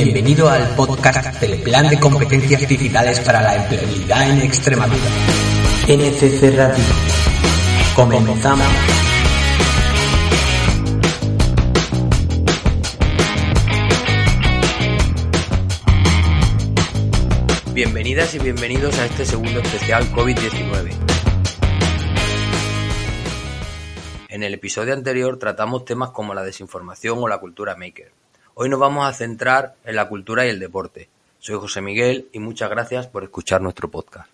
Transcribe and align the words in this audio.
Bienvenido 0.00 0.48
al 0.48 0.76
podcast 0.76 1.40
del 1.40 1.60
Plan 1.60 1.88
de 1.88 1.98
Competencias 1.98 2.68
Digitales 2.68 3.18
para 3.18 3.42
la 3.42 3.56
Empleabilidad 3.56 4.30
en 4.30 4.42
Extremadura. 4.42 4.96
NCC 5.88 6.56
Radio. 6.56 6.84
Comenzamos. 7.96 8.64
Bienvenidas 17.74 18.36
y 18.36 18.38
bienvenidos 18.38 18.96
a 19.00 19.06
este 19.06 19.24
segundo 19.24 19.58
especial 19.58 20.04
COVID-19. 20.12 20.92
En 24.28 24.44
el 24.44 24.54
episodio 24.54 24.94
anterior 24.94 25.40
tratamos 25.40 25.84
temas 25.84 26.10
como 26.10 26.34
la 26.34 26.44
desinformación 26.44 27.18
o 27.20 27.26
la 27.26 27.38
cultura 27.38 27.74
maker. 27.74 28.12
Hoy 28.60 28.68
nos 28.68 28.80
vamos 28.80 29.06
a 29.06 29.12
centrar 29.12 29.76
en 29.84 29.94
la 29.94 30.08
cultura 30.08 30.44
y 30.44 30.48
el 30.48 30.58
deporte. 30.58 31.08
Soy 31.38 31.54
José 31.60 31.80
Miguel 31.80 32.28
y 32.32 32.40
muchas 32.40 32.68
gracias 32.68 33.06
por 33.06 33.22
escuchar 33.22 33.62
nuestro 33.62 33.88
podcast. 33.88 34.28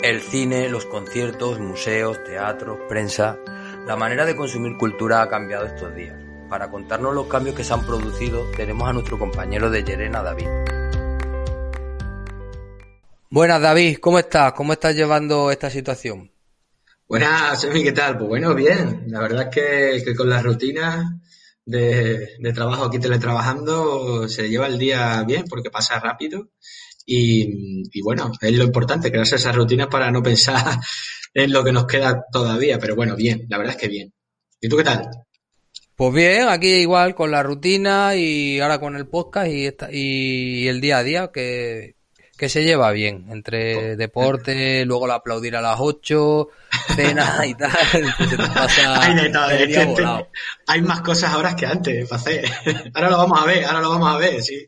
El 0.00 0.20
cine, 0.20 0.68
los 0.68 0.86
conciertos, 0.86 1.58
museos, 1.58 2.22
teatros, 2.22 2.78
prensa, 2.88 3.40
la 3.84 3.96
manera 3.96 4.24
de 4.24 4.36
consumir 4.36 4.76
cultura 4.78 5.22
ha 5.22 5.28
cambiado 5.28 5.66
estos 5.66 5.92
días. 5.96 6.14
Para 6.48 6.70
contarnos 6.70 7.12
los 7.12 7.26
cambios 7.26 7.56
que 7.56 7.64
se 7.64 7.74
han 7.74 7.84
producido, 7.84 8.48
tenemos 8.52 8.88
a 8.88 8.92
nuestro 8.92 9.18
compañero 9.18 9.70
de 9.70 9.82
Yerena, 9.82 10.22
David. 10.22 10.46
Buenas, 13.32 13.62
David, 13.62 13.96
¿cómo 13.96 14.18
estás? 14.18 14.52
¿Cómo 14.52 14.74
estás 14.74 14.94
llevando 14.94 15.50
esta 15.50 15.70
situación? 15.70 16.30
Buenas, 17.08 17.62
Semi, 17.62 17.82
¿qué 17.82 17.92
tal? 17.92 18.18
Pues 18.18 18.28
bueno, 18.28 18.54
bien. 18.54 19.04
La 19.06 19.20
verdad 19.20 19.48
es 19.50 20.04
que, 20.04 20.14
con 20.14 20.28
las 20.28 20.42
rutinas 20.42 21.14
de, 21.64 22.28
trabajo 22.54 22.84
aquí 22.84 22.98
teletrabajando 22.98 24.28
se 24.28 24.50
lleva 24.50 24.66
el 24.66 24.78
día 24.78 25.24
bien 25.26 25.46
porque 25.48 25.70
pasa 25.70 25.98
rápido. 25.98 26.50
Y, 27.06 28.02
bueno, 28.02 28.32
es 28.38 28.52
lo 28.52 28.64
importante, 28.64 29.10
crearse 29.10 29.36
esas 29.36 29.56
rutinas 29.56 29.86
para 29.86 30.10
no 30.10 30.22
pensar 30.22 30.78
en 31.32 31.52
lo 31.52 31.64
que 31.64 31.72
nos 31.72 31.86
queda 31.86 32.26
todavía. 32.30 32.78
Pero 32.78 32.96
bueno, 32.96 33.16
bien, 33.16 33.46
la 33.48 33.56
verdad 33.56 33.76
es 33.76 33.80
que 33.80 33.88
bien. 33.88 34.12
¿Y 34.60 34.68
tú 34.68 34.76
qué 34.76 34.84
tal? 34.84 35.08
Pues 35.96 36.12
bien, 36.12 36.48
aquí 36.50 36.68
igual 36.68 37.14
con 37.14 37.30
la 37.30 37.42
rutina 37.42 38.14
y 38.14 38.60
ahora 38.60 38.78
con 38.78 38.94
el 38.94 39.08
podcast 39.08 39.50
y, 39.50 39.70
y 39.90 40.68
el 40.68 40.82
día 40.82 40.98
a 40.98 41.02
día, 41.02 41.30
que 41.32 41.96
que 42.42 42.48
se 42.48 42.64
lleva 42.64 42.90
bien 42.90 43.26
entre 43.30 43.94
deporte, 43.94 44.84
luego 44.84 45.06
la 45.06 45.14
aplaudir 45.14 45.54
a 45.54 45.62
las 45.62 45.76
8, 45.78 46.48
cena 46.96 47.46
y 47.46 47.54
tal. 47.54 47.70
hay 49.00 49.14
de 49.14 49.94
todo, 49.94 50.28
hay 50.66 50.82
más 50.82 51.02
cosas 51.02 51.32
ahora 51.34 51.54
que 51.54 51.66
antes 51.66 52.08
para 52.08 52.20
hacer. 52.20 52.44
Ahora 52.94 53.10
lo 53.10 53.18
vamos 53.18 53.40
a 53.40 53.46
ver, 53.46 53.64
ahora 53.64 53.80
lo 53.80 53.90
vamos 53.90 54.12
a 54.12 54.18
ver, 54.18 54.42
sí. 54.42 54.66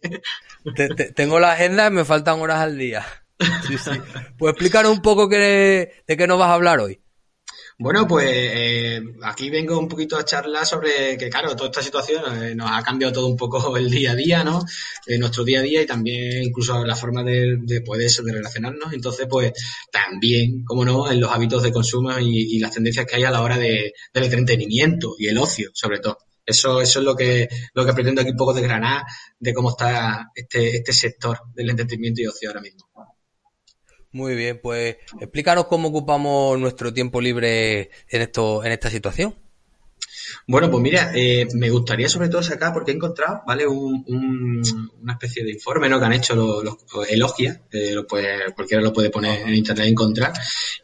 tengo 1.16 1.40
la 1.40 1.54
agenda 1.54 1.88
y 1.88 1.90
me 1.90 2.04
faltan 2.04 2.40
horas 2.40 2.60
al 2.60 2.78
día. 2.78 3.04
Sí, 3.66 3.76
sí. 3.76 3.90
Pues 4.38 4.52
explícanos 4.52 4.92
un 4.92 5.02
poco 5.02 5.28
qué, 5.28 6.04
de 6.06 6.16
qué 6.16 6.26
nos 6.28 6.38
vas 6.38 6.50
a 6.50 6.54
hablar 6.54 6.78
hoy. 6.78 7.00
Bueno, 7.76 8.06
pues 8.06 8.26
eh, 8.30 9.02
aquí 9.22 9.50
vengo 9.50 9.76
un 9.76 9.88
poquito 9.88 10.16
a 10.16 10.24
charlar 10.24 10.64
sobre 10.64 11.16
que, 11.18 11.28
claro, 11.28 11.56
toda 11.56 11.70
esta 11.70 11.82
situación 11.82 12.22
eh, 12.44 12.54
nos 12.54 12.70
ha 12.70 12.82
cambiado 12.84 13.12
todo 13.12 13.26
un 13.26 13.36
poco 13.36 13.76
el 13.76 13.90
día 13.90 14.12
a 14.12 14.14
día, 14.14 14.44
¿no? 14.44 14.62
Eh, 15.06 15.18
nuestro 15.18 15.42
día 15.42 15.58
a 15.58 15.62
día 15.62 15.82
y 15.82 15.86
también 15.86 16.44
incluso 16.44 16.84
la 16.84 16.94
forma 16.94 17.24
de, 17.24 17.56
de 17.62 17.80
poder 17.80 18.08
de 18.08 18.32
relacionarnos. 18.32 18.92
Entonces, 18.92 19.26
pues 19.28 19.52
también, 19.90 20.64
como 20.64 20.84
no, 20.84 21.10
en 21.10 21.20
los 21.20 21.32
hábitos 21.32 21.64
de 21.64 21.72
consumo 21.72 22.16
y, 22.20 22.58
las 22.60 22.72
tendencias 22.72 23.06
que 23.06 23.16
hay 23.16 23.24
a 23.24 23.30
la 23.32 23.42
hora 23.42 23.58
de, 23.58 23.92
del 24.12 24.24
entretenimiento 24.24 25.16
y 25.18 25.26
el 25.26 25.38
ocio, 25.38 25.70
sobre 25.74 25.98
todo. 25.98 26.18
Eso, 26.46 26.80
eso 26.80 27.00
es 27.00 27.04
lo 27.04 27.16
que, 27.16 27.48
lo 27.74 27.84
que 27.84 27.92
pretendo 27.92 28.20
aquí 28.20 28.30
un 28.30 28.36
poco 28.36 28.54
desgranar 28.54 29.02
de 29.38 29.52
cómo 29.52 29.70
está 29.70 30.30
este, 30.34 30.76
este 30.76 30.92
sector 30.92 31.38
del 31.54 31.70
entretenimiento 31.70 32.22
y 32.22 32.26
ocio 32.26 32.50
ahora 32.50 32.60
mismo. 32.60 32.83
Muy 34.14 34.36
bien, 34.36 34.60
pues 34.62 34.96
explícanos 35.20 35.66
cómo 35.66 35.88
ocupamos 35.88 36.56
nuestro 36.56 36.94
tiempo 36.94 37.20
libre 37.20 37.90
en 38.08 38.22
esto, 38.22 38.64
en 38.64 38.70
esta 38.70 38.88
situación. 38.88 39.34
Bueno, 40.46 40.70
pues 40.70 40.80
mira, 40.80 41.10
eh, 41.12 41.48
me 41.54 41.68
gustaría 41.68 42.08
sobre 42.08 42.28
todo 42.28 42.40
sacar, 42.40 42.72
porque 42.72 42.92
he 42.92 42.94
encontrado, 42.94 43.42
¿vale? 43.44 43.66
una 43.66 45.12
especie 45.14 45.42
de 45.42 45.50
informe, 45.50 45.88
¿no? 45.88 45.98
Que 45.98 46.06
han 46.06 46.12
hecho 46.12 46.36
los, 46.36 46.62
los 46.62 47.10
Elogia, 47.10 47.60
eh, 47.72 47.96
cualquiera 48.54 48.84
lo 48.84 48.92
puede 48.92 49.10
poner 49.10 49.48
en 49.48 49.56
internet 49.56 49.88
y 49.88 49.90
encontrar. 49.90 50.32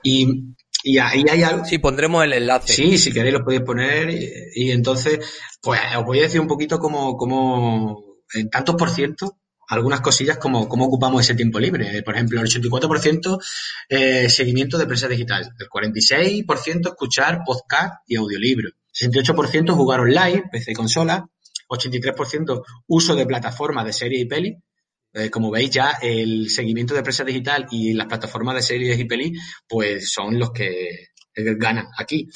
Y, 0.02 0.56
y 0.82 0.98
ahí 0.98 1.24
hay 1.30 1.44
algo. 1.44 1.64
Sí, 1.64 1.78
pondremos 1.78 2.24
el 2.24 2.32
enlace. 2.32 2.72
Sí, 2.72 2.98
si 2.98 3.12
queréis 3.12 3.34
lo 3.34 3.44
podéis 3.44 3.62
poner. 3.62 4.10
Y, 4.56 4.72
entonces, 4.72 5.20
pues 5.62 5.78
os 5.96 6.04
voy 6.04 6.19
a 6.19 6.22
decir 6.22 6.40
un 6.40 6.48
poquito 6.48 6.80
cómo, 6.80 7.16
cómo 7.16 8.24
en 8.34 8.50
tantos 8.50 8.74
por 8.74 8.90
ciento 8.90 9.36
algunas 9.70 10.00
cosillas 10.00 10.38
como 10.38 10.69
cómo 10.69 10.86
ocupamos 10.86 11.22
ese 11.22 11.34
tiempo 11.34 11.58
libre. 11.58 12.03
Por 12.03 12.14
ejemplo, 12.14 12.41
el 12.41 12.47
84% 12.47 13.41
eh, 13.88 14.28
seguimiento 14.28 14.76
de 14.76 14.86
prensa 14.86 15.08
digital, 15.08 15.54
el 15.58 15.69
46% 15.69 16.88
escuchar 16.88 17.42
podcast 17.44 18.03
y 18.06 18.16
audiolibros, 18.16 18.72
68% 18.92 19.72
jugar 19.72 20.00
online, 20.00 20.44
PC 20.50 20.72
y 20.72 20.75
consola, 20.75 21.25
83% 21.69 22.62
uso 22.88 23.14
de 23.14 23.26
plataformas 23.26 23.84
de 23.84 23.92
series 23.92 24.22
y 24.22 24.26
peli. 24.26 24.56
Eh, 25.12 25.31
como 25.31 25.50
veis 25.50 25.70
ya, 25.70 25.98
el 26.02 26.50
seguimiento 26.50 26.94
de 26.94 27.02
prensa 27.02 27.25
digital 27.25 27.66
y 27.70 27.94
las 27.94 28.06
plataformas 28.06 28.56
de 28.56 28.62
series 28.62 28.98
y 28.98 29.04
peli, 29.04 29.32
pues 29.69 30.10
son 30.12 30.38
los 30.38 30.50
que 30.50 31.10
ganan 31.34 31.87
aquí 31.97 32.28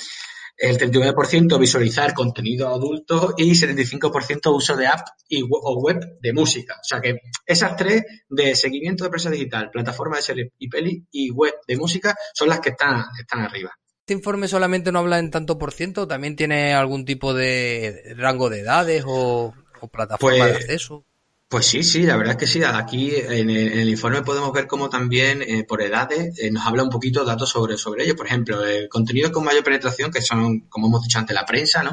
el 0.56 0.78
39% 0.78 1.58
visualizar 1.58 2.14
contenido 2.14 2.68
adulto 2.68 3.34
y 3.36 3.50
75% 3.50 4.54
uso 4.54 4.76
de 4.76 4.86
app 4.86 5.06
y 5.28 5.42
o 5.42 5.80
web 5.80 6.18
de 6.20 6.32
música. 6.32 6.74
O 6.80 6.84
sea 6.84 7.00
que 7.00 7.18
esas 7.44 7.76
tres 7.76 8.04
de 8.28 8.54
seguimiento 8.54 9.04
de 9.04 9.10
prensa 9.10 9.30
digital, 9.30 9.70
plataforma 9.70 10.16
de 10.16 10.22
series 10.22 10.52
y 10.58 10.68
peli 10.68 11.04
y 11.10 11.30
web 11.30 11.54
de 11.66 11.76
música 11.76 12.14
son 12.32 12.48
las 12.48 12.60
que 12.60 12.70
están, 12.70 13.04
están 13.18 13.40
arriba. 13.40 13.72
¿Este 14.00 14.12
informe 14.12 14.48
solamente 14.48 14.92
no 14.92 14.98
habla 14.98 15.18
en 15.18 15.30
tanto 15.30 15.58
por 15.58 15.72
ciento? 15.72 16.06
¿También 16.06 16.36
tiene 16.36 16.74
algún 16.74 17.06
tipo 17.06 17.32
de 17.32 18.14
rango 18.16 18.50
de 18.50 18.60
edades 18.60 19.02
o, 19.06 19.54
plataforma 19.90 20.46
de 20.46 20.52
pues, 20.52 20.64
acceso? 20.64 21.06
Pues 21.48 21.66
sí, 21.66 21.82
sí, 21.84 22.02
la 22.02 22.16
verdad 22.16 22.32
es 22.32 22.38
que 22.38 22.46
sí. 22.46 22.62
Aquí 22.64 23.12
en 23.14 23.50
el, 23.50 23.88
informe 23.88 24.22
podemos 24.22 24.52
ver 24.52 24.66
cómo 24.66 24.88
también 24.88 25.42
eh, 25.42 25.64
por 25.64 25.82
edades 25.82 26.38
eh, 26.40 26.50
nos 26.50 26.66
habla 26.66 26.82
un 26.82 26.90
poquito 26.90 27.24
datos 27.24 27.50
sobre, 27.50 27.76
sobre 27.76 28.04
ello. 28.04 28.16
Por 28.16 28.26
ejemplo, 28.26 28.64
el 28.64 28.88
contenido 28.88 29.30
con 29.30 29.44
mayor 29.44 29.62
penetración, 29.62 30.10
que 30.10 30.22
son, 30.22 30.60
como 30.68 30.88
hemos 30.88 31.02
dicho 31.02 31.18
antes, 31.18 31.34
la 31.34 31.44
prensa, 31.44 31.82
¿no? 31.82 31.92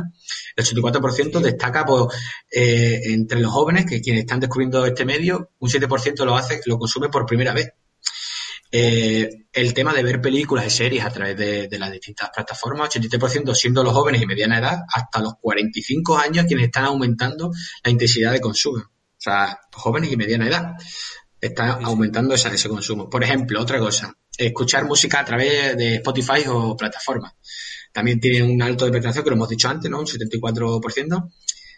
El 0.55 0.65
84% 0.65 1.41
destaca 1.41 1.85
pues, 1.85 2.15
eh, 2.49 3.01
entre 3.05 3.39
los 3.39 3.51
jóvenes, 3.51 3.85
que 3.85 4.01
quienes 4.01 4.21
están 4.21 4.39
descubriendo 4.39 4.85
este 4.85 5.05
medio, 5.05 5.51
un 5.59 5.69
7% 5.69 6.25
lo 6.25 6.35
hace, 6.35 6.61
lo 6.65 6.79
consume 6.79 7.09
por 7.09 7.25
primera 7.25 7.53
vez. 7.53 7.73
el 8.71 9.73
tema 9.73 9.93
de 9.93 10.03
ver 10.03 10.21
películas 10.21 10.65
y 10.65 10.69
series 10.69 11.05
a 11.05 11.11
través 11.11 11.37
de, 11.37 11.67
de, 11.67 11.79
las 11.79 11.91
distintas 11.91 12.29
plataformas, 12.33 12.89
83% 12.89 13.53
siendo 13.53 13.83
los 13.83 13.93
jóvenes 13.93 14.21
y 14.21 14.25
mediana 14.25 14.59
edad, 14.59 14.79
hasta 14.87 15.19
los 15.21 15.33
45 15.41 16.17
años 16.17 16.45
quienes 16.47 16.65
están 16.67 16.85
aumentando 16.85 17.51
la 17.83 17.91
intensidad 17.91 18.31
de 18.31 18.39
consumo. 18.39 18.91
O 19.21 19.23
sea, 19.23 19.59
jóvenes 19.71 20.11
y 20.11 20.17
mediana 20.17 20.47
edad. 20.47 20.73
Está 21.39 21.73
aumentando 21.73 22.33
ese 22.33 22.69
consumo. 22.69 23.07
Por 23.07 23.23
ejemplo, 23.23 23.61
otra 23.61 23.77
cosa, 23.77 24.15
escuchar 24.35 24.85
música 24.85 25.19
a 25.19 25.25
través 25.25 25.77
de 25.77 25.95
Spotify 25.95 26.43
o 26.47 26.75
plataformas. 26.75 27.33
También 27.91 28.19
tiene 28.19 28.41
un 28.41 28.59
alto 28.63 28.85
de 28.85 28.91
penetración, 28.91 29.23
que 29.23 29.29
lo 29.29 29.35
hemos 29.35 29.49
dicho 29.49 29.69
antes, 29.69 29.91
¿no? 29.91 29.99
Un 29.99 30.07
74%, 30.07 31.31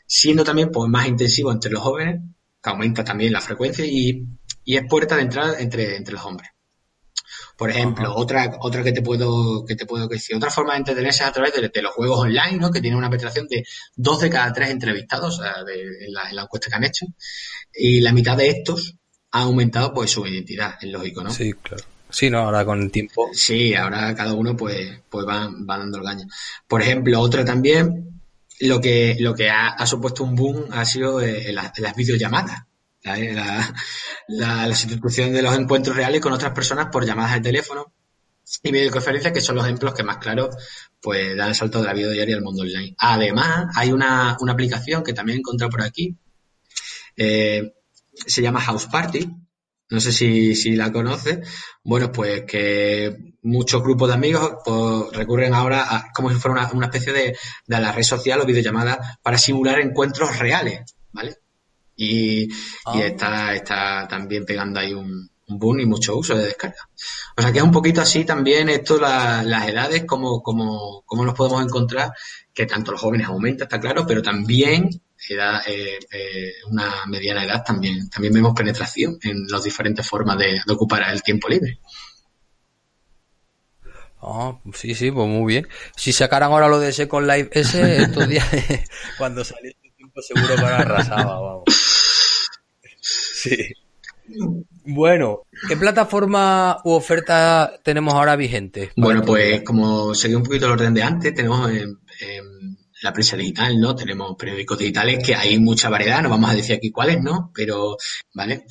siendo 0.07 0.45
también 0.45 0.71
pues, 0.71 0.89
más 0.89 1.05
intensivo 1.05 1.51
entre 1.51 1.71
los 1.71 1.81
jóvenes, 1.81 2.21
que 2.61 2.69
aumenta 2.69 3.03
también 3.03 3.33
la 3.33 3.41
frecuencia 3.41 3.85
y, 3.85 4.25
es 4.65 4.83
puerta 4.87 5.17
de 5.17 5.23
entrada 5.23 5.59
entre, 5.59 5.97
entre 5.97 6.13
los 6.13 6.23
hombres. 6.23 6.49
Por 7.57 7.69
ejemplo, 7.69 8.13
otra, 8.15 8.57
otra 8.59 8.83
que 8.83 8.91
te 8.91 9.01
puedo, 9.01 9.63
que 9.65 9.75
te 9.75 9.85
puedo 9.85 10.07
decir, 10.07 10.35
otra 10.35 10.49
forma 10.49 10.73
de 10.73 10.79
entretenerse 10.79 11.23
es 11.23 11.29
a 11.29 11.31
través 11.31 11.53
de, 11.53 11.81
los 11.81 11.93
juegos 11.93 12.19
online, 12.19 12.57
¿no? 12.57 12.71
Que 12.71 12.81
tiene 12.81 12.97
una 12.97 13.09
penetración 13.09 13.47
de 13.47 13.63
dos 13.95 14.19
de 14.21 14.29
cada 14.29 14.51
tres 14.51 14.69
entrevistados, 14.69 15.39
o 15.39 15.43
sea, 15.43 15.63
de, 15.63 16.05
en, 16.05 16.13
la, 16.13 16.29
en 16.29 16.35
la 16.35 16.41
encuesta 16.43 16.69
que 16.69 16.75
han 16.75 16.83
hecho. 16.83 17.05
Y 17.73 18.01
la 18.01 18.11
mitad 18.11 18.35
de 18.35 18.49
estos 18.49 18.95
ha 19.31 19.41
aumentado 19.41 19.93
pues 19.93 20.11
su 20.11 20.25
identidad, 20.25 20.75
es 20.81 20.89
lógico, 20.89 21.23
¿no? 21.23 21.31
Sí, 21.31 21.53
claro. 21.53 21.83
Sí, 22.09 22.29
no, 22.29 22.39
ahora 22.39 22.63
con 22.63 22.79
el 22.79 22.91
tiempo. 22.91 23.29
Sí, 23.33 23.73
ahora 23.73 24.13
cada 24.13 24.33
uno 24.33 24.55
pues, 24.55 25.01
pues 25.09 25.25
va, 25.27 25.47
va 25.47 25.79
dando 25.79 25.97
el 25.97 26.03
gaño. 26.03 26.27
Por 26.67 26.83
ejemplo, 26.83 27.19
otra 27.19 27.43
también, 27.43 28.21
lo 28.59 28.79
que, 28.79 29.17
lo 29.19 29.33
que 29.33 29.49
ha, 29.49 29.85
supuesto 29.87 30.23
un 30.23 30.35
boom 30.35 30.65
ha 30.71 30.85
sido 30.85 31.21
eh, 31.21 31.51
las, 31.51 31.95
videollamadas. 31.95 32.63
La, 33.03 33.73
la, 34.29 34.75
sustitución 34.75 35.33
de 35.33 35.41
los 35.41 35.57
encuentros 35.57 35.95
reales 35.95 36.21
con 36.21 36.31
otras 36.31 36.53
personas 36.53 36.87
por 36.91 37.05
llamadas 37.05 37.33
de 37.33 37.41
teléfono 37.41 37.91
y 38.61 38.71
videoconferencias, 38.71 39.33
que 39.33 39.41
son 39.41 39.55
los 39.55 39.65
ejemplos 39.65 39.93
que 39.93 40.03
más 40.03 40.17
claros 40.17 40.55
pues 41.01 41.35
dan 41.35 41.49
el 41.49 41.55
salto 41.55 41.81
de 41.81 41.87
la 41.87 41.93
vida 41.93 42.11
diaria 42.11 42.35
al 42.35 42.41
mundo 42.41 42.63
online. 42.63 42.95
Además, 42.97 43.67
hay 43.75 43.91
una, 43.91 44.37
una 44.39 44.53
aplicación 44.53 45.03
que 45.03 45.13
también 45.13 45.37
he 45.37 45.39
encontrado 45.39 45.69
por 45.69 45.81
aquí, 45.81 46.15
eh, 47.17 47.73
se 48.13 48.41
llama 48.41 48.61
House 48.61 48.87
Party, 48.87 49.29
no 49.89 49.99
sé 49.99 50.11
si, 50.11 50.55
si 50.55 50.75
la 50.75 50.91
conoces, 50.91 51.47
bueno, 51.83 52.11
pues 52.11 52.43
que 52.43 53.35
muchos 53.41 53.83
grupos 53.83 54.07
de 54.07 54.15
amigos 54.15 54.55
pues, 54.63 55.11
recurren 55.11 55.53
ahora 55.53 55.95
a 55.95 56.11
como 56.13 56.29
si 56.29 56.35
fuera 56.37 56.71
una, 56.73 56.85
especie 56.85 57.11
de, 57.11 57.37
de 57.67 57.79
la 57.79 57.91
red 57.91 58.03
social 58.03 58.39
o 58.39 58.45
videollamada 58.45 59.19
para 59.21 59.37
simular 59.37 59.79
encuentros 59.79 60.39
reales, 60.39 60.95
¿vale? 61.11 61.42
Y, 61.95 62.43
y 62.45 62.49
ah. 62.85 63.05
está, 63.05 63.53
está 63.53 64.07
también 64.07 64.45
pegando 64.45 64.79
ahí 64.79 64.93
un, 64.93 65.29
un 65.47 65.59
boom 65.59 65.79
y 65.81 65.85
mucho 65.85 66.17
uso 66.17 66.35
de 66.35 66.45
descarga. 66.45 66.89
O 67.37 67.41
sea 67.41 67.51
que 67.51 67.57
es 67.59 67.63
un 67.63 67.71
poquito 67.71 68.01
así 68.01 68.25
también 68.25 68.69
esto, 68.69 68.99
las 68.99 69.67
edades, 69.67 70.05
como, 70.05 70.41
como, 70.41 71.03
como 71.05 71.25
nos 71.25 71.35
podemos 71.35 71.63
encontrar, 71.63 72.11
que 72.53 72.65
tanto 72.65 72.91
los 72.91 73.01
jóvenes 73.01 73.27
aumentan, 73.27 73.65
está 73.65 73.79
claro, 73.79 74.05
pero 74.07 74.21
también 74.21 74.89
edad, 75.29 75.61
eh, 75.67 75.99
eh, 76.11 76.53
una 76.69 77.05
mediana 77.07 77.43
edad 77.43 77.63
también, 77.63 78.09
también 78.09 78.33
vemos 78.33 78.53
penetración 78.53 79.17
en 79.21 79.47
las 79.47 79.63
diferentes 79.63 80.07
formas 80.07 80.37
de, 80.37 80.61
ocupar 80.67 81.03
el 81.11 81.23
tiempo 81.23 81.47
libre. 81.49 81.79
Ah, 84.25 84.57
sí, 84.73 84.95
sí, 84.95 85.11
pues 85.11 85.27
muy 85.27 85.53
bien. 85.53 85.67
Si 85.97 86.13
sacaran 86.13 86.51
ahora 86.51 86.69
lo 86.69 86.79
de 86.79 86.93
Second 86.93 87.27
Life 87.27 87.49
ese, 87.51 88.03
estos 88.03 88.27
días, 88.29 88.47
cuando 89.17 89.43
salió 89.43 89.71
tiempo 90.13 90.21
seguro 90.21 90.55
que 90.55 90.61
ahora 90.61 90.77
arrasaba, 90.79 91.39
vamos. 91.39 91.63
Sí. 93.01 93.57
Bueno, 94.85 95.41
¿qué 95.67 95.75
plataforma 95.75 96.79
u 96.83 96.91
oferta 96.91 97.79
tenemos 97.83 98.13
ahora 98.13 98.35
vigente? 98.35 98.91
Bueno, 98.95 99.21
pues 99.21 99.61
como 99.63 100.15
seguí 100.15 100.35
un 100.35 100.43
poquito 100.43 100.65
el 100.65 100.73
orden 100.73 100.93
de 100.93 101.03
antes, 101.03 101.33
tenemos 101.33 101.69
en, 101.71 101.99
la 103.01 103.11
prensa 103.11 103.35
digital, 103.35 103.77
¿no? 103.79 103.95
Tenemos 103.95 104.35
periódicos 104.37 104.77
digitales 104.77 105.21
que 105.21 105.35
hay 105.35 105.59
mucha 105.59 105.89
variedad, 105.89 106.21
no 106.21 106.29
vamos 106.29 106.49
a 106.49 106.55
decir 106.55 106.75
aquí 106.77 106.89
cuáles, 106.89 107.21
¿no? 107.21 107.51
Pero, 107.53 107.97
¿vale? 108.33 108.65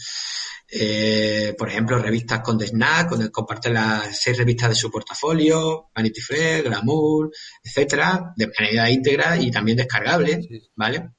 Eh, 0.71 1.55
por 1.59 1.69
ejemplo, 1.69 1.99
revistas 1.99 2.41
con 2.41 2.56
The 2.56 2.69
Snack, 2.69 3.11
donde 3.11 3.31
comparten 3.31 3.75
las 3.75 4.19
seis 4.19 4.39
revistas 4.39 4.71
de 4.71 4.75
su 4.75 4.91
portafolio, 4.91 5.91
Vanity 5.94 6.23
Fair, 6.23 6.62
Glamour, 6.62 7.31
etcétera, 7.62 8.33
de 8.35 8.50
manera 8.59 8.91
íntegra 8.91 9.37
y 9.37 9.50
también 9.50 9.77
descargable, 9.77 10.41
¿vale? 10.75 11.11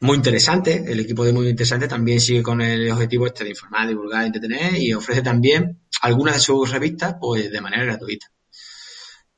Muy 0.00 0.16
interesante, 0.16 0.84
el 0.86 1.00
equipo 1.00 1.24
de 1.24 1.32
Muy 1.32 1.48
Interesante 1.48 1.88
también 1.88 2.20
sigue 2.20 2.42
con 2.42 2.60
el 2.60 2.90
objetivo 2.90 3.26
este 3.26 3.44
de 3.44 3.50
informar, 3.50 3.88
divulgar, 3.88 4.26
entretener 4.26 4.76
y 4.76 4.92
ofrece 4.92 5.22
también 5.22 5.80
algunas 6.02 6.34
de 6.34 6.40
sus 6.40 6.70
revistas 6.70 7.16
pues 7.20 7.50
de 7.50 7.60
manera 7.60 7.84
gratuita. 7.84 8.26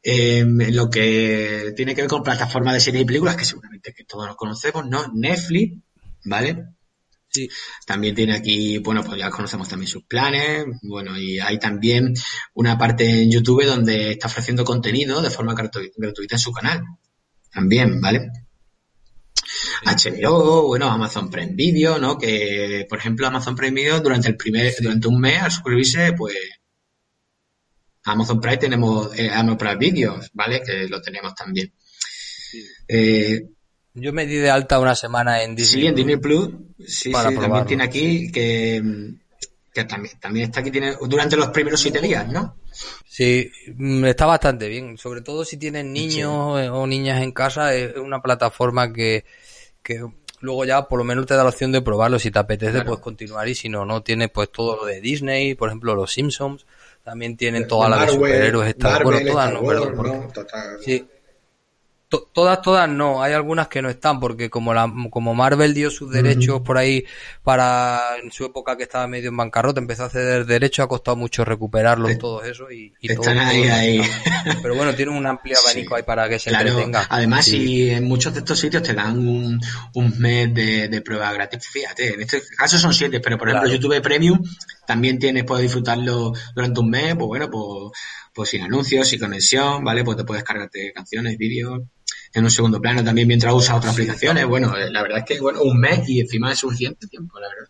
Em, 0.02 0.58
lo 0.72 0.88
que 0.88 1.72
tiene 1.76 1.94
que 1.94 2.02
ver 2.02 2.10
con 2.10 2.22
plataformas 2.22 2.74
de 2.74 2.80
series 2.80 3.02
y 3.02 3.06
películas, 3.06 3.36
que 3.36 3.44
seguramente 3.44 3.92
que 3.92 4.04
todos 4.04 4.26
los 4.26 4.36
conocemos, 4.36 4.86
¿no? 4.88 5.12
Netflix, 5.12 5.78
¿vale? 6.24 6.64
Sí. 7.28 7.48
También 7.84 8.14
tiene 8.14 8.34
aquí, 8.34 8.78
bueno, 8.78 9.02
pues 9.02 9.18
ya 9.18 9.30
conocemos 9.30 9.68
también 9.68 9.88
sus 9.88 10.04
planes, 10.04 10.64
bueno, 10.82 11.18
y 11.18 11.40
hay 11.40 11.58
también 11.58 12.14
una 12.54 12.78
parte 12.78 13.22
en 13.22 13.30
YouTube 13.30 13.64
donde 13.64 14.12
está 14.12 14.28
ofreciendo 14.28 14.64
contenido 14.64 15.20
de 15.22 15.30
forma 15.30 15.54
gratuita 15.54 16.36
en 16.36 16.38
su 16.38 16.52
canal. 16.52 16.82
También, 17.50 18.00
¿vale? 18.00 18.30
HBO, 19.84 20.66
bueno, 20.66 20.90
Amazon 20.90 21.30
Prime 21.30 21.52
Video, 21.54 21.98
¿no? 21.98 22.18
Que, 22.18 22.86
por 22.88 22.98
ejemplo, 22.98 23.26
Amazon 23.26 23.56
Prime 23.56 23.80
Video 23.80 24.00
durante 24.00 24.28
el 24.28 24.36
primer, 24.36 24.74
durante 24.80 25.08
un 25.08 25.20
mes 25.20 25.42
al 25.42 25.50
suscribirse, 25.50 26.12
pues 26.12 26.36
Amazon 28.04 28.40
Prime 28.40 28.56
tenemos 28.56 29.18
eh, 29.18 29.30
Amazon 29.30 29.58
Prime 29.58 29.76
Videos, 29.76 30.30
¿vale? 30.32 30.62
Que 30.62 30.88
lo 30.88 31.00
tenemos 31.00 31.34
también. 31.34 31.72
Eh, 32.88 33.42
Yo 33.94 34.12
me 34.12 34.26
di 34.26 34.36
de 34.36 34.50
alta 34.50 34.78
una 34.78 34.94
semana 34.94 35.42
en 35.42 35.56
Disney. 35.56 35.82
Sí, 35.82 35.88
en 35.88 35.94
Disney 35.94 36.16
Plus. 36.16 36.48
Sí, 36.78 37.10
sí 37.10 37.12
también 37.12 37.66
tiene 37.66 37.84
aquí 37.84 38.30
que, 38.30 38.82
que 39.72 39.84
también, 39.84 40.18
también 40.20 40.46
está 40.46 40.60
aquí 40.60 40.70
tiene 40.70 40.94
durante 41.08 41.36
los 41.36 41.48
primeros 41.48 41.80
siete 41.80 42.00
días, 42.00 42.28
¿no? 42.28 42.56
Sí, 43.08 43.50
mm, 43.74 44.04
está 44.04 44.26
bastante 44.26 44.68
bien. 44.68 44.98
Sobre 44.98 45.22
todo 45.22 45.44
si 45.44 45.56
tienen 45.56 45.92
niños 45.92 46.30
o 46.32 46.86
niñas 46.86 47.22
en 47.22 47.32
casa, 47.32 47.74
es 47.74 47.96
una 47.96 48.22
plataforma 48.22 48.92
que, 48.92 49.24
que 49.86 50.04
luego 50.40 50.64
ya 50.64 50.88
por 50.88 50.98
lo 50.98 51.04
menos 51.04 51.26
te 51.26 51.34
da 51.34 51.44
la 51.44 51.50
opción 51.50 51.70
de 51.70 51.80
probarlo. 51.80 52.18
Si 52.18 52.30
te 52.32 52.38
apetece, 52.40 52.82
puedes 52.82 53.00
continuar 53.00 53.48
y 53.48 53.54
si 53.54 53.68
no, 53.68 53.84
no 53.84 54.02
tienes 54.02 54.30
pues 54.30 54.50
todo 54.50 54.76
lo 54.76 54.84
de 54.84 55.00
Disney, 55.00 55.54
por 55.54 55.68
ejemplo, 55.68 55.94
los 55.94 56.12
Simpsons. 56.12 56.66
También 57.04 57.36
tienen 57.36 57.68
todas 57.68 57.88
las 57.88 58.06
de 58.06 58.08
superhéroes. 58.08 58.70
Está, 58.70 59.00
bueno, 59.04 59.20
todas 59.30 59.52
no, 59.52 59.64
perdón. 59.64 60.32
sí, 60.84 61.06
todas, 62.08 62.62
todas 62.62 62.88
no. 62.88 63.22
Hay 63.22 63.32
algunas 63.32 63.68
que 63.68 63.82
no 63.82 63.88
están 63.88 64.20
porque 64.20 64.48
como 64.48 64.72
la, 64.72 64.92
como 65.10 65.34
Marvel 65.34 65.74
dio 65.74 65.90
sus 65.90 66.10
derechos 66.10 66.60
por 66.60 66.78
ahí 66.78 67.04
para 67.42 68.00
en 68.22 68.30
su 68.30 68.44
época 68.44 68.76
que 68.76 68.84
estaba 68.84 69.06
medio 69.06 69.30
en 69.30 69.36
bancarrota, 69.36 69.80
empezó 69.80 70.04
a 70.04 70.10
ceder 70.10 70.46
derechos, 70.46 70.84
ha 70.84 70.88
costado 70.88 71.16
mucho 71.16 71.44
recuperarlos 71.44 72.18
todo 72.18 72.42
eso 72.42 72.70
y, 72.70 72.92
están 73.02 73.38
ahí, 73.38 73.64
ahí. 73.64 74.02
Pero 74.62 74.74
bueno, 74.74 74.94
tienen 74.94 75.16
un 75.16 75.26
amplio 75.26 75.56
abanico 75.64 75.96
ahí 75.96 76.02
para 76.02 76.28
que 76.28 76.38
se 76.38 76.50
claro. 76.50 76.90
Además, 77.08 77.44
si 77.44 77.90
en 77.90 78.04
muchos 78.04 78.32
de 78.32 78.40
estos 78.40 78.58
sitios 78.58 78.82
te 78.82 78.94
dan 78.94 79.18
un, 79.18 79.60
un 79.94 80.18
mes 80.18 80.52
de, 80.54 81.02
prueba 81.04 81.32
gratis, 81.32 81.68
fíjate, 81.68 82.14
en 82.14 82.22
este 82.22 82.42
caso 82.56 82.78
son 82.78 82.92
siete, 82.94 83.20
pero 83.20 83.38
por 83.38 83.48
ejemplo 83.48 83.70
YouTube 83.70 84.00
Premium 84.00 84.42
también 84.86 85.18
tienes, 85.18 85.44
puedes 85.44 85.64
disfrutarlo 85.64 86.32
durante 86.54 86.80
un 86.80 86.90
mes, 86.90 87.14
pues 87.14 87.26
bueno, 87.26 87.50
pues, 87.50 87.92
pues 88.32 88.50
sin 88.50 88.62
anuncios, 88.62 89.08
sin 89.08 89.18
conexión, 89.18 89.84
¿vale? 89.84 90.04
Pues 90.04 90.16
te 90.16 90.24
puedes 90.24 90.44
cargarte 90.44 90.92
canciones, 90.94 91.36
vídeos, 91.36 91.82
en 92.36 92.44
un 92.44 92.50
segundo 92.50 92.80
plano 92.80 93.02
también 93.02 93.26
mientras 93.26 93.54
usas 93.54 93.78
otras 93.78 93.94
aplicaciones. 93.94 94.46
Bueno, 94.46 94.76
eh, 94.76 94.90
la 94.90 95.02
verdad 95.02 95.18
es 95.20 95.24
que 95.24 95.40
bueno, 95.40 95.62
un 95.62 95.80
mes 95.80 96.06
y 96.06 96.20
encima 96.20 96.52
es 96.52 96.58
suficiente 96.58 97.06
tiempo, 97.06 97.40
la 97.40 97.48
verdad. 97.48 97.68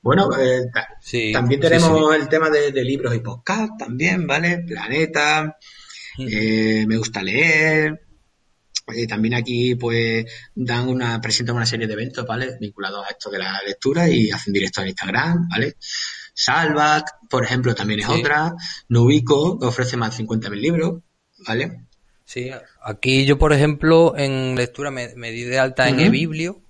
Bueno, 0.00 0.28
eh, 0.38 1.32
también 1.32 1.60
tenemos 1.60 2.14
el 2.14 2.28
tema 2.28 2.48
de, 2.48 2.70
libros 2.84 3.12
y 3.16 3.18
podcast 3.18 3.72
también, 3.76 4.24
¿vale? 4.24 4.58
Planeta, 4.64 5.58
eh, 6.18 6.84
me 6.86 6.96
gusta 6.96 7.20
leer. 7.24 8.06
también 9.08 9.34
aquí 9.34 9.74
pues 9.74 10.24
dan 10.54 10.88
una, 10.88 11.20
presentan 11.20 11.56
una 11.56 11.66
serie 11.66 11.88
de 11.88 11.94
eventos, 11.94 12.24
¿vale? 12.24 12.56
Vinculados 12.60 13.04
a 13.04 13.10
esto 13.10 13.30
de 13.30 13.38
la 13.40 13.60
lectura 13.66 14.08
y 14.08 14.30
hacen 14.30 14.52
directo 14.52 14.80
en 14.80 14.88
Instagram, 14.88 15.48
¿vale? 15.48 15.74
Salvac, 16.32 17.26
por 17.28 17.42
ejemplo, 17.42 17.74
también 17.74 17.98
es 17.98 18.08
otra. 18.08 18.54
Nubico, 18.88 19.58
ofrece 19.60 19.96
más 19.96 20.16
de 20.16 20.24
50.000 20.24 20.50
libros, 20.54 21.02
¿vale? 21.44 21.87
Sí, 22.28 22.50
aquí 22.82 23.24
yo, 23.24 23.38
por 23.38 23.54
ejemplo, 23.54 24.14
en 24.14 24.54
lectura 24.54 24.90
me, 24.90 25.08
di 25.08 25.44
de 25.44 25.58
alta 25.58 25.88
en 25.88 25.98
eBiblio, 25.98 26.60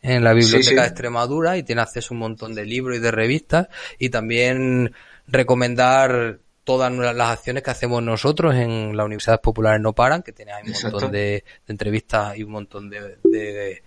en 0.00 0.22
la 0.22 0.32
Biblioteca 0.34 0.82
de 0.82 0.86
Extremadura, 0.86 1.56
y 1.56 1.64
tiene 1.64 1.82
acceso 1.82 2.10
a 2.10 2.14
un 2.14 2.20
montón 2.20 2.54
de 2.54 2.64
libros 2.64 2.96
y 2.96 3.00
de 3.00 3.10
revistas, 3.10 3.66
y 3.98 4.10
también 4.10 4.94
recomendar 5.26 6.38
todas 6.62 6.92
las 6.92 7.28
acciones 7.28 7.64
que 7.64 7.72
hacemos 7.72 8.04
nosotros 8.04 8.54
en 8.54 8.96
las 8.96 9.04
universidades 9.04 9.40
populares 9.40 9.80
no 9.80 9.94
paran, 9.94 10.22
que 10.22 10.30
tiene 10.30 10.52
un 10.64 10.92
montón 10.92 11.10
de, 11.10 11.42
entrevistas 11.66 12.38
y 12.38 12.44
un 12.44 12.52
montón 12.52 12.88
de, 12.88 13.18
de, 13.24 13.82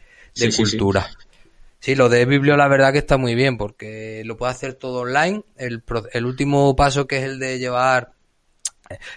cultura. 0.58 1.10
Sí, 1.80 1.96
lo 1.96 2.10
de 2.10 2.26
Biblio 2.26 2.58
la 2.58 2.68
verdad 2.68 2.92
que 2.92 2.98
está 2.98 3.16
muy 3.16 3.34
bien 3.34 3.58
porque 3.58 4.24
lo 4.26 4.36
puede 4.36 4.52
hacer 4.52 4.74
todo 4.74 5.04
online. 5.04 5.42
El, 5.56 5.84
el 6.12 6.26
último 6.26 6.76
paso 6.76 7.08
que 7.08 7.20
es 7.20 7.24
el 7.24 7.40
de 7.40 7.60
llevar 7.60 8.17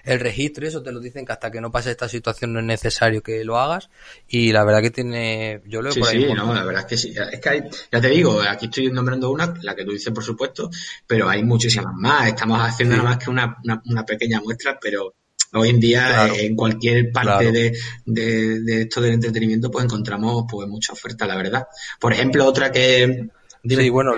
el 0.05 0.21
registro, 0.21 0.67
eso 0.67 0.83
te 0.83 0.93
lo 0.93 1.01
dicen 1.01 1.25
que 1.25 1.33
hasta 1.33 1.51
que 1.51 1.61
no 1.61 1.71
pase 1.71 1.91
esta 1.91 2.09
situación 2.09 2.53
no 2.53 2.61
es 2.61 2.67
necesario 2.67 3.23
que 3.23 3.45
lo 3.45 3.59
hagas. 3.59 3.91
Y 4.29 4.53
la 4.53 4.65
verdad 4.65 4.83
que 4.83 4.91
tiene, 4.91 5.63
yo 5.67 5.83
lo 5.83 5.93
sí, 5.93 6.01
Sí, 6.11 6.27
no, 6.35 6.53
la 6.53 6.65
verdad 6.65 6.83
es 6.83 6.87
que 6.87 6.97
sí, 6.97 7.15
es 7.33 7.41
que 7.41 7.49
hay, 7.49 7.63
ya 7.91 8.01
te 8.01 8.09
digo, 8.09 8.41
aquí 8.41 8.67
estoy 8.67 8.91
nombrando 8.91 9.31
una, 9.31 9.55
la 9.63 9.75
que 9.75 9.85
tú 9.85 9.93
dices 9.93 10.13
por 10.13 10.25
supuesto, 10.25 10.71
pero 11.07 11.29
hay 11.29 11.43
muchísimas 11.43 11.95
más, 11.95 12.29
estamos 12.29 12.61
haciendo 12.61 12.97
nada 12.97 13.11
más 13.11 13.19
que 13.19 13.31
una, 13.31 13.57
una, 13.87 14.05
pequeña 14.05 14.41
muestra, 14.41 14.79
pero 14.81 15.15
hoy 15.53 15.69
en 15.69 15.81
día 15.81 16.29
en 16.35 16.57
cualquier 16.57 17.13
parte 17.13 17.53
de, 17.53 17.77
de, 18.07 18.83
esto 18.83 19.01
del 19.01 19.15
entretenimiento 19.15 19.71
pues 19.71 19.85
encontramos 19.85 20.45
pues 20.51 20.69
mucha 20.69 20.93
oferta, 20.93 21.27
la 21.27 21.37
verdad. 21.37 21.67
Por 21.99 22.13
ejemplo, 22.13 22.47
otra 22.47 22.71
que... 22.73 23.29
Sí, 23.63 23.91
bueno, 23.91 24.13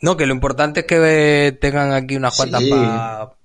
No, 0.00 0.16
que 0.16 0.26
lo 0.26 0.34
importante 0.34 0.80
es 0.80 0.86
que 0.86 1.56
tengan 1.60 1.92
aquí 1.92 2.16
unas 2.16 2.36
cuantas 2.36 2.62
para 2.64 3.35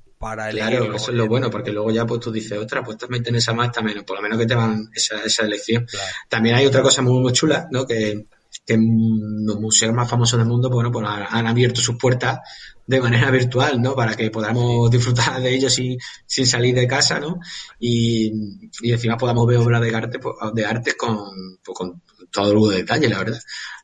elegir. 0.50 0.78
Claro, 0.78 0.96
eso 0.96 1.12
es 1.12 1.18
lo 1.18 1.28
bueno, 1.28 1.50
porque 1.50 1.72
luego 1.72 1.92
ya 1.92 2.06
pues 2.06 2.20
tú 2.20 2.32
dices, 2.32 2.58
otra, 2.58 2.84
pues 2.84 2.98
también 2.98 3.24
tienes 3.24 3.44
esa 3.44 3.54
más, 3.54 3.68
está 3.68 3.82
menos, 3.82 4.04
por 4.04 4.18
lo 4.18 4.22
menos 4.22 4.38
que 4.38 4.46
te 4.46 4.56
van 4.56 4.90
esa, 4.94 5.22
esa 5.24 5.46
elección. 5.46 5.88
También 6.30 6.56
hay 6.56 6.66
otra 6.66 6.82
cosa 6.82 7.02
muy, 7.02 7.22
muy 7.22 7.34
chula, 7.34 7.68
¿no? 7.72 7.86
Que, 7.86 8.26
que 8.66 8.78
los 8.78 9.60
museos 9.60 9.94
más 9.94 10.10
famosos 10.10 10.38
del 10.38 10.48
mundo, 10.48 10.70
bueno, 10.70 10.92
pues 10.92 11.06
han 11.08 11.48
abierto 11.48 11.82
sus 11.82 11.98
puertas 11.98 12.40
de 12.86 13.00
manera 13.00 13.32
virtual, 13.32 13.82
¿no? 13.82 13.96
Para 13.96 14.16
que 14.16 14.30
podamos 14.30 14.92
disfrutar 14.92 15.42
de 15.42 15.56
ellos 15.56 15.74
sin, 15.74 15.98
sin 16.26 16.46
salir 16.46 16.76
de 16.76 16.88
casa, 16.88 17.20
¿no? 17.20 17.40
Y, 17.80 18.32
y 18.82 18.92
encima 18.92 19.18
podamos 19.18 19.48
ver 19.48 19.58
obras 19.58 19.82
de 19.82 19.96
arte, 19.96 20.20
pues, 20.20 20.36
de 20.54 20.66
arte 20.66 20.96
con, 20.98 21.18
pues, 21.64 21.78
con 21.78 22.02
todo 22.32 22.54
lujo 22.54 22.70
de 22.70 22.78
detalle, 22.78 23.10
la 23.10 23.20
verdad. 23.20 23.40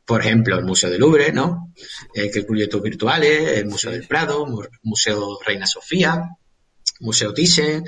Por 0.05 0.21
ejemplo, 0.21 0.57
el 0.57 0.65
Museo 0.65 0.89
del 0.89 1.01
Louvre, 1.01 1.31
¿no? 1.33 1.73
Eh, 2.13 2.31
que 2.31 2.39
incluye 2.39 2.67
tus 2.67 2.81
virtuales, 2.81 3.57
el 3.57 3.65
Museo 3.65 3.91
del 3.91 4.07
Prado, 4.07 4.47
Museo 4.83 5.37
Reina 5.45 5.67
Sofía, 5.67 6.23
Museo 7.01 7.33
Thyssen, 7.33 7.83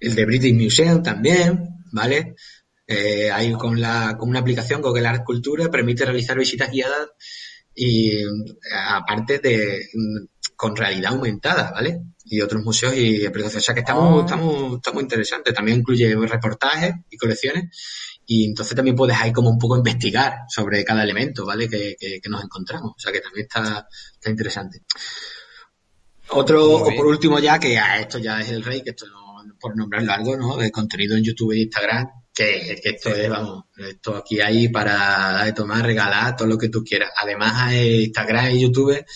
el 0.00 0.14
de 0.14 0.24
British 0.24 0.54
Museum 0.54 1.02
también, 1.02 1.82
¿vale? 1.92 2.36
Eh, 2.86 3.30
hay 3.30 3.52
con, 3.52 3.80
la, 3.80 4.16
con 4.18 4.30
una 4.30 4.38
aplicación 4.38 4.80
Google 4.80 5.06
Art 5.06 5.24
Cultura 5.24 5.68
permite 5.70 6.06
realizar 6.06 6.38
visitas 6.38 6.70
guiadas 6.70 7.08
y 7.74 8.22
aparte 8.72 9.38
de 9.40 9.88
con 10.56 10.74
realidad 10.74 11.12
aumentada, 11.12 11.70
¿vale? 11.70 12.00
Y 12.24 12.40
otros 12.40 12.64
museos 12.64 12.94
y 12.96 13.24
aplicaciones. 13.24 13.62
O 13.62 13.66
sea 13.66 13.74
que 13.74 13.80
estamos, 13.80 14.20
ah. 14.20 14.24
estamos, 14.24 14.76
estamos 14.76 15.02
interesantes. 15.02 15.54
También 15.54 15.78
incluye 15.78 16.12
reportajes 16.16 16.94
y 17.10 17.16
colecciones 17.16 18.17
y 18.30 18.44
entonces 18.44 18.76
también 18.76 18.94
puedes 18.94 19.16
ahí 19.18 19.32
como 19.32 19.48
un 19.48 19.58
poco 19.58 19.74
investigar 19.74 20.40
sobre 20.48 20.84
cada 20.84 21.02
elemento, 21.02 21.46
¿vale? 21.46 21.66
Que, 21.66 21.96
que, 21.98 22.28
nos 22.28 22.44
encontramos. 22.44 22.92
O 22.94 22.98
sea 22.98 23.10
que 23.10 23.22
también 23.22 23.46
está, 23.46 23.88
está 24.12 24.28
interesante. 24.28 24.82
Otro, 26.28 26.72
o 26.72 26.94
por 26.94 27.06
último 27.06 27.38
ya, 27.38 27.58
que 27.58 27.80
esto 27.98 28.18
ya 28.18 28.42
es 28.42 28.50
el 28.50 28.62
rey, 28.62 28.82
que 28.82 28.90
esto 28.90 29.06
no, 29.06 29.42
por 29.58 29.74
nombrarlo 29.74 30.12
algo, 30.12 30.36
¿no? 30.36 30.56
De 30.58 30.70
contenido 30.70 31.16
en 31.16 31.24
YouTube 31.24 31.52
e 31.52 31.60
Instagram, 31.60 32.06
que, 32.34 32.78
que 32.82 32.90
esto 32.90 33.08
es, 33.14 33.30
vamos, 33.30 33.64
esto 33.78 34.16
aquí 34.16 34.42
hay 34.42 34.68
para 34.68 35.44
de 35.46 35.54
tomar, 35.54 35.86
regalar, 35.86 36.36
todo 36.36 36.48
lo 36.48 36.58
que 36.58 36.68
tú 36.68 36.84
quieras. 36.84 37.10
Además, 37.16 37.72
Instagram 37.72 38.50
y 38.50 38.60
YouTube, 38.60 39.06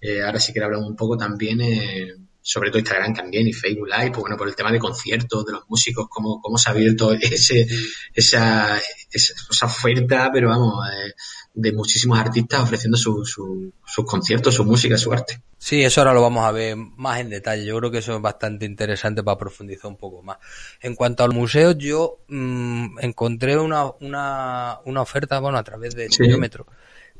eh, 0.00 0.22
ahora 0.22 0.38
sí 0.38 0.52
que 0.52 0.62
hablamos 0.62 0.88
un 0.88 0.96
poco 0.96 1.16
también, 1.16 1.60
eh, 1.60 2.14
sobre 2.42 2.70
todo 2.70 2.78
Instagram 2.78 3.14
también 3.14 3.46
y 3.48 3.52
Facebook 3.52 3.88
Live, 3.88 4.10
pues 4.10 4.20
bueno, 4.20 4.36
por 4.36 4.48
el 4.48 4.54
tema 4.54 4.72
de 4.72 4.78
conciertos, 4.78 5.44
de 5.44 5.52
los 5.52 5.68
músicos, 5.68 6.06
cómo, 6.08 6.40
cómo 6.40 6.56
se 6.58 6.70
ha 6.70 6.72
abierto 6.72 7.12
ese, 7.12 7.66
esa, 8.14 8.80
esa, 9.12 9.66
oferta, 9.66 10.30
pero 10.32 10.48
vamos, 10.48 10.86
eh, 10.88 11.12
de 11.54 11.72
muchísimos 11.72 12.18
artistas 12.18 12.62
ofreciendo 12.62 12.96
su, 12.96 13.24
su, 13.24 13.72
sus 13.84 14.04
conciertos, 14.04 14.54
su 14.54 14.64
música, 14.64 14.96
su 14.96 15.12
arte. 15.12 15.42
Sí, 15.58 15.82
eso 15.82 16.00
ahora 16.00 16.14
lo 16.14 16.22
vamos 16.22 16.46
a 16.46 16.52
ver 16.52 16.76
más 16.76 17.20
en 17.20 17.28
detalle. 17.28 17.66
Yo 17.66 17.76
creo 17.78 17.90
que 17.90 17.98
eso 17.98 18.16
es 18.16 18.22
bastante 18.22 18.64
interesante 18.64 19.22
para 19.22 19.36
profundizar 19.36 19.90
un 19.90 19.98
poco 19.98 20.22
más. 20.22 20.38
En 20.80 20.94
cuanto 20.94 21.24
al 21.24 21.32
museo, 21.32 21.72
yo 21.72 22.20
mmm, 22.28 22.98
encontré 23.00 23.58
una, 23.58 23.90
una, 24.00 24.78
una 24.86 25.02
oferta, 25.02 25.38
bueno, 25.40 25.58
a 25.58 25.64
través 25.64 25.94
de 25.94 26.08
sí 26.08 26.22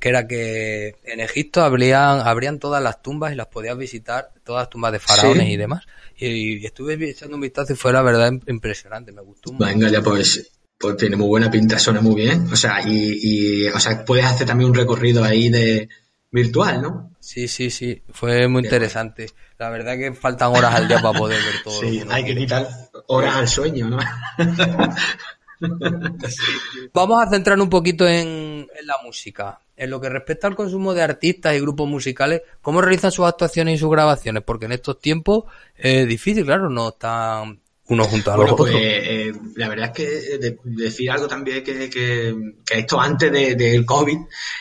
que 0.01 0.09
era 0.09 0.27
que 0.27 0.97
en 1.05 1.21
Egipto 1.21 1.63
habrían, 1.63 2.27
habrían 2.27 2.59
todas 2.59 2.83
las 2.83 3.03
tumbas 3.03 3.33
y 3.33 3.37
las 3.37 3.47
podías 3.47 3.77
visitar, 3.77 4.33
todas 4.43 4.63
las 4.63 4.71
tumbas 4.71 4.93
de 4.93 4.99
faraones 4.99 5.49
y 5.49 5.57
demás. 5.57 5.85
Y, 6.17 6.65
estuve 6.65 6.95
echando 7.09 7.37
un 7.37 7.43
vistazo 7.43 7.75
y 7.75 7.77
fue 7.77 7.93
la 7.93 8.03
verdad 8.03 8.33
impresionante, 8.47 9.13
me 9.13 9.23
gustó 9.23 9.53
mucho. 9.53 9.65
Venga, 9.65 9.89
ya 9.89 10.03
pues, 10.03 10.51
pues 10.79 10.97
tiene 10.97 11.17
muy 11.17 11.29
buena 11.29 11.51
pinta, 11.51 11.79
suena 11.79 12.01
muy 12.01 12.17
bien. 12.17 12.49
O 12.51 12.57
sea, 12.57 12.81
y, 12.85 13.19
y 13.23 13.69
o 13.69 13.79
sea, 13.79 14.05
puedes 14.05 14.25
hacer 14.25 14.47
también 14.47 14.71
un 14.71 14.77
recorrido 14.77 15.23
ahí 15.23 15.51
de 15.51 15.89
virtual, 16.31 16.83
¿no? 16.83 17.11
Sí, 17.21 17.49
sí, 17.49 17.71
sí, 17.71 18.03
fue 18.13 18.49
muy 18.49 18.63
interesante. 18.63 19.27
La 19.59 19.69
verdad 19.69 19.97
que 19.99 20.13
faltan 20.15 20.57
horas 20.57 20.75
al 20.75 20.89
día 20.89 21.03
para 21.03 21.19
poder 21.19 21.43
ver 21.43 21.63
todo. 21.63 21.81
Sí, 21.81 22.03
hay 22.09 22.25
que 22.25 22.35
quitar 22.35 22.69
horas 23.09 23.37
al 23.37 23.49
sueño, 23.49 23.91
¿no? 23.91 23.99
Vamos 26.95 27.23
a 27.23 27.31
centrar 27.31 27.61
un 27.61 27.69
poquito 27.69 28.07
en, 28.07 28.67
en 28.79 28.87
la 28.87 28.97
música 29.05 29.61
en 29.81 29.89
lo 29.89 29.99
que 29.99 30.11
respecta 30.11 30.47
al 30.47 30.55
consumo 30.55 30.93
de 30.93 31.03
artistas 31.03 31.57
y 31.57 31.61
grupos 31.61 31.89
musicales, 31.89 32.43
¿cómo 32.61 32.83
realizan 32.83 33.11
sus 33.11 33.25
actuaciones 33.25 33.77
y 33.77 33.79
sus 33.79 33.91
grabaciones? 33.91 34.43
Porque 34.43 34.67
en 34.67 34.73
estos 34.73 35.01
tiempos 35.01 35.45
es 35.75 36.07
difícil, 36.07 36.45
claro, 36.45 36.69
no 36.69 36.91
están 36.91 37.61
uno 37.91 38.05
junto 38.05 38.31
a 38.31 38.37
bueno, 38.37 38.55
pues, 38.55 38.73
eh, 38.77 39.33
la 39.57 39.69
verdad 39.69 39.87
es 39.87 39.93
que 39.93 40.55
decir 40.63 41.11
algo 41.11 41.27
también 41.27 41.65
que, 41.65 41.91
que, 41.91 42.35
que 42.65 42.79
esto 42.79 43.01
antes 43.01 43.33
del 43.33 43.57
de, 43.57 43.85
COVID 43.85 44.17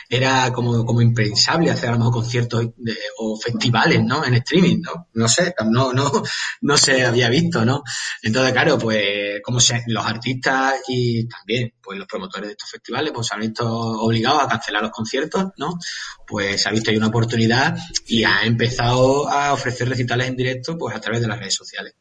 era 0.08 0.52
como, 0.52 0.84
como 0.84 1.00
impensable 1.00 1.70
hacer 1.70 1.90
a 1.90 1.92
lo 1.92 1.98
mejor 1.98 2.14
conciertos 2.14 2.70
o 3.18 3.40
festivales, 3.40 4.02
¿no? 4.02 4.24
En 4.24 4.34
streaming, 4.34 4.80
¿no? 4.82 5.08
No 5.14 5.28
sé, 5.28 5.54
no, 5.70 5.92
no, 5.92 6.10
no 6.62 6.76
se 6.76 7.04
había 7.04 7.28
visto, 7.28 7.64
¿no? 7.64 7.84
Entonces, 8.20 8.52
claro, 8.52 8.76
pues 8.78 9.40
como 9.44 9.60
se, 9.60 9.84
los 9.86 10.04
artistas 10.04 10.80
y 10.88 11.28
también 11.28 11.74
pues 11.80 12.00
los 12.00 12.08
promotores 12.08 12.48
de 12.48 12.52
estos 12.52 12.68
festivales 12.68 13.12
pues 13.14 13.28
se 13.28 13.34
han 13.34 13.42
visto 13.42 13.64
obligados 13.64 14.42
a 14.42 14.48
cancelar 14.48 14.82
los 14.82 14.90
conciertos, 14.90 15.50
¿no? 15.56 15.78
Pues 16.26 16.60
se 16.60 16.68
ha 16.68 16.72
visto 16.72 16.90
ahí 16.90 16.96
una 16.96 17.06
oportunidad 17.06 17.78
y 18.06 18.24
ha 18.24 18.42
empezado 18.42 19.28
a 19.28 19.52
ofrecer 19.52 19.88
recitales 19.88 20.26
en 20.26 20.36
directo 20.36 20.76
pues 20.76 20.96
a 20.96 21.00
través 21.00 21.20
de 21.20 21.28
las 21.28 21.38
redes 21.38 21.54
sociales. 21.54 21.94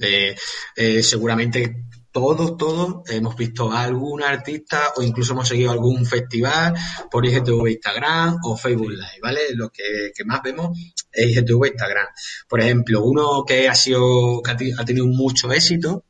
Eh, 0.00 0.34
eh, 0.76 1.02
seguramente 1.02 1.84
todos, 2.12 2.56
todos 2.56 3.08
hemos 3.10 3.36
visto 3.36 3.70
a 3.70 3.82
algún 3.82 4.22
artista 4.22 4.92
o 4.96 5.02
incluso 5.02 5.32
hemos 5.32 5.46
seguido 5.46 5.70
algún 5.70 6.04
festival 6.04 6.74
por 7.10 7.24
IGTV 7.24 7.68
Instagram 7.68 8.38
o 8.42 8.56
Facebook 8.56 8.90
Live, 8.90 9.20
¿vale? 9.22 9.40
Lo 9.54 9.70
que, 9.70 10.12
más 10.24 10.42
vemos 10.42 10.76
es 11.12 11.30
IGTV 11.30 11.66
Instagram. 11.68 12.06
Por 12.48 12.60
ejemplo, 12.60 13.04
uno 13.04 13.44
que 13.46 13.68
ha 13.68 13.74
sido, 13.74 14.42
que 14.42 14.50
ha 14.76 14.84
tenido 14.84 15.06
mucho 15.06 15.52
éxito, 15.52 16.04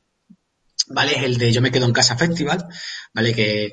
¿vale? 0.89 1.17
Es 1.17 1.23
el 1.25 1.37
de 1.37 1.53
Yo 1.53 1.61
me 1.61 1.71
quedo 1.71 1.87
en 1.87 1.93
casa 1.93 2.17
festival, 2.17 2.67
¿vale? 3.13 3.35
Que, 3.35 3.73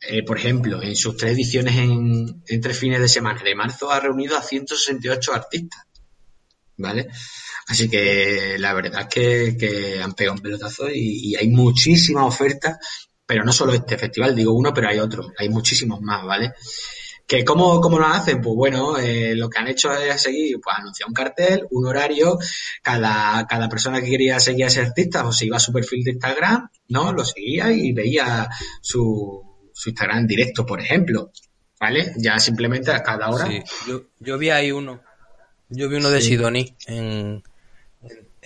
eh, 0.00 0.22
por 0.22 0.38
ejemplo, 0.38 0.82
en 0.82 0.96
sus 0.96 1.16
tres 1.16 1.32
ediciones 1.32 1.76
en, 1.76 2.42
en 2.46 2.74
fines 2.74 3.00
de 3.00 3.08
semana 3.08 3.42
de 3.42 3.54
marzo 3.54 3.90
ha 3.90 4.00
reunido 4.00 4.36
a 4.36 4.42
168 4.42 5.34
artistas, 5.34 5.82
¿vale? 6.76 7.08
Así 7.68 7.88
que 7.88 8.56
la 8.58 8.72
verdad 8.72 9.02
es 9.02 9.08
que, 9.08 9.56
que 9.58 10.02
han 10.02 10.14
pegado 10.14 10.36
un 10.36 10.42
pelotazo 10.42 10.88
y, 10.88 11.30
y 11.30 11.36
hay 11.36 11.48
muchísimas 11.48 12.24
ofertas, 12.24 12.78
pero 13.26 13.44
no 13.44 13.52
solo 13.52 13.74
este 13.74 13.98
festival, 13.98 14.34
digo 14.34 14.54
uno, 14.54 14.72
pero 14.72 14.88
hay 14.88 14.98
otros, 14.98 15.28
hay 15.38 15.50
muchísimos 15.50 16.00
más, 16.00 16.24
¿vale? 16.24 16.54
¿Que 17.26 17.44
cómo, 17.44 17.78
cómo 17.78 17.98
lo 17.98 18.06
hacen? 18.06 18.40
Pues 18.40 18.56
bueno, 18.56 18.96
eh, 18.96 19.34
lo 19.34 19.50
que 19.50 19.58
han 19.58 19.68
hecho 19.68 19.92
es 19.92 20.22
seguir, 20.22 20.58
pues 20.62 20.74
anunciar 20.78 21.10
un 21.10 21.14
cartel, 21.14 21.66
un 21.72 21.86
horario, 21.86 22.38
cada, 22.82 23.46
cada 23.46 23.68
persona 23.68 24.00
que 24.00 24.08
quería 24.08 24.40
seguir 24.40 24.64
a 24.64 24.68
ese 24.68 24.80
artista, 24.80 25.22
pues 25.22 25.36
se 25.36 25.44
iba 25.44 25.58
a 25.58 25.60
su 25.60 25.70
perfil 25.70 26.04
de 26.04 26.12
Instagram, 26.12 26.70
¿no? 26.88 27.12
Lo 27.12 27.22
seguía 27.22 27.70
y 27.70 27.92
veía 27.92 28.48
su, 28.80 29.42
su 29.74 29.90
Instagram 29.90 30.26
directo, 30.26 30.64
por 30.64 30.80
ejemplo, 30.80 31.30
¿vale? 31.78 32.14
Ya 32.16 32.38
simplemente 32.38 32.92
a 32.92 33.02
cada 33.02 33.28
hora. 33.28 33.46
Sí, 33.46 33.62
yo, 33.86 34.04
yo 34.20 34.38
vi 34.38 34.48
ahí 34.48 34.72
uno, 34.72 35.02
yo 35.68 35.90
vi 35.90 35.96
uno 35.96 36.08
de 36.08 36.22
Sidoní 36.22 36.74
en, 36.86 37.42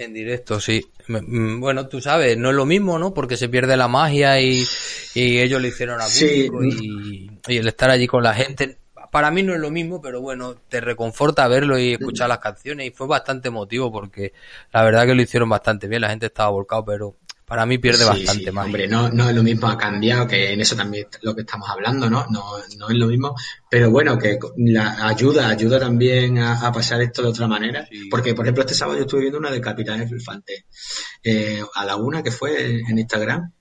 en 0.05 0.15
directo, 0.15 0.61
sí. 0.61 0.85
Mm, 1.09 1.61
bueno, 1.61 1.89
tú 1.89 2.01
sabes, 2.01 2.37
no 2.37 2.51
es 2.51 2.55
lo 2.55 2.67
mismo, 2.67 2.99
¿no? 2.99 3.13
Porque 3.13 3.37
se 3.37 3.49
pierde 3.49 3.77
la 3.77 3.89
magia 3.89 4.41
y, 4.41 4.65
y 5.15 5.39
ellos 5.39 5.61
lo 5.61 5.69
hicieron 5.69 6.01
a 6.01 6.07
público 6.07 6.65
y, 6.65 7.31
y, 7.49 7.57
el 7.57 7.69
estar 7.69 7.91
allí 7.91 8.07
con 8.07 8.23
la 8.23 8.35
gente. 8.35 8.79
Para 9.11 9.31
mí 9.31 9.43
no 9.43 9.53
es 9.53 9.61
lo 9.61 9.71
mismo, 9.71 10.01
pero 10.01 10.23
bueno, 10.23 10.55
te 10.69 10.81
reconforta 10.81 11.47
verlo 11.47 11.79
y 11.79 11.93
escuchar 11.93 12.29
las 12.29 12.39
canciones 12.39 12.87
y 12.87 12.91
fue 12.91 13.07
bastante 13.07 13.49
emotivo 13.49 13.93
porque 13.93 14.33
la 14.73 14.83
verdad 14.85 15.07
que 15.07 15.15
lo 15.15 15.21
hicieron 15.21 15.51
bastante 15.51 15.87
bien, 15.87 16.01
la 16.01 16.09
gente 16.09 16.27
estaba 16.27 16.49
volcado, 16.49 16.85
pero 16.85 17.17
para 17.53 17.67
mí 17.67 17.77
pierde 17.77 18.07
bastante 18.07 18.51
más. 18.51 18.65
Hombre, 18.65 18.89
no, 18.89 19.11
no 19.11 19.29
es 19.29 19.37
lo 19.37 19.43
mismo, 19.43 19.69
ha 19.69 19.77
cambiado, 19.77 20.27
que 20.27 20.55
en 20.55 20.63
eso 20.63 20.75
también 20.75 21.07
lo 21.21 21.35
que 21.35 21.43
estamos 21.43 21.69
hablando, 21.69 22.09
¿no? 22.09 22.25
No, 22.31 22.43
no 22.79 22.89
es 22.89 22.97
lo 22.97 23.09
mismo, 23.09 23.35
pero 23.71 23.91
bueno, 23.91 24.17
que 24.17 24.39
la 24.57 25.07
ayuda, 25.07 25.51
ayuda 25.51 25.79
también 25.79 26.39
a, 26.39 26.73
pasar 26.73 27.03
esto 27.03 27.21
de 27.21 27.29
otra 27.29 27.47
manera, 27.47 27.87
porque 28.11 28.33
por 28.33 28.47
ejemplo 28.47 28.63
este 28.63 28.75
sábado 28.75 28.97
yo 28.97 29.05
estuve 29.05 29.21
viendo 29.21 29.39
una 29.39 29.51
de 29.51 29.61
Capitanes 29.61 30.11
Infante, 30.11 30.65
eh, 31.23 31.63
a 31.75 31.85
la 31.85 31.97
una 31.97 32.23
que 32.23 32.31
fue 32.31 32.81
en 32.89 32.99
Instagram, 32.99 33.53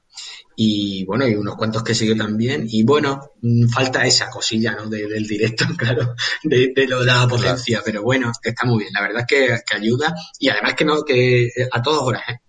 y 0.56 1.04
bueno, 1.04 1.28
y 1.28 1.36
unos 1.36 1.58
cuantos 1.58 1.84
que 1.84 1.94
siguió 1.94 2.16
también, 2.16 2.68
y 2.70 2.84
bueno, 2.84 3.34
mm, 3.42 3.68
falta 3.68 4.06
esa 4.06 4.30
cosilla, 4.30 4.72
¿no? 4.72 4.88
del 4.88 5.28
directo, 5.28 5.66
claro, 5.78 6.16
de, 6.44 6.74
lo 6.88 7.02
de 7.02 7.08
la 7.08 7.28
potencia, 7.28 7.82
pero 7.84 8.04
bueno, 8.04 8.32
está 8.42 8.66
muy 8.66 8.84
bien, 8.84 8.94
la 8.94 9.02
verdad 9.02 9.26
es 9.28 9.28
que, 9.28 9.60
que 9.70 9.76
ayuda, 9.76 10.16
y 10.40 10.48
además 10.48 10.76
que 10.76 10.86
no, 10.86 11.04
que 11.04 11.50
a 11.70 11.82
todas 11.82 12.04
horas, 12.04 12.24
¿eh? 12.30 12.40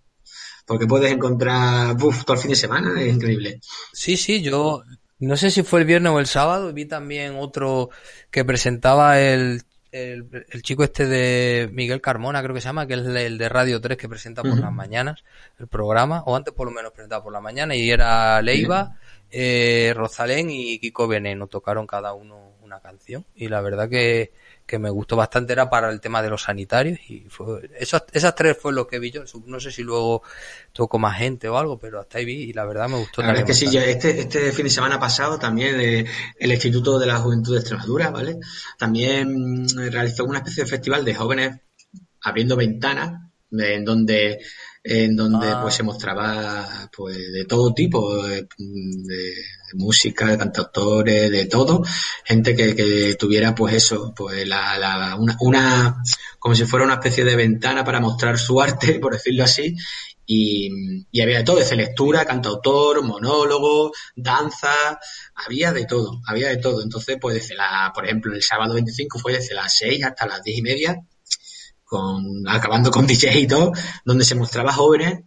Porque 0.67 0.87
puedes 0.87 1.13
encontrar 1.13 1.97
todo 1.97 2.35
el 2.35 2.39
fin 2.39 2.51
de 2.51 2.57
semana, 2.57 3.01
es 3.01 3.15
increíble. 3.15 3.61
Sí, 3.93 4.17
sí, 4.17 4.43
yo 4.43 4.83
no 5.19 5.37
sé 5.37 5.51
si 5.51 5.63
fue 5.63 5.81
el 5.81 5.87
viernes 5.87 6.13
o 6.13 6.19
el 6.19 6.27
sábado, 6.27 6.73
vi 6.73 6.85
también 6.85 7.37
otro 7.37 7.91
que 8.31 8.45
presentaba 8.45 9.21
el, 9.21 9.63
el, 9.93 10.63
chico 10.63 10.85
este 10.85 11.07
de 11.07 11.69
Miguel 11.73 12.01
Carmona, 12.01 12.43
creo 12.43 12.55
que 12.55 12.61
se 12.61 12.69
llama, 12.69 12.87
que 12.87 12.95
es 12.95 13.07
el 13.07 13.39
de 13.39 13.49
Radio 13.49 13.81
3 13.81 13.97
que 13.97 14.09
presenta 14.09 14.43
por 14.43 14.59
las 14.59 14.73
mañanas 14.73 15.23
el 15.59 15.69
programa, 15.69 16.23
o 16.27 16.35
antes 16.35 16.55
por 16.55 16.67
lo 16.67 16.73
menos 16.73 16.93
presentaba 16.93 17.23
por 17.23 17.33
la 17.33 17.41
mañana, 17.41 17.77
y 17.77 17.91
era 17.91 18.41
Leiva, 18.43 18.99
eh, 19.31 19.93
Rosalén 19.95 20.51
y 20.51 20.79
Kiko 20.79 21.07
Veneno, 21.07 21.47
tocaron 21.47 21.87
cada 21.87 22.15
uno 22.15 22.53
una 22.63 22.81
canción 22.81 23.25
y 23.37 23.49
la 23.49 23.61
verdad 23.61 23.89
que, 23.89 24.33
que 24.67 24.79
me 24.79 24.91
gustó 24.91 25.17
bastante 25.17 25.53
era 25.53 25.69
para 25.69 25.91
el 25.91 26.01
tema 26.01 26.23
de 26.23 26.31
los 26.31 26.43
sanitarios 26.43 26.99
y 27.09 27.27
fue, 27.29 27.71
esas, 27.79 28.05
esas 28.13 28.35
tres 28.35 28.57
fue 28.61 28.73
lo 28.73 28.87
que 28.87 28.99
vi 28.99 29.11
yo. 29.11 29.23
No 29.47 29.61
sé 29.61 29.71
si 29.71 29.83
luego 29.83 30.23
tocó 30.73 30.99
más 30.99 31.19
gente 31.19 31.49
o 31.49 31.59
algo, 31.59 31.79
pero 31.79 32.01
hasta 32.01 32.19
ahí 32.19 32.25
vi 32.25 32.43
y 32.43 32.53
la 32.53 32.65
verdad 32.65 32.89
me 32.89 32.99
gustó. 32.99 33.23
La 33.23 33.29
verdad 33.29 33.51
es 33.51 33.59
que 33.59 33.67
sí, 33.67 33.77
este, 33.77 34.21
este 34.21 34.53
fin 34.53 34.65
de 34.65 34.71
semana 34.71 34.99
pasado 34.99 35.39
también 35.39 35.81
eh, 35.81 36.05
el 36.39 36.53
Instituto 36.53 36.99
de 36.99 37.07
la 37.07 37.19
Juventud 37.19 37.53
de 37.53 37.61
Extremadura, 37.61 38.11
¿vale? 38.11 38.39
También 38.79 39.67
realizó 39.91 40.25
una 40.25 40.39
especie 40.39 40.65
de 40.65 40.71
festival 40.71 41.05
de 41.05 41.15
jóvenes 41.15 41.61
abriendo 42.23 42.57
ventanas 42.57 43.31
en 43.51 43.85
donde 43.85 44.41
en 44.85 45.15
donde 45.15 45.49
ah. 45.49 45.61
pues 45.63 45.75
se 45.75 45.83
mostraba 45.85 46.91
pues 46.95 47.17
de 47.17 47.45
todo 47.45 47.73
tipo 47.73 48.25
de, 48.27 48.49
música 49.75 50.27
de 50.27 50.39
cantautores 50.39 51.31
de 51.31 51.47
todo. 51.47 51.83
Gente 52.25 52.55
que, 52.55 52.75
que 52.75 53.15
tuviera 53.15 53.55
pues 53.55 53.75
eso 53.75 54.13
pues 54.15 54.47
la, 54.47 54.77
la 54.79 55.17
una, 55.17 55.37
una, 55.41 56.03
como 56.39 56.55
si 56.55 56.65
fuera 56.65 56.85
una 56.85 56.95
especie 56.95 57.25
de 57.25 57.37
ventana 57.37 57.85
para 57.85 58.01
mostrar 58.01 58.39
su 58.39 58.61
arte 58.61 58.99
por 59.01 59.15
decirlo 59.15 59.45
así. 59.45 59.77
Y, 60.25 60.71
y 61.11 61.21
había 61.21 61.39
de 61.39 61.45
todo 61.45 61.57
desde 61.57 61.75
lectura 61.75 62.25
cantautor 62.25 63.03
monólogo 63.03 63.91
danza 64.15 65.01
había 65.35 65.73
de 65.73 65.85
todo 65.85 66.21
había 66.27 66.49
de 66.49 66.59
todo. 66.59 66.83
Entonces 66.83 67.19
pues 67.21 67.37
desde 67.37 67.55
la 67.55 67.93
por 67.95 68.05
ejemplo 68.05 68.35
el 68.35 68.43
sábado 68.43 68.75
25 68.75 69.19
fue 69.19 69.35
desde 69.35 69.55
las 69.55 69.77
6 69.77 70.05
hasta 70.05 70.27
las 70.27 70.43
10 70.43 70.59
y 70.59 70.63
media 70.63 71.03
con, 71.93 72.49
acabando 72.49 72.91
con 72.91 73.07
DJ 73.07 73.41
y 73.41 73.47
todo, 73.47 73.73
donde 74.05 74.25
se 74.25 74.35
mostraba 74.35 74.73
jóvenes 74.73 75.25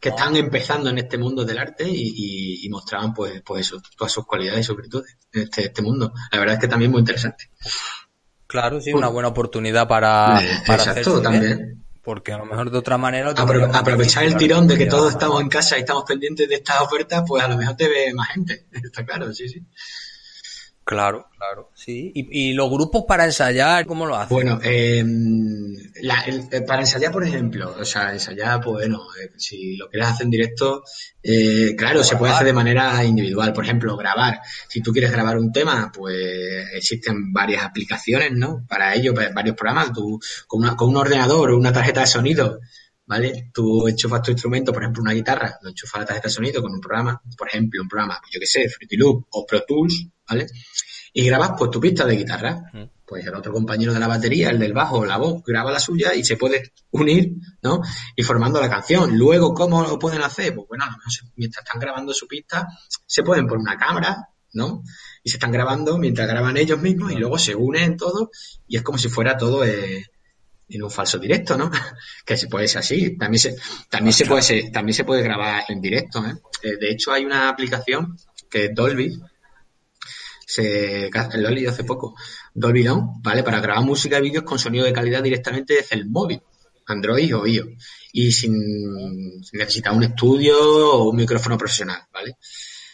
que 0.00 0.08
están 0.10 0.34
empezando 0.36 0.90
en 0.90 0.98
este 0.98 1.16
mundo 1.16 1.44
del 1.44 1.58
arte 1.58 1.84
y, 1.88 2.68
mostraban 2.70 3.14
pues, 3.14 3.40
pues 3.44 3.66
eso, 3.66 3.80
todas 3.96 4.12
sus 4.12 4.26
cualidades 4.26 4.68
y 4.68 4.74
virtudes 4.74 5.16
en 5.32 5.42
este, 5.42 5.66
este 5.66 5.82
mundo. 5.82 6.12
La 6.30 6.38
verdad 6.38 6.54
es 6.54 6.60
que 6.60 6.68
también 6.68 6.90
muy 6.90 7.00
interesante. 7.00 7.50
Claro, 8.46 8.80
sí, 8.80 8.92
una 8.92 9.08
buena 9.08 9.28
oportunidad 9.28 9.88
para, 9.88 10.40
eh, 10.42 10.62
para 10.66 10.82
exacto, 10.84 11.20
también. 11.20 11.84
Porque 12.02 12.32
a 12.32 12.38
lo 12.38 12.46
mejor 12.46 12.70
de 12.70 12.78
otra 12.78 12.96
manera... 12.96 13.30
aprovechar 13.30 14.24
el 14.24 14.36
tirón 14.36 14.68
de 14.68 14.78
que 14.78 14.86
todos 14.86 15.12
estamos 15.12 15.40
en 15.40 15.48
casa 15.48 15.76
y 15.76 15.80
estamos 15.80 16.04
pendientes 16.04 16.48
de 16.48 16.54
estas 16.56 16.80
ofertas, 16.80 17.24
pues 17.26 17.42
a 17.42 17.48
lo 17.48 17.56
mejor 17.56 17.76
te 17.76 17.88
ve 17.88 18.14
más 18.14 18.28
gente. 18.28 18.66
Está 18.72 19.04
claro, 19.04 19.32
sí, 19.32 19.48
sí. 19.48 19.62
Claro, 20.88 21.26
claro, 21.36 21.70
sí. 21.74 22.12
¿Y, 22.14 22.54
los 22.54 22.70
grupos 22.70 23.04
para 23.06 23.26
ensayar, 23.26 23.84
cómo 23.84 24.06
lo 24.06 24.16
hacen? 24.16 24.34
Bueno, 24.34 24.58
em, 24.62 25.76
eh, 25.76 26.62
para 26.66 26.80
ensayar, 26.80 27.12
por 27.12 27.22
ejemplo, 27.22 27.76
o 27.78 27.84
sea, 27.84 28.14
ensayar, 28.14 28.58
pues 28.62 28.86
bueno, 28.86 29.02
eh, 29.22 29.32
si 29.36 29.76
lo 29.76 29.90
quieres 29.90 30.08
hacer 30.08 30.24
en 30.24 30.30
directo, 30.30 30.82
eh, 31.22 31.74
claro, 31.76 32.02
se 32.02 32.16
puede 32.16 32.32
hacer 32.32 32.46
de 32.46 32.54
manera 32.54 33.04
individual. 33.04 33.52
Por 33.52 33.64
ejemplo, 33.64 33.98
grabar. 33.98 34.40
Si 34.66 34.80
tú 34.80 34.90
quieres 34.90 35.12
grabar 35.12 35.36
un 35.36 35.52
tema, 35.52 35.92
pues 35.94 36.16
existen 36.72 37.34
varias 37.34 37.64
aplicaciones, 37.64 38.32
¿no? 38.32 38.64
Para 38.66 38.94
ello, 38.94 39.12
pues, 39.12 39.34
varios 39.34 39.56
programas. 39.56 39.92
Tú, 39.92 40.18
con, 40.46 40.62
una, 40.62 40.74
con 40.74 40.88
un 40.88 40.96
ordenador 40.96 41.50
o 41.50 41.58
una 41.58 41.70
tarjeta 41.70 42.00
de 42.00 42.06
sonido, 42.06 42.60
¿vale? 43.08 43.50
Tú 43.52 43.88
enchufas 43.88 44.22
tu 44.22 44.30
instrumento, 44.30 44.70
por 44.70 44.82
ejemplo, 44.82 45.02
una 45.02 45.12
guitarra, 45.12 45.58
lo 45.62 45.70
enchufas 45.70 46.02
la 46.02 46.06
tarjeta 46.06 46.28
de 46.28 46.34
sonido 46.34 46.62
con 46.62 46.72
un 46.72 46.80
programa, 46.80 47.20
por 47.36 47.48
ejemplo, 47.48 47.82
un 47.82 47.88
programa, 47.88 48.20
yo 48.30 48.38
que 48.38 48.46
sé, 48.46 48.68
Fruity 48.68 48.96
Loop 48.96 49.26
o 49.30 49.46
Pro 49.46 49.62
Tools, 49.66 50.06
¿vale? 50.28 50.46
Y 51.14 51.24
grabas 51.26 51.52
pues 51.58 51.70
tu 51.70 51.80
pista 51.80 52.04
de 52.04 52.16
guitarra. 52.16 52.60
Pues 53.06 53.26
el 53.26 53.34
otro 53.34 53.54
compañero 53.54 53.94
de 53.94 54.00
la 54.00 54.06
batería, 54.06 54.50
el 54.50 54.58
del 54.58 54.74
bajo, 54.74 55.06
la 55.06 55.16
voz, 55.16 55.42
graba 55.42 55.72
la 55.72 55.80
suya 55.80 56.14
y 56.14 56.22
se 56.22 56.36
puede 56.36 56.74
unir, 56.90 57.32
¿no? 57.62 57.80
Y 58.14 58.22
formando 58.22 58.60
la 58.60 58.68
canción. 58.68 59.16
Luego, 59.16 59.54
¿cómo 59.54 59.82
lo 59.82 59.98
pueden 59.98 60.20
hacer? 60.20 60.54
Pues 60.54 60.68
bueno, 60.68 60.84
mientras 61.36 61.64
están 61.64 61.80
grabando 61.80 62.12
su 62.12 62.28
pista, 62.28 62.68
se 63.06 63.22
pueden 63.22 63.46
poner 63.46 63.62
una 63.62 63.78
cámara, 63.78 64.28
¿no? 64.52 64.82
Y 65.24 65.30
se 65.30 65.36
están 65.36 65.50
grabando 65.50 65.96
mientras 65.96 66.28
graban 66.28 66.58
ellos 66.58 66.78
mismos 66.78 67.10
y 67.12 67.16
luego 67.16 67.38
se 67.38 67.54
unen 67.54 67.96
todo 67.96 68.30
y 68.66 68.76
es 68.76 68.82
como 68.82 68.98
si 68.98 69.08
fuera 69.08 69.38
todo 69.38 69.64
eh, 69.64 70.04
en 70.68 70.82
un 70.82 70.90
falso 70.90 71.18
directo, 71.18 71.56
¿no? 71.56 71.70
que 72.24 72.36
se 72.36 72.48
puede 72.48 72.68
ser 72.68 72.80
así. 72.80 73.16
También 73.16 73.40
se, 73.40 73.56
también 73.88 74.12
se 74.12 74.26
puede 74.26 74.70
también 74.70 74.94
se 74.94 75.04
puede 75.04 75.22
grabar 75.22 75.64
en 75.68 75.80
directo, 75.80 76.24
¿eh? 76.24 76.34
¿eh? 76.62 76.76
De 76.78 76.90
hecho, 76.90 77.12
hay 77.12 77.24
una 77.24 77.48
aplicación 77.48 78.16
que 78.50 78.66
es 78.66 78.74
Dolby, 78.74 79.20
se 80.46 81.10
lo 81.34 81.48
he 81.50 81.68
hace 81.68 81.84
poco, 81.84 82.14
Dolby 82.54 82.82
Down, 82.82 83.22
¿vale? 83.22 83.42
Para 83.42 83.60
grabar 83.60 83.84
música 83.84 84.18
y 84.18 84.22
vídeos 84.22 84.44
con 84.44 84.58
sonido 84.58 84.86
de 84.86 84.92
calidad 84.92 85.22
directamente 85.22 85.74
desde 85.74 85.96
el 85.96 86.08
móvil, 86.08 86.40
Android 86.86 87.36
o 87.36 87.46
iOS, 87.46 87.68
y 88.12 88.32
sin, 88.32 88.56
necesitar 89.52 89.92
un 89.92 90.04
estudio 90.04 90.58
o 90.58 91.10
un 91.10 91.16
micrófono 91.16 91.58
profesional, 91.58 92.00
¿vale? 92.12 92.36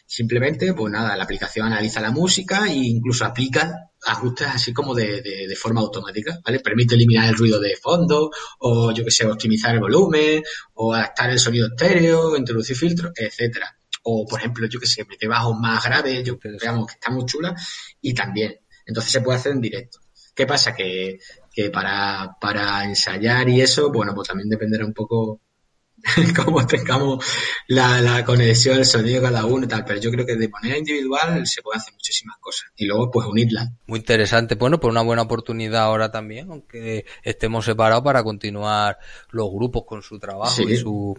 Simplemente, 0.06 0.74
pues 0.74 0.92
nada, 0.92 1.16
la 1.16 1.24
aplicación 1.24 1.66
analiza 1.66 2.00
la 2.00 2.10
música 2.10 2.66
e 2.66 2.74
incluso 2.74 3.24
aplica 3.24 3.90
ajustes 4.06 4.46
así 4.48 4.72
como 4.72 4.94
de, 4.94 5.22
de, 5.22 5.56
forma 5.56 5.80
automática, 5.80 6.38
¿vale? 6.44 6.60
Permite 6.60 6.94
eliminar 6.94 7.28
el 7.28 7.36
ruido 7.36 7.58
de 7.58 7.74
fondo, 7.76 8.30
o 8.58 8.92
yo 8.92 9.02
que 9.02 9.10
sé, 9.10 9.26
optimizar 9.26 9.74
el 9.74 9.80
volumen, 9.80 10.42
o 10.74 10.92
adaptar 10.92 11.30
el 11.30 11.38
sonido 11.38 11.68
estéreo, 11.68 12.36
introducir 12.36 12.76
filtros, 12.76 13.12
etcétera 13.16 13.74
o 14.04 14.26
por 14.26 14.38
ejemplo, 14.38 14.66
yo 14.68 14.78
que 14.78 14.86
sé, 14.86 15.04
mete 15.04 15.26
bajos 15.26 15.56
más 15.58 15.82
graves, 15.84 16.22
yo 16.24 16.36
digamos 16.42 16.86
que 16.86 16.94
está 16.94 17.10
muy 17.10 17.24
chula 17.24 17.54
y 18.00 18.14
también. 18.14 18.60
Entonces 18.86 19.12
se 19.12 19.20
puede 19.22 19.38
hacer 19.38 19.52
en 19.52 19.60
directo. 19.60 19.98
¿Qué 20.34 20.46
pasa? 20.46 20.74
Que, 20.74 21.18
que 21.50 21.70
para, 21.70 22.36
para 22.40 22.84
ensayar 22.84 23.48
y 23.48 23.60
eso, 23.62 23.90
bueno, 23.90 24.14
pues 24.14 24.28
también 24.28 24.48
dependerá 24.50 24.84
un 24.84 24.92
poco 24.92 25.40
cómo 26.44 26.66
tengamos 26.66 27.24
la, 27.68 28.00
la 28.00 28.24
conexión, 28.24 28.78
el 28.78 28.84
sonido 28.84 29.22
cada 29.22 29.46
uno 29.46 29.64
y 29.64 29.68
tal, 29.68 29.84
pero 29.84 30.00
yo 30.00 30.10
creo 30.10 30.26
que 30.26 30.36
de 30.36 30.48
manera 30.48 30.78
individual 30.78 31.46
se 31.46 31.62
puede 31.62 31.78
hacer 31.78 31.94
muchísimas 31.94 32.36
cosas 32.38 32.70
y 32.76 32.86
luego 32.86 33.10
pues 33.10 33.26
unirlas. 33.26 33.70
Muy 33.86 34.00
interesante, 34.00 34.54
bueno, 34.54 34.78
pues 34.80 34.90
una 34.90 35.02
buena 35.02 35.22
oportunidad 35.22 35.82
ahora 35.82 36.10
también, 36.10 36.50
aunque 36.50 37.06
estemos 37.22 37.64
separados 37.64 38.04
para 38.04 38.22
continuar 38.22 38.98
los 39.30 39.50
grupos 39.50 39.84
con 39.86 40.02
su 40.02 40.18
trabajo 40.18 40.62
y 40.62 40.76
su, 40.76 41.18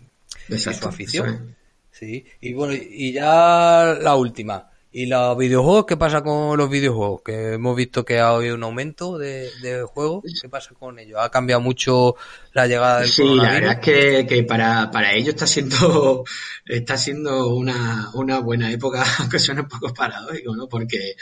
y 0.49 0.57
su 0.57 0.87
afición. 0.87 1.55
Sí, 1.91 2.25
y 2.41 2.53
bueno, 2.53 2.73
y 2.73 3.13
ya 3.13 3.97
la 4.01 4.15
última. 4.15 4.69
¿Y 4.97 5.07
los 5.07 5.37
videojuegos? 5.37 5.85
¿Qué 5.85 5.97
pasa 5.97 6.23
con 6.23 6.57
los 6.57 6.69
videojuegos? 6.69 7.21
Que 7.21 7.55
hemos 7.55 7.75
visto 7.75 8.05
que 8.05 8.19
ha 8.19 8.29
habido 8.29 8.55
un 8.55 8.63
aumento 8.63 9.17
de, 9.17 9.49
juegos. 9.93 10.23
¿Qué 10.41 10.47
pasa 10.47 10.73
con 10.73 10.97
ellos? 10.99 11.19
¿Ha 11.21 11.29
cambiado 11.29 11.59
mucho 11.59 12.15
la 12.53 12.65
llegada 12.65 13.01
del 13.01 13.09
Sí, 13.09 13.25
la 13.35 13.51
verdad 13.51 13.73
es 13.73 13.79
que, 13.79 14.25
que 14.25 14.43
para, 14.43 14.89
para 14.91 15.11
ellos 15.11 15.33
está 15.33 15.47
siendo, 15.47 16.23
está 16.65 16.95
siendo 16.95 17.53
una, 17.53 18.09
una 18.13 18.39
buena 18.39 18.71
época, 18.71 19.03
aunque 19.19 19.37
suena 19.37 19.63
un 19.63 19.67
poco 19.67 19.93
paradójico, 19.93 20.55
¿no? 20.55 20.69
Porque, 20.69 21.17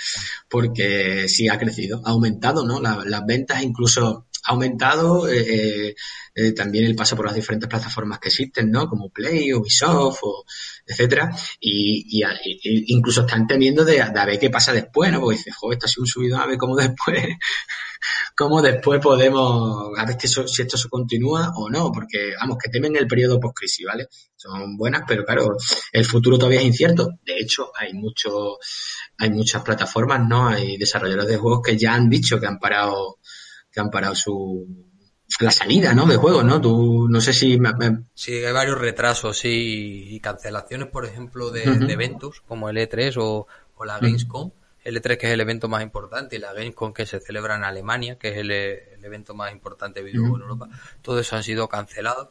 porque 0.48 1.28
sí 1.28 1.50
ha 1.50 1.58
crecido, 1.58 2.00
ha 2.06 2.12
aumentado, 2.12 2.64
¿no? 2.68 2.80
las 2.80 3.26
ventas 3.26 3.64
incluso 3.64 4.28
ha 4.46 4.52
aumentado 4.52 5.28
eh, 5.30 5.88
eh, 5.88 5.96
eh, 6.36 6.52
también 6.54 6.86
el 6.86 6.96
paso 6.96 7.16
por 7.16 7.26
las 7.26 7.36
diferentes 7.36 7.70
plataformas 7.70 8.20
que 8.20 8.30
existen, 8.30 8.72
¿no? 8.72 8.88
Como 8.88 9.10
Play, 9.10 9.54
Ubisoft, 9.54 10.20
o, 10.24 10.46
etcétera, 10.86 11.32
y, 11.60 12.22
incluso 12.88 13.22
están 13.22 13.48
temiendo 13.48 13.86
de, 13.86 14.02
a 14.02 14.26
ver 14.26 14.40
qué 14.40 14.50
pasa 14.50 14.74
después, 14.74 15.12
¿no? 15.12 15.22
Porque 15.22 15.38
dice, 15.38 15.52
joder, 15.52 15.78
esto 15.78 15.86
ha 15.86 15.90
sido 15.90 16.04
un 16.04 16.08
subido 16.08 16.38
a 16.38 16.46
ver 16.48 16.58
cómo 16.58 16.76
después, 16.76 17.24
cómo 18.36 18.62
después 18.62 19.00
podemos, 19.00 19.98
a 19.98 20.06
ver 20.06 20.18
que 20.18 20.28
si 20.28 20.62
esto 20.62 20.78
se 20.78 20.90
continúa 20.90 21.54
o 21.56 21.70
no, 21.70 21.92
porque, 21.92 22.34
vamos, 22.40 22.58
que 22.62 22.70
temen 22.70 22.96
el 22.98 23.08
periodo 23.08 23.40
post-crisis, 23.40 23.86
¿vale? 23.86 24.08
Son 24.36 24.76
buenas, 24.76 25.04
pero 25.08 25.24
claro, 25.24 25.56
el 25.92 26.06
futuro 26.06 26.38
todavía 26.38 26.60
es 26.60 26.66
incierto. 26.66 27.12
De 27.24 27.38
hecho, 27.40 27.72
hay 27.80 27.94
mucho, 27.94 28.58
hay 29.18 29.30
muchas 29.30 29.64
plataformas, 29.64 30.28
¿no? 30.28 30.50
Hay 30.50 30.78
desarrolladores 30.78 31.30
de 31.30 31.38
juegos 31.38 31.62
que 31.66 31.78
ya 31.78 31.94
han 31.94 32.10
dicho 32.10 32.40
que 32.40 32.48
han 32.48 32.60
parado 32.60 33.20
que 33.74 33.80
han 33.82 33.90
parado 33.90 34.16
su 34.16 34.66
la 35.40 35.52
salida, 35.52 35.94
¿no? 35.94 36.06
De 36.06 36.18
juegos, 36.18 36.44
¿no? 36.44 36.62
Tú, 36.62 37.08
no 37.10 37.22
sé 37.22 37.34
si... 37.34 37.60
Sí, 38.14 38.34
hay 38.34 38.54
varios 38.54 38.80
retrasos, 38.80 39.38
sí, 39.38 40.08
y 40.10 40.20
cancelaciones, 40.20 40.90
por 40.90 41.06
ejemplo, 41.06 41.50
de, 41.50 41.64
eventos 41.64 42.42
como 42.42 42.70
el 42.70 42.78
E3 42.78 43.16
o, 43.18 43.48
la 43.86 44.00
Gamescom. 44.00 44.52
El 44.84 45.02
E3 45.02 45.18
que 45.18 45.28
es 45.28 45.34
el 45.34 45.42
evento 45.42 45.70
más 45.70 45.82
importante 45.82 46.36
y 46.36 46.40
la 46.40 46.54
Gamescom 46.54 46.94
que 46.94 47.06
se 47.06 47.20
celebra 47.20 47.56
en 47.56 47.64
Alemania, 47.64 48.18
que 48.18 48.30
es 48.30 48.38
el, 48.38 48.52
evento 48.52 49.34
más 49.34 49.52
importante 49.52 50.02
de 50.02 50.06
videojuegos 50.06 50.40
en 50.40 50.44
Europa. 50.44 50.70
Todo 51.02 51.20
eso 51.20 51.36
han 51.36 51.44
sido 51.44 51.68
cancelados. 51.68 52.30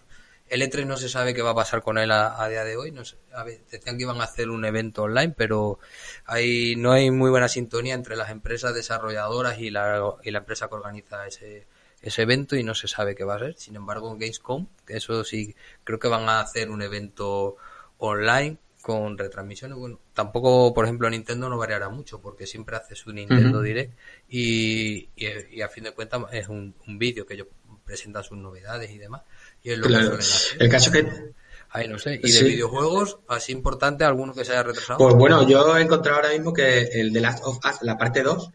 El 0.52 0.60
E3 0.60 0.84
no 0.84 0.98
se 0.98 1.08
sabe 1.08 1.32
qué 1.32 1.40
va 1.40 1.52
a 1.52 1.54
pasar 1.54 1.80
con 1.80 1.96
él 1.96 2.10
a, 2.10 2.46
día 2.46 2.62
de 2.62 2.76
hoy. 2.76 2.90
No 2.90 3.06
sé, 3.06 3.16
a 3.32 3.42
ver, 3.42 3.62
decían 3.70 3.96
que 3.96 4.02
iban 4.02 4.20
a 4.20 4.24
hacer 4.24 4.50
un 4.50 4.66
evento 4.66 5.04
online, 5.04 5.32
pero 5.34 5.78
hay, 6.26 6.76
no 6.76 6.92
hay 6.92 7.10
muy 7.10 7.30
buena 7.30 7.48
sintonía 7.48 7.94
entre 7.94 8.16
las 8.16 8.28
empresas 8.28 8.74
desarrolladoras 8.74 9.58
y 9.60 9.70
la, 9.70 10.14
y 10.22 10.30
la 10.30 10.40
empresa 10.40 10.68
que 10.68 10.74
organiza 10.74 11.26
ese, 11.26 11.66
ese 12.02 12.20
evento 12.20 12.54
y 12.54 12.64
no 12.64 12.74
se 12.74 12.86
sabe 12.86 13.14
qué 13.14 13.24
va 13.24 13.36
a 13.36 13.38
ser. 13.38 13.54
Sin 13.56 13.76
embargo, 13.76 14.12
en 14.12 14.18
Gamescom, 14.18 14.66
que 14.84 14.98
eso 14.98 15.24
sí, 15.24 15.56
creo 15.84 15.98
que 15.98 16.08
van 16.08 16.28
a 16.28 16.40
hacer 16.40 16.68
un 16.68 16.82
evento 16.82 17.56
online 17.96 18.58
con 18.82 19.16
retransmisiones. 19.16 19.78
Bueno, 19.78 20.00
tampoco, 20.12 20.74
por 20.74 20.84
ejemplo, 20.84 21.08
Nintendo 21.08 21.48
no 21.48 21.56
variará 21.56 21.88
mucho 21.88 22.20
porque 22.20 22.46
siempre 22.46 22.76
hace 22.76 22.94
su 22.94 23.10
Nintendo 23.10 23.62
Direct 23.62 23.94
y, 24.28 25.08
y, 25.16 25.62
a 25.62 25.68
fin 25.70 25.84
de 25.84 25.92
cuentas 25.92 26.24
es 26.32 26.48
un, 26.48 26.74
un 26.86 26.98
vídeo 26.98 27.24
que 27.24 27.34
ellos 27.34 27.46
presentan 27.84 28.24
sus 28.24 28.38
novedades 28.38 28.90
y 28.90 28.98
demás. 28.98 29.22
Y 29.62 29.70
es 29.70 29.78
lo 29.78 29.86
que 29.86 29.92
suelen 29.92 30.12
hacer. 30.12 30.62
El 30.62 30.68
caso 30.68 30.90
que 30.90 31.32
Ay, 31.74 31.88
no 31.88 31.98
sé. 31.98 32.20
¿Y 32.22 32.30
de 32.30 32.42
videojuegos, 32.42 33.18
así 33.28 33.52
importante, 33.52 34.04
alguno 34.04 34.34
que 34.34 34.44
se 34.44 34.52
haya 34.52 34.62
retrasado? 34.62 34.98
Pues 34.98 35.14
bueno, 35.14 35.48
yo 35.48 35.76
he 35.76 35.80
encontrado 35.80 36.18
ahora 36.18 36.30
mismo 36.30 36.52
que 36.52 36.82
el 36.82 37.12
de 37.12 37.20
Last 37.20 37.42
of 37.44 37.58
Us, 37.64 37.78
la 37.80 37.96
parte 37.96 38.22
2, 38.22 38.50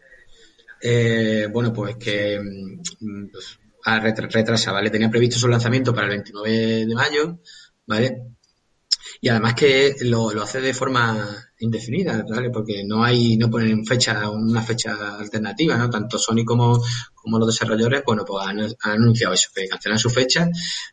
eh, 0.80 1.48
bueno, 1.50 1.72
pues 1.72 1.96
que 1.96 2.38
mm, 2.38 3.26
pues, 3.32 3.58
ha 3.84 3.98
retrasado, 3.98 4.76
¿vale? 4.76 4.90
Tenía 4.90 5.10
previsto 5.10 5.36
su 5.36 5.48
lanzamiento 5.48 5.92
para 5.92 6.06
el 6.06 6.10
29 6.10 6.86
de 6.86 6.94
mayo, 6.94 7.40
¿vale? 7.86 8.22
Y 9.20 9.28
además 9.28 9.54
que 9.54 9.96
lo, 10.02 10.32
lo 10.32 10.42
hace 10.42 10.60
de 10.60 10.72
forma 10.72 11.48
indefinida, 11.60 12.24
¿vale? 12.28 12.50
Porque 12.50 12.84
no 12.84 13.02
hay, 13.02 13.36
no 13.36 13.50
ponen 13.50 13.84
fecha, 13.84 14.30
una 14.30 14.62
fecha 14.62 15.16
alternativa, 15.18 15.76
¿no? 15.76 15.90
Tanto 15.90 16.18
Sony 16.18 16.44
como, 16.44 16.80
como 17.14 17.38
los 17.38 17.48
desarrolladores, 17.48 18.02
bueno, 18.06 18.24
pues 18.24 18.46
han, 18.46 18.60
anunciado 18.82 19.34
eso, 19.34 19.50
que 19.54 19.68
cancelan 19.68 19.98
su 19.98 20.10
fecha 20.10 20.48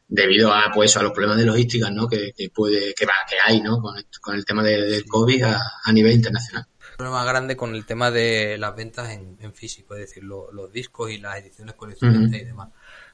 debido 0.08 0.52
a, 0.52 0.72
pues, 0.74 0.98
a 0.98 1.04
los 1.04 1.12
problemas 1.12 1.38
de 1.38 1.46
logística, 1.46 1.90
¿no? 1.92 2.08
Que, 2.08 2.34
puede, 2.54 2.94
que 2.94 3.06
va, 3.06 3.14
que 3.30 3.36
hay, 3.44 3.62
¿no? 3.62 3.80
Con 3.80 3.98
el, 3.98 4.06
con 4.20 4.36
el 4.36 4.46
tema 4.46 4.64
del 4.64 5.06
COVID 5.06 5.44
a, 5.44 5.92
nivel 5.94 6.14
internacional. 6.14 6.66
Un 6.80 6.98
problema 6.98 7.26
grande 7.26 7.56
con 7.56 7.76
el 7.76 7.86
tema 7.86 8.10
de 8.10 8.58
las 8.58 8.76
ventas 8.76 9.10
en, 9.12 9.54
físico, 9.54 9.94
es 9.96 10.02
decir, 10.02 10.24
los 10.24 10.72
discos 10.72 11.12
y 11.12 11.18
las 11.20 11.38
ediciones 11.38 11.76
coleccionistas 11.76 12.42
y 12.42 12.46
demás. 12.46 12.70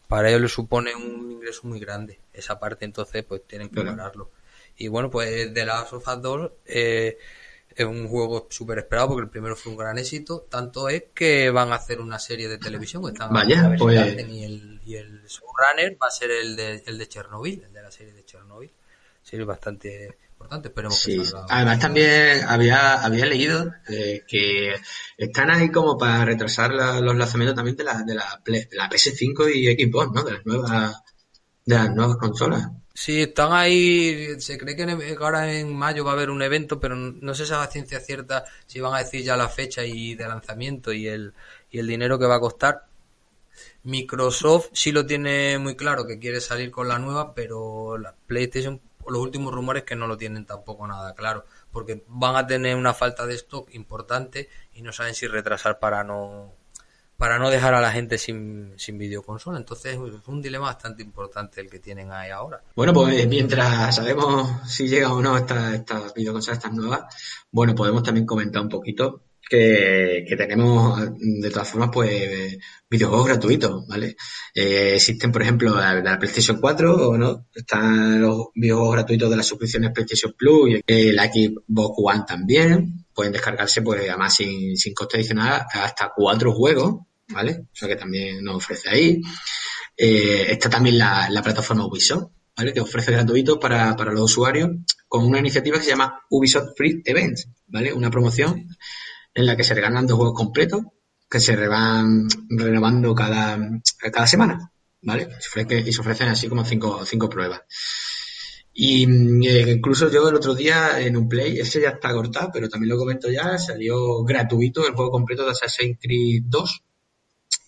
Para 0.08 0.30
ellos 0.30 0.42
les 0.42 0.52
supone 0.52 0.94
un 0.94 1.32
ingreso 1.32 1.62
muy 1.64 1.80
grande. 1.80 2.20
Esa 2.34 2.60
parte, 2.60 2.86
entonces, 2.86 3.24
pues 3.24 3.42
tienen 3.48 3.70
que 3.70 3.82
pararlo. 3.82 4.30
Y 4.82 4.88
bueno, 4.88 5.12
pues 5.12 5.54
de 5.54 5.64
la 5.64 5.84
of 5.84 6.04
2 6.04 6.52
eh, 6.66 7.16
es 7.76 7.86
un 7.86 8.08
juego 8.08 8.48
súper 8.50 8.80
esperado 8.80 9.10
porque 9.10 9.26
el 9.26 9.30
primero 9.30 9.56
fue 9.56 9.74
un 9.74 9.78
gran 9.78 10.00
éxito. 10.00 10.48
Tanto 10.50 10.90
es 10.90 11.04
que 11.14 11.52
van 11.52 11.72
a 11.72 11.76
hacer 11.76 12.02
una 12.02 12.18
serie 12.18 12.50
de 12.50 12.58
televisión. 12.58 13.08
Están 13.08 13.32
Vaya, 13.32 13.76
pues... 13.78 13.96
y, 13.96 14.44
el, 14.44 14.82
y 14.84 14.96
el 14.96 15.24
showrunner 15.28 15.96
va 16.02 16.08
a 16.08 16.12
ser 16.12 16.32
el 16.32 16.56
de, 16.56 16.84
el 16.88 16.98
de 16.98 17.08
Chernobyl, 17.08 17.64
el 17.64 17.72
de 17.72 17.82
la 17.84 17.92
serie 17.92 18.12
de 18.12 18.26
Chernobyl. 18.26 18.72
Serie 19.22 19.46
bastante 19.46 20.18
importante, 20.32 20.70
esperemos 20.70 20.98
sí. 20.98 21.22
Además 21.50 21.80
también 21.80 22.44
había, 22.48 23.04
había 23.04 23.28
leído 23.28 23.72
eh, 23.88 24.24
que 24.28 24.74
están 25.16 25.52
ahí 25.52 25.70
como 25.70 25.96
para 25.96 26.26
retrasar 26.26 26.74
los 26.74 27.16
lanzamientos 27.16 27.56
también 27.56 27.78
de 27.78 27.84
la, 27.84 28.02
de 28.02 28.16
la, 28.16 28.42
de 28.44 28.68
la 28.72 28.90
PS5 28.90 29.54
y 29.54 29.68
Xbox, 29.76 30.12
¿no? 30.12 30.24
De 30.24 30.32
las 30.32 30.44
nuevas, 30.44 31.04
de 31.66 31.76
las 31.76 31.94
nuevas 31.94 32.18
consolas. 32.18 32.70
Sí, 32.94 33.22
están 33.22 33.54
ahí. 33.54 34.40
Se 34.40 34.58
cree 34.58 34.76
que 34.76 34.84
ahora 35.20 35.52
en 35.52 35.76
mayo 35.76 36.04
va 36.04 36.12
a 36.12 36.14
haber 36.14 36.30
un 36.30 36.42
evento, 36.42 36.80
pero 36.80 36.96
no 36.96 37.34
sé 37.34 37.46
si 37.46 37.54
a 37.54 37.66
ciencia 37.68 38.00
cierta 38.00 38.46
si 38.68 38.80
van 38.80 38.94
a 38.94 39.00
decir 39.00 39.24
ya 39.24 39.38
la 39.38 39.50
fecha 39.50 39.84
y 39.86 40.16
de 40.16 40.28
lanzamiento 40.28 40.92
y 40.92 41.08
el, 41.08 41.34
y 41.70 41.80
el 41.80 41.88
dinero 41.88 42.20
que 42.20 42.26
va 42.26 42.36
a 42.36 42.40
costar. 42.40 42.86
Microsoft 43.84 44.70
sí 44.74 44.92
lo 44.92 45.06
tiene 45.06 45.58
muy 45.58 45.76
claro 45.76 46.06
que 46.06 46.20
quiere 46.20 46.42
salir 46.42 46.72
con 46.72 46.88
la 46.88 47.00
nueva, 47.00 47.34
pero 47.34 47.98
la 47.98 48.14
PlayStation, 48.28 48.80
los 49.08 49.20
últimos 49.20 49.54
rumores 49.54 49.84
que 49.84 49.96
no 49.96 50.08
lo 50.08 50.18
tienen 50.18 50.46
tampoco 50.46 50.86
nada 50.86 51.16
claro, 51.16 51.46
porque 51.72 52.04
van 52.08 52.36
a 52.36 52.46
tener 52.46 52.76
una 52.76 52.94
falta 52.94 53.26
de 53.26 53.36
stock 53.36 53.74
importante 53.74 54.50
y 54.74 54.82
no 54.82 54.92
saben 54.92 55.16
si 55.16 55.28
retrasar 55.28 55.80
para 55.80 56.04
no 56.04 56.54
para 57.22 57.38
no 57.38 57.52
dejar 57.52 57.76
a 57.76 57.82
la 57.82 57.92
gente 57.92 58.18
sin, 58.18 58.74
sin 58.78 58.98
videoconsola. 58.98 59.60
Entonces 59.60 59.94
es 59.94 60.28
un 60.28 60.42
dilema 60.42 60.66
bastante 60.66 61.04
importante 61.04 61.62
el 61.62 61.70
que 61.70 61.78
tienen 61.78 62.12
ahí 62.12 62.32
ahora. 62.32 62.64
Bueno, 62.76 62.94
pues 62.94 63.28
mientras 63.28 63.96
sabemos 63.96 64.68
si 64.68 64.88
llega 64.88 65.14
o 65.14 65.22
no 65.22 65.38
estas 65.38 65.76
esta 65.76 66.02
videoconsolas 66.16 66.58
estas 66.58 66.74
nuevas, 66.74 67.02
bueno, 67.52 67.76
podemos 67.76 68.02
también 68.02 68.26
comentar 68.26 68.64
un 68.64 68.70
poquito 68.70 69.22
que, 69.48 70.26
tenemos 70.36 71.00
de 71.20 71.50
todas 71.52 71.70
formas 71.70 71.92
pues 71.94 72.58
videojuegos 72.90 73.28
gratuitos, 73.28 73.88
¿vale? 73.88 74.16
Eh, 74.56 74.96
existen, 74.96 75.32
por 75.32 75.44
ejemplo, 75.44 75.76
la 75.76 76.18
PlayStation 76.18 76.60
4 76.60 77.08
o 77.08 77.18
no, 77.20 77.46
están 77.54 78.20
los 78.20 78.48
videojuegos 78.56 78.96
gratuitos 78.96 79.30
de 79.30 79.38
las 79.38 79.46
suscripciones 79.46 79.92
PlayStation 79.92 80.34
Plus 80.36 80.72
y 80.72 80.82
el 80.88 81.20
Xbox 81.20 81.94
One 81.98 82.24
también. 82.28 83.06
Pueden 83.14 83.32
descargarse, 83.32 83.84
pues, 83.84 84.02
además 84.10 84.34
sin, 84.34 84.76
sin 84.76 84.96
coste 84.96 85.18
adicional, 85.18 85.68
hasta 85.72 86.12
cuatro 86.16 86.52
juegos 86.54 87.02
¿vale? 87.32 87.62
O 87.72 87.76
sea 87.76 87.88
que 87.88 87.96
también 87.96 88.44
nos 88.44 88.56
ofrece 88.56 88.90
ahí. 88.90 89.22
Eh, 89.98 90.52
está 90.52 90.70
también 90.70 90.98
la, 90.98 91.42
plataforma 91.44 91.86
Ubisoft, 91.86 92.32
¿vale? 92.56 92.74
Que 92.74 92.82
ofrece 92.82 93.12
gratuito 93.12 93.60
para, 93.60 93.96
para 93.96 94.12
los 94.12 94.24
usuarios 94.24 94.70
con 95.08 95.26
una 95.26 95.40
iniciativa 95.40 95.78
que 95.78 95.84
se 95.84 95.92
llama 95.92 96.22
Ubisoft 96.30 96.76
Free 96.76 97.02
Events, 97.06 97.50
¿vale? 97.68 97.94
Una 97.94 98.10
promoción 98.10 98.68
en 99.34 99.46
la 99.46 99.56
que 99.56 99.64
se 99.64 99.74
regalan 99.74 100.08
dos 100.08 100.18
juegos 100.18 100.38
completos 100.38 100.82
que 101.30 101.40
se 101.40 101.56
van 101.68 102.28
renovando 102.50 103.16
cada, 103.16 103.58
cada 104.12 104.28
semana, 104.28 104.72
¿vale? 105.02 105.30
Y 105.86 105.92
se 105.94 106.02
ofrecen 106.02 106.28
así 106.28 106.50
como 106.50 106.66
cinco, 106.66 107.06
cinco 107.06 107.30
pruebas. 107.30 107.62
Y 108.74 109.04
eh, 109.48 109.72
incluso 109.72 110.10
yo 110.12 110.28
el 110.30 110.36
otro 110.36 110.56
día 110.56 111.00
en 111.00 111.18
un 111.18 111.28
play, 111.28 111.60
ese 111.60 111.82
ya 111.82 111.90
está 111.90 112.14
cortado, 112.14 112.50
pero 112.54 112.70
también 112.70 112.90
lo 112.90 112.98
comento 112.98 113.30
ya, 113.30 113.58
salió 113.58 114.24
gratuito 114.24 114.86
el 114.86 114.94
juego 114.94 115.12
completo 115.12 115.46
de 115.46 115.52
Assassin's 115.52 115.98
Creed 116.02 116.44
2, 116.48 116.84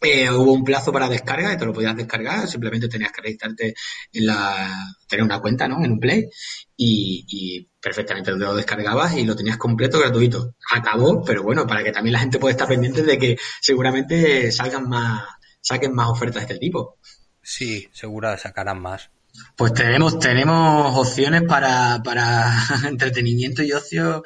eh, 0.01 0.29
hubo 0.29 0.51
un 0.51 0.63
plazo 0.63 0.91
para 0.91 1.07
descarga 1.07 1.53
y 1.53 1.57
te 1.57 1.65
lo 1.65 1.73
podías 1.73 1.95
descargar, 1.95 2.47
simplemente 2.47 2.89
tenías 2.89 3.11
que 3.11 3.21
registrarte 3.21 3.73
en 4.11 4.25
la, 4.25 4.69
tener 5.07 5.23
una 5.23 5.39
cuenta, 5.39 5.67
¿no? 5.67 5.83
En 5.83 5.93
un 5.93 5.99
Play 5.99 6.29
y, 6.75 7.69
perfectamente 7.81 8.31
lo 8.31 8.55
descargabas 8.55 9.15
y 9.15 9.25
lo 9.25 9.35
tenías 9.35 9.57
completo 9.57 9.99
gratuito. 9.99 10.55
Acabó, 10.71 11.23
pero 11.23 11.43
bueno, 11.43 11.65
para 11.67 11.83
que 11.83 11.91
también 11.91 12.13
la 12.13 12.19
gente 12.19 12.39
pueda 12.39 12.51
estar 12.51 12.67
pendiente 12.67 13.03
de 13.03 13.17
que 13.17 13.37
seguramente 13.61 14.51
salgan 14.51 14.87
más, 14.89 15.23
saquen 15.61 15.93
más 15.93 16.09
ofertas 16.09 16.47
de 16.47 16.53
este 16.53 16.59
tipo. 16.59 16.97
Sí, 17.41 17.89
segura 17.93 18.37
sacarán 18.37 18.81
más. 18.81 19.09
Pues 19.55 19.73
tenemos, 19.73 20.19
tenemos 20.19 20.97
opciones 20.97 21.43
para, 21.43 22.01
para 22.03 22.53
entretenimiento 22.87 23.63
y 23.63 23.71
ocio 23.71 24.23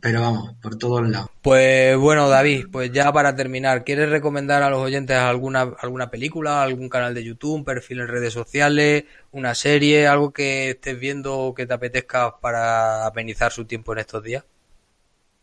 pero 0.00 0.20
vamos, 0.20 0.54
por 0.62 0.76
todos 0.76 1.08
lados. 1.08 1.30
Pues 1.42 1.96
bueno, 1.96 2.28
David, 2.28 2.66
pues 2.72 2.90
ya 2.92 3.12
para 3.12 3.36
terminar, 3.36 3.84
¿quieres 3.84 4.08
recomendar 4.08 4.62
a 4.62 4.70
los 4.70 4.80
oyentes 4.80 5.16
alguna, 5.16 5.72
alguna 5.78 6.10
película, 6.10 6.62
algún 6.62 6.88
canal 6.88 7.14
de 7.14 7.24
YouTube, 7.24 7.54
un 7.54 7.64
perfil 7.64 8.00
en 8.00 8.08
redes 8.08 8.32
sociales, 8.32 9.04
una 9.32 9.54
serie, 9.54 10.06
algo 10.06 10.32
que 10.32 10.70
estés 10.70 10.98
viendo 10.98 11.38
o 11.38 11.54
que 11.54 11.66
te 11.66 11.74
apetezca 11.74 12.38
para 12.38 13.06
amenizar 13.06 13.52
su 13.52 13.64
tiempo 13.64 13.92
en 13.92 13.98
estos 13.98 14.22
días? 14.22 14.44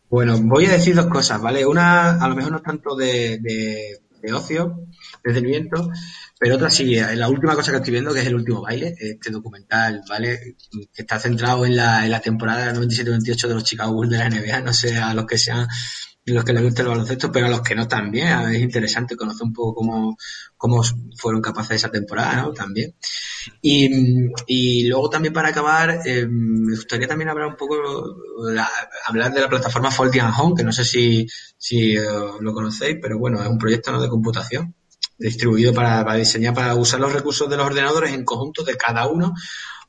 Bueno, 0.10 0.38
voy 0.42 0.66
a 0.66 0.74
decir 0.74 0.96
dos 0.96 1.08
cosas, 1.08 1.42
¿vale? 1.42 1.66
Una, 1.66 2.22
a 2.22 2.28
lo 2.28 2.36
mejor 2.36 2.52
no 2.52 2.58
es 2.58 2.64
tanto 2.64 2.96
de, 2.96 3.38
de, 3.40 4.02
de 4.22 4.34
ocio, 4.34 4.88
entretenimiento, 5.24 5.90
pero 6.40 6.56
otra 6.56 6.70
sí, 6.70 6.96
eh, 6.96 7.16
la 7.16 7.30
última 7.30 7.56
cosa 7.56 7.72
que 7.72 7.78
estoy 7.78 7.92
viendo, 7.92 8.14
que 8.14 8.22
es 8.22 8.28
el 8.28 8.36
último 8.36 8.62
baile, 8.62 8.96
este 8.98 9.32
documental, 9.32 10.02
¿vale? 10.10 10.56
Que 10.94 11.02
está 11.02 11.20
centrado 11.20 11.66
en 11.66 11.76
la, 11.76 12.06
en 12.06 12.12
la 12.12 12.20
temporada 12.20 12.74
97-98 12.74 13.48
de 13.48 13.54
los 13.54 13.64
Chicago 13.64 13.94
Bulls 13.94 14.12
de 14.12 14.18
la 14.18 14.30
NBA, 14.30 14.62
no 14.62 14.74
sé 14.74 14.98
a 14.98 15.14
los 15.14 15.26
que 15.26 15.38
sean 15.38 15.68
los 16.26 16.44
que 16.44 16.54
les 16.54 16.64
guste 16.64 16.84
el 16.84 16.88
baloncesto, 16.88 17.32
pero 17.32 17.48
a 17.48 17.50
los 17.50 17.62
que 17.62 17.76
no 17.76 17.88
también. 17.88 18.28
Es 18.52 18.62
interesante 18.62 19.16
conocer 19.16 19.44
un 19.44 19.54
poco 19.54 19.76
cómo, 19.76 20.18
cómo 20.56 20.84
fueron 21.18 21.42
capaces 21.42 21.78
esa 21.78 21.90
temporada, 21.90 22.36
¿no? 22.44 22.54
También. 22.54 22.96
Y, 23.62 23.90
y 24.48 24.88
luego 24.88 25.10
también 25.10 25.34
para 25.34 25.50
acabar, 25.50 26.02
eh, 26.06 26.28
me 26.28 26.76
gustaría 26.76 27.08
también 27.08 27.30
hablar 27.30 27.48
un 27.48 27.56
poco, 27.56 27.76
hablar 29.06 29.34
de 29.34 29.42
la 29.42 29.50
plataforma 29.50 29.90
Folding 29.90 30.22
Home, 30.38 30.56
que 30.56 30.64
no 30.64 30.72
sé 30.72 30.86
si, 30.86 31.28
si 31.58 31.96
eh, 31.98 32.02
lo 32.40 32.54
conocéis, 32.54 32.98
pero 33.02 33.18
bueno, 33.18 33.42
es 33.42 33.50
un 33.50 33.58
proyecto 33.58 33.92
¿no? 33.92 34.02
de 34.02 34.10
computación 34.10 34.76
distribuido 35.18 35.74
para, 35.74 36.04
para 36.04 36.18
diseñar, 36.18 36.54
para 36.54 36.76
usar 36.76 37.00
los 37.00 37.14
recursos 37.14 37.50
de 37.50 37.58
los 37.58 37.66
ordenadores 37.66 38.14
en 38.14 38.26
conjunto 38.26 38.64
de 38.64 38.76
cada 38.76 39.08
uno 39.08 39.34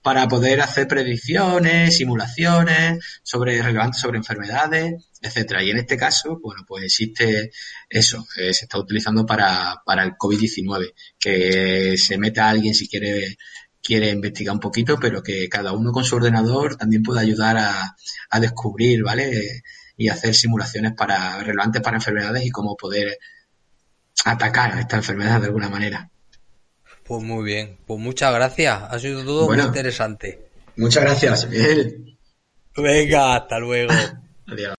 para 0.03 0.29
poder 0.29 0.61
hacer 0.61 0.89
predicciones, 0.89 1.97
simulaciones 1.97 2.99
sobre 3.23 3.63
relevantes 3.63 4.01
sobre 4.01 4.19
enfermedades, 4.19 5.12
etcétera. 5.23 5.63
Y 5.63 5.71
en 5.71 5.79
este 5.79 5.97
caso, 5.97 6.39
bueno, 6.43 6.65
pues 6.67 6.85
existe 6.85 7.51
eso, 7.89 8.27
eh, 8.37 8.53
se 8.53 8.65
está 8.65 8.79
utilizando 8.79 9.25
para, 9.25 9.83
para 9.87 10.03
el 10.05 10.13
COVID-19, 10.13 10.93
que 11.19 11.97
se 11.97 12.19
meta 12.19 12.49
alguien 12.49 12.75
si 12.75 12.89
quiere 12.89 13.37
quiere 13.83 14.11
investigar 14.11 14.55
un 14.55 14.61
poquito, 14.61 14.97
pero 15.01 15.23
que 15.23 15.49
cada 15.49 15.73
uno 15.73 15.91
con 15.91 16.05
su 16.05 16.15
ordenador 16.15 16.77
también 16.77 17.03
puede 17.03 17.21
ayudar 17.21 17.57
a, 17.57 17.97
a 18.31 18.41
descubrir, 18.41 19.03
¿vale? 19.03 19.63
Y 19.97 20.09
hacer 20.09 20.35
simulaciones 20.35 20.93
para 20.97 21.43
relevantes 21.43 21.83
para 21.83 21.97
enfermedades 21.97 22.47
y 22.47 22.51
cómo 22.51 22.77
poder 22.77 23.19
atacar 24.25 24.75
a 24.75 24.81
esta 24.81 24.97
enfermedad 24.97 25.41
de 25.41 25.47
alguna 25.47 25.69
manera. 25.69 26.09
Pues 27.05 27.23
muy 27.25 27.45
bien, 27.45 27.79
pues 27.85 27.99
muchas 27.99 28.33
gracias, 28.33 28.83
ha 28.89 28.99
sido 29.01 29.25
todo 29.25 29.49
muy 29.49 29.59
interesante. 29.61 30.49
Muchas 30.77 31.03
gracias, 31.03 31.49
Miguel. 31.49 32.17
Venga, 32.77 33.37
hasta 33.37 33.59
luego. 33.59 33.93
Adiós. 34.47 34.75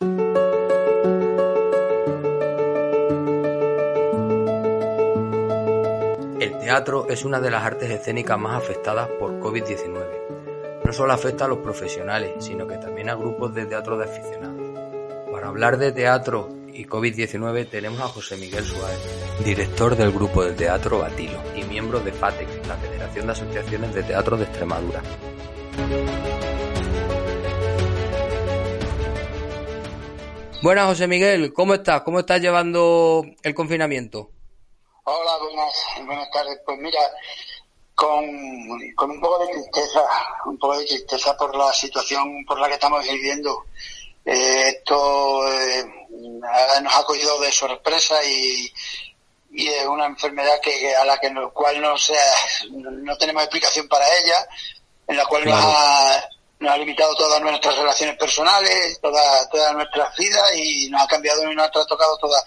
El 6.43 6.57
teatro 6.57 7.07
es 7.07 7.23
una 7.23 7.39
de 7.39 7.49
las 7.49 7.63
artes 7.63 7.89
escénicas 7.89 8.37
más 8.37 8.61
afectadas 8.61 9.07
por 9.17 9.39
COVID-19. 9.39 10.83
No 10.83 10.91
solo 10.91 11.13
afecta 11.13 11.45
a 11.45 11.47
los 11.47 11.59
profesionales, 11.59 12.33
sino 12.39 12.67
que 12.67 12.75
también 12.75 13.09
a 13.09 13.15
grupos 13.15 13.55
de 13.55 13.65
teatro 13.65 13.97
de 13.97 14.03
aficionados. 14.03 14.77
Para 15.31 15.47
hablar 15.47 15.77
de 15.77 15.93
teatro 15.93 16.49
y 16.73 16.83
COVID-19 16.83 17.69
tenemos 17.69 18.01
a 18.01 18.09
José 18.09 18.35
Miguel 18.35 18.65
Suárez, 18.65 18.99
director 19.45 19.95
del 19.95 20.11
grupo 20.11 20.43
de 20.43 20.51
teatro 20.51 20.99
Batilo 20.99 21.41
y 21.55 21.63
miembro 21.63 22.01
de 22.01 22.11
FATEX, 22.11 22.67
la 22.67 22.75
Federación 22.75 23.25
de 23.25 23.31
Asociaciones 23.31 23.95
de 23.95 24.03
Teatro 24.03 24.35
de 24.35 24.43
Extremadura. 24.43 25.01
Buenas, 30.61 30.87
José 30.87 31.07
Miguel, 31.07 31.53
¿cómo 31.53 31.73
estás? 31.73 32.01
¿Cómo 32.01 32.19
estás 32.19 32.41
llevando 32.41 33.23
el 33.43 33.53
confinamiento? 33.53 34.33
Hola, 35.05 35.37
buenas, 35.37 35.73
buenas 36.05 36.31
tardes. 36.31 36.59
Pues 36.65 36.79
mira, 36.79 37.01
con, 37.93 38.23
un 38.23 39.19
poco 39.19 39.45
de 39.45 39.51
tristeza, 39.51 40.01
un 40.45 40.57
poco 40.57 40.77
de 40.77 40.85
tristeza 40.85 41.35
por 41.35 41.53
la 41.57 41.73
situación 41.73 42.45
por 42.45 42.57
la 42.57 42.69
que 42.69 42.75
estamos 42.75 43.03
viviendo. 43.03 43.65
Eh, 44.23 44.69
esto 44.69 45.51
eh, 45.51 45.83
nos 46.81 46.95
ha 46.95 47.03
cogido 47.03 47.37
de 47.41 47.51
sorpresa 47.51 48.15
y, 48.23 48.71
y 49.51 49.67
es 49.67 49.85
una 49.87 50.05
enfermedad 50.05 50.61
que 50.61 50.95
a 50.95 51.03
la 51.03 51.19
que 51.19 51.29
no, 51.29 51.51
cual 51.51 51.81
no 51.81 51.97
sea, 51.97 52.33
no 52.71 53.17
tenemos 53.17 53.43
explicación 53.43 53.89
para 53.89 54.05
ella, 54.19 54.47
en 55.05 55.17
la 55.17 55.25
cual 55.25 55.43
nos, 55.43 55.59
ha, 55.61 56.29
nos 56.59 56.71
ha 56.71 56.77
limitado 56.77 57.13
todas 57.17 57.41
nuestras 57.41 57.75
relaciones 57.75 58.17
personales, 58.17 59.01
toda, 59.01 59.49
toda 59.49 59.73
nuestra 59.73 60.13
vidas 60.17 60.55
y 60.55 60.87
nos 60.89 61.01
ha 61.01 61.07
cambiado 61.07 61.51
y 61.51 61.55
nos 61.55 61.67
ha 61.67 61.71
tocado 61.71 62.17
toda, 62.19 62.41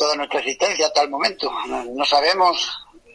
toda 0.00 0.16
nuestra 0.16 0.40
existencia 0.40 0.86
hasta 0.86 1.02
el 1.02 1.10
momento. 1.10 1.52
No, 1.68 2.04
sabemos 2.06 2.66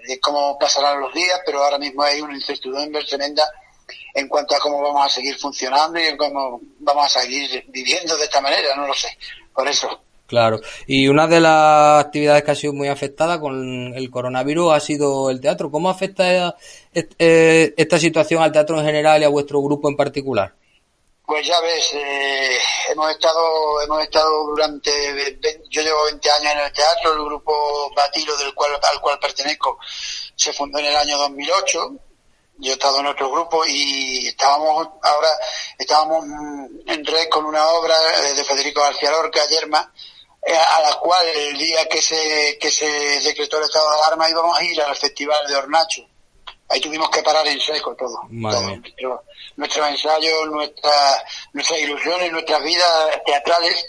eh, 0.08 0.20
cómo 0.20 0.56
pasarán 0.60 1.02
los 1.02 1.12
días, 1.16 1.42
pero 1.44 1.64
ahora 1.64 1.80
mismo 1.80 2.04
hay 2.04 2.22
una 2.22 2.36
incertidumbre 2.36 3.04
tremenda 3.06 3.44
en 4.14 4.28
cuanto 4.28 4.56
a 4.56 4.60
cómo 4.60 4.84
vamos 4.84 5.08
a 5.08 5.10
seguir 5.10 5.36
funcionando 5.36 6.00
y 6.00 6.16
cómo 6.16 6.62
vamos 6.80 7.06
a 7.06 7.22
seguir 7.22 7.66
viviendo 7.70 8.16
de 8.16 8.26
esta 8.26 8.40
manera, 8.40 8.76
no 8.76 8.86
lo 8.86 8.94
sé. 8.94 9.08
Por 9.52 9.68
eso. 9.68 10.00
Claro. 10.28 10.60
Y 10.86 11.08
una 11.08 11.26
de 11.26 11.40
las 11.40 12.06
actividades 12.06 12.44
que 12.44 12.52
ha 12.52 12.56
sido 12.56 12.74
muy 12.74 12.88
afectada 12.88 13.40
con 13.40 13.94
el 13.96 14.12
coronavirus 14.12 14.74
ha 14.74 14.80
sido 14.80 15.32
el 15.32 15.42
teatro. 15.42 15.72
¿Cómo 15.72 15.90
afecta 15.90 16.56
eh, 16.94 17.74
esta 17.76 17.98
situación 17.98 18.44
al 18.44 18.52
teatro 18.52 18.78
en 18.78 18.86
general 18.86 19.22
y 19.22 19.26
a 19.26 19.30
vuestro 19.30 19.60
grupo 19.60 19.90
en 19.90 19.96
particular? 19.96 20.54
Pues 21.26 21.48
ya 21.48 21.60
ves, 21.62 21.94
eh, 21.94 22.60
hemos 22.90 23.12
estado 23.12 23.82
hemos 23.82 24.04
estado 24.04 24.46
durante, 24.46 25.40
yo 25.70 25.82
llevo 25.82 26.04
20 26.06 26.32
años 26.32 26.52
en 26.54 26.60
el 26.60 26.74
teatro, 26.74 27.14
el 27.14 27.26
grupo 27.26 27.92
Batilo 27.96 28.38
del 28.38 28.54
cual 28.54 28.80
al 28.92 29.02
cual 29.02 29.18
pertenezco 29.20 29.80
se 30.36 30.54
fundó 30.54 30.78
en 30.80 30.86
el 30.86 30.96
año 30.96 31.18
2008 31.18 31.96
yo 32.58 32.72
he 32.72 32.74
estado 32.74 33.00
en 33.00 33.08
otro 33.08 33.30
grupo 33.32 33.66
y 33.66 34.28
estábamos 34.28 34.88
ahora 35.02 35.30
estábamos 35.78 36.26
en 36.86 37.06
red 37.06 37.28
con 37.30 37.46
una 37.46 37.68
obra 37.70 37.98
de 38.34 38.44
Federico 38.44 38.82
García 38.82 39.12
Lorca, 39.12 39.46
Yerma, 39.48 39.92
eh, 40.46 40.56
a 40.56 40.82
la 40.82 40.96
cual 41.00 41.28
el 41.28 41.58
día 41.58 41.88
que 41.90 42.02
se, 42.02 42.58
que 42.60 42.72
se 42.72 42.88
decretó 43.22 43.58
el 43.58 43.64
estado 43.64 43.90
de 43.90 43.98
alarma 43.98 44.30
íbamos 44.30 44.58
a 44.58 44.64
ir 44.64 44.82
al 44.82 44.96
Festival 44.96 45.46
de 45.48 45.56
Hornacho. 45.56 46.08
Ahí 46.70 46.82
tuvimos 46.82 47.10
que 47.10 47.22
parar 47.22 47.46
en 47.48 47.60
seco 47.60 47.96
todo. 47.96 48.20
todo. 49.00 49.24
Nuestros 49.56 49.90
ensayos, 49.90 50.48
nuestra, 50.48 51.24
nuestras 51.54 51.80
ilusiones, 51.80 52.32
nuestras 52.32 52.64
vidas 52.64 53.22
teatrales 53.26 53.86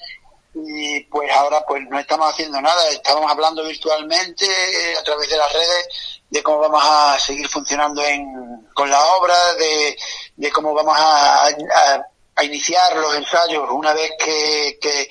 y 0.64 1.00
pues 1.04 1.30
ahora 1.32 1.62
pues 1.66 1.82
no 1.88 1.98
estamos 1.98 2.30
haciendo 2.30 2.60
nada, 2.60 2.88
estamos 2.90 3.30
hablando 3.30 3.62
virtualmente 3.64 4.46
eh, 4.46 4.96
a 4.98 5.02
través 5.02 5.28
de 5.28 5.36
las 5.36 5.52
redes 5.52 5.88
de 6.30 6.42
cómo 6.42 6.58
vamos 6.60 6.82
a 6.84 7.18
seguir 7.18 7.48
funcionando 7.48 8.02
en, 8.02 8.66
con 8.74 8.90
la 8.90 9.04
obra, 9.16 9.54
de, 9.54 9.96
de 10.36 10.50
cómo 10.50 10.74
vamos 10.74 10.96
a, 10.98 11.46
a, 11.46 12.44
iniciar 12.44 12.96
los 12.96 13.14
ensayos 13.16 13.68
una 13.70 13.92
vez 13.94 14.12
que, 14.18 14.78
que, 14.80 15.08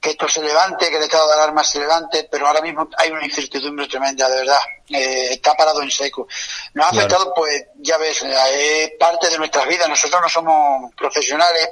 que 0.00 0.10
esto 0.10 0.28
se 0.28 0.42
levante, 0.42 0.90
que 0.90 0.96
el 0.96 1.02
estado 1.02 1.26
de 1.28 1.34
alarma 1.34 1.64
se 1.64 1.80
levante, 1.80 2.28
pero 2.30 2.46
ahora 2.46 2.60
mismo 2.60 2.88
hay 2.96 3.10
una 3.10 3.24
incertidumbre 3.24 3.88
tremenda, 3.88 4.28
de 4.28 4.36
verdad. 4.36 4.60
Eh, 4.88 5.28
está 5.32 5.54
parado 5.56 5.82
en 5.82 5.90
seco. 5.90 6.28
Nos 6.74 6.86
ha 6.86 6.90
afectado, 6.90 7.32
pues, 7.34 7.66
ya 7.76 7.98
ves, 7.98 8.22
eh, 8.22 8.84
es 8.84 8.90
parte 8.98 9.28
de 9.28 9.38
nuestras 9.38 9.66
vidas. 9.66 9.88
Nosotros 9.88 10.20
no 10.22 10.28
somos 10.28 10.94
profesionales, 10.94 11.70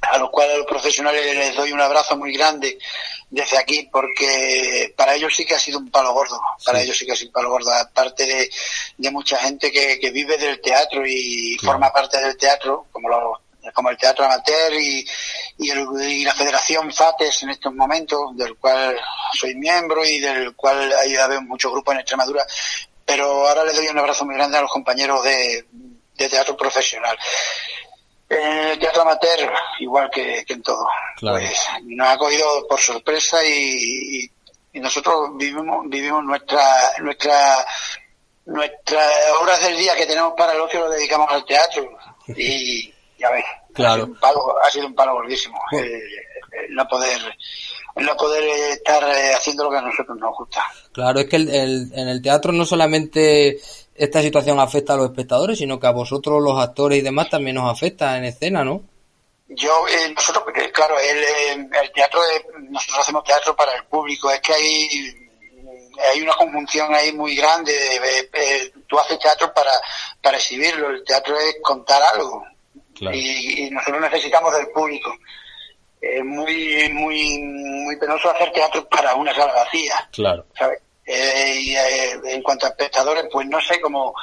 a 0.00 0.16
los 0.16 0.30
cuales 0.30 0.54
a 0.54 0.58
los 0.58 0.66
profesionales 0.66 1.36
les 1.36 1.54
doy 1.54 1.72
un 1.72 1.80
abrazo 1.80 2.16
muy 2.16 2.32
grande 2.32 2.78
desde 3.28 3.58
aquí, 3.58 3.88
porque 3.92 4.94
para 4.96 5.14
ellos 5.14 5.34
sí 5.36 5.44
que 5.44 5.54
ha 5.54 5.58
sido 5.58 5.78
un 5.78 5.90
palo 5.90 6.14
gordo. 6.14 6.40
Para 6.64 6.80
ellos 6.80 6.96
sí 6.96 7.04
que 7.04 7.12
ha 7.12 7.16
sido 7.16 7.28
un 7.28 7.34
palo 7.34 7.50
gordo. 7.50 7.70
Aparte 7.72 8.24
de, 8.24 8.50
de 8.96 9.10
mucha 9.10 9.36
gente 9.36 9.70
que, 9.70 10.00
que 10.00 10.10
vive 10.10 10.38
del 10.38 10.62
teatro 10.62 11.06
y 11.06 11.58
forma 11.62 11.92
parte 11.92 12.18
del 12.18 12.38
teatro, 12.38 12.86
como 12.90 13.10
los 13.10 13.38
como 13.72 13.90
el 13.90 13.96
Teatro 13.96 14.24
Amateur 14.24 14.72
y, 14.74 15.06
y, 15.58 16.24
la 16.24 16.34
Federación 16.34 16.92
FATES 16.92 17.42
en 17.44 17.50
estos 17.50 17.74
momentos, 17.74 18.36
del 18.36 18.56
cual 18.56 18.98
soy 19.32 19.54
miembro 19.54 20.04
y 20.04 20.18
del 20.18 20.54
cual 20.54 20.92
hay 20.92 21.16
muchos 21.42 21.72
grupos 21.72 21.94
en 21.94 22.00
Extremadura. 22.00 22.44
Pero 23.04 23.48
ahora 23.48 23.64
le 23.64 23.72
doy 23.72 23.88
un 23.88 23.98
abrazo 23.98 24.24
muy 24.24 24.34
grande 24.34 24.58
a 24.58 24.62
los 24.62 24.70
compañeros 24.70 25.22
de, 25.24 25.64
teatro 26.16 26.56
profesional. 26.56 27.16
En 28.28 28.68
el 28.68 28.78
teatro 28.78 29.02
amateur, 29.02 29.52
igual 29.80 30.08
que, 30.10 30.44
en 30.46 30.62
todo, 30.62 30.86
pues 31.18 31.58
nos 31.82 32.08
ha 32.08 32.16
cogido 32.18 32.66
por 32.68 32.78
sorpresa 32.78 33.44
y, 33.44 34.30
y, 34.72 34.80
nosotros 34.80 35.30
vivimos 35.34 35.84
vivimos 35.88 36.22
nuestra 36.22 36.62
nuestra 36.98 37.66
nuestras 38.46 39.12
horas 39.40 39.60
del 39.62 39.76
día 39.76 39.96
que 39.96 40.06
tenemos 40.06 40.34
para 40.36 40.52
el 40.52 40.60
ocio 40.60 40.80
lo 40.80 40.90
dedicamos 40.90 41.28
al 41.30 41.44
teatro 41.44 41.90
y 42.28 42.92
ya 43.18 43.30
ves. 43.30 43.44
Claro. 43.74 44.08
Ha 44.62 44.70
sido 44.70 44.86
un 44.86 44.94
palo, 44.94 45.14
gordísimo. 45.14 45.58
Eh, 45.72 46.02
no 46.70 46.86
poder 46.88 47.20
no 47.96 48.16
poder 48.16 48.44
estar 48.70 49.02
eh, 49.02 49.34
haciendo 49.34 49.64
lo 49.64 49.70
que 49.70 49.78
a 49.78 49.82
nosotros 49.82 50.16
nos 50.18 50.34
gusta. 50.36 50.64
Claro, 50.92 51.20
es 51.20 51.26
que 51.26 51.36
en 51.36 52.08
el 52.08 52.22
teatro 52.22 52.52
no 52.52 52.64
solamente 52.64 53.58
esta 53.94 54.22
situación 54.22 54.58
afecta 54.58 54.94
a 54.94 54.96
los 54.96 55.10
espectadores, 55.10 55.58
sino 55.58 55.78
que 55.78 55.86
a 55.86 55.90
vosotros, 55.90 56.42
los 56.42 56.58
actores 56.58 56.98
y 56.98 57.02
demás, 57.02 57.28
también 57.28 57.56
nos 57.56 57.70
afecta 57.70 58.16
en 58.16 58.24
escena, 58.24 58.64
¿no? 58.64 58.82
Yo, 59.48 59.86
eh, 59.88 60.12
nosotros, 60.14 60.44
porque 60.44 60.70
claro, 60.70 60.94
el, 60.98 61.68
el 61.74 61.92
teatro, 61.92 62.20
nosotros 62.70 63.00
hacemos 63.00 63.24
teatro 63.24 63.54
para 63.56 63.74
el 63.74 63.84
público, 63.84 64.30
es 64.30 64.40
que 64.40 64.52
hay 64.52 65.20
hay 66.12 66.22
una 66.22 66.32
conjunción 66.34 66.94
ahí 66.94 67.12
muy 67.12 67.34
grande. 67.36 67.72
tú 68.86 68.98
haces 68.98 69.18
teatro 69.18 69.52
para, 69.52 69.72
para 70.22 70.38
exhibirlo, 70.38 70.90
el 70.90 71.04
teatro 71.04 71.38
es 71.38 71.56
contar 71.62 72.02
algo. 72.14 72.44
Y, 73.00 73.70
nosotros 73.70 74.00
necesitamos 74.00 74.56
del 74.56 74.68
público. 74.68 75.14
Es 76.00 76.24
muy, 76.24 76.88
muy, 76.92 77.38
muy 77.38 77.96
penoso 77.98 78.30
hacer 78.30 78.52
teatro 78.52 78.86
para 78.88 79.14
una 79.14 79.34
sala 79.34 79.52
vacía. 79.52 80.08
Claro. 80.12 80.46
Eh, 81.04 81.54
y 81.60 81.76
eh, 81.76 82.20
en 82.24 82.42
cuanto 82.42 82.66
a 82.66 82.70
espectadores, 82.70 83.24
pues 83.30 83.46
no 83.48 83.60
sé 83.60 83.80
cómo 83.80 84.14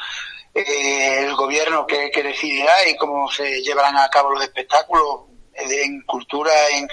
eh, 0.54 1.20
el 1.20 1.36
gobierno 1.36 1.86
que, 1.86 2.10
decidirá 2.24 2.88
y 2.88 2.96
cómo 2.96 3.30
se 3.30 3.62
llevarán 3.62 3.98
a 3.98 4.10
cabo 4.10 4.32
los 4.32 4.44
espectáculos 4.44 5.26
en 5.54 6.02
cultura, 6.04 6.52
en, 6.70 6.88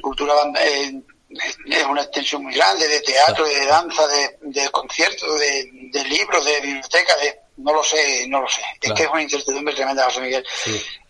cultura 0.00 0.32
es 1.66 1.84
una 1.86 2.02
extensión 2.02 2.44
muy 2.44 2.54
grande 2.54 2.86
de 2.86 3.00
teatro, 3.00 3.44
de 3.44 3.66
danza, 3.66 4.06
de, 4.06 4.38
de 4.42 4.68
conciertos, 4.70 5.40
de, 5.40 5.70
de 5.92 6.04
libros, 6.04 6.44
de 6.44 6.60
bibliotecas, 6.60 7.20
de 7.20 7.43
no 7.56 7.72
lo 7.72 7.82
sé, 7.82 8.26
no 8.28 8.40
lo 8.40 8.48
sé. 8.48 8.62
Es 8.80 8.92
que 8.92 9.04
es 9.04 9.08
una 9.10 9.22
incertidumbre 9.22 9.74
tremenda, 9.74 10.04
José 10.04 10.20
Miguel. 10.20 10.44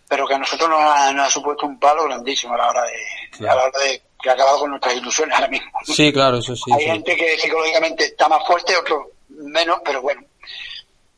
Pero 0.07 0.27
que 0.27 0.35
a 0.35 0.37
nosotros 0.37 0.69
nos 0.69 0.81
ha, 0.81 1.29
supuesto 1.29 1.65
un 1.65 1.79
palo 1.79 2.03
grandísimo 2.05 2.53
a 2.53 2.57
la 2.57 2.69
hora 2.69 2.83
de, 2.83 3.47
a 3.47 3.55
la 3.55 3.63
hora 3.63 3.79
de 3.83 4.01
que 4.21 4.29
ha 4.29 4.33
acabado 4.33 4.59
con 4.59 4.69
nuestras 4.69 4.95
ilusiones 4.95 5.35
ahora 5.35 5.47
mismo. 5.47 5.71
Sí, 5.85 6.13
claro, 6.13 6.37
eso 6.37 6.55
sí. 6.55 6.71
Hay 6.73 6.85
gente 6.85 7.15
que 7.15 7.37
psicológicamente 7.37 8.05
está 8.05 8.29
más 8.29 8.45
fuerte, 8.45 8.75
otro 8.75 9.11
menos, 9.29 9.79
pero 9.83 10.01
bueno. 10.01 10.21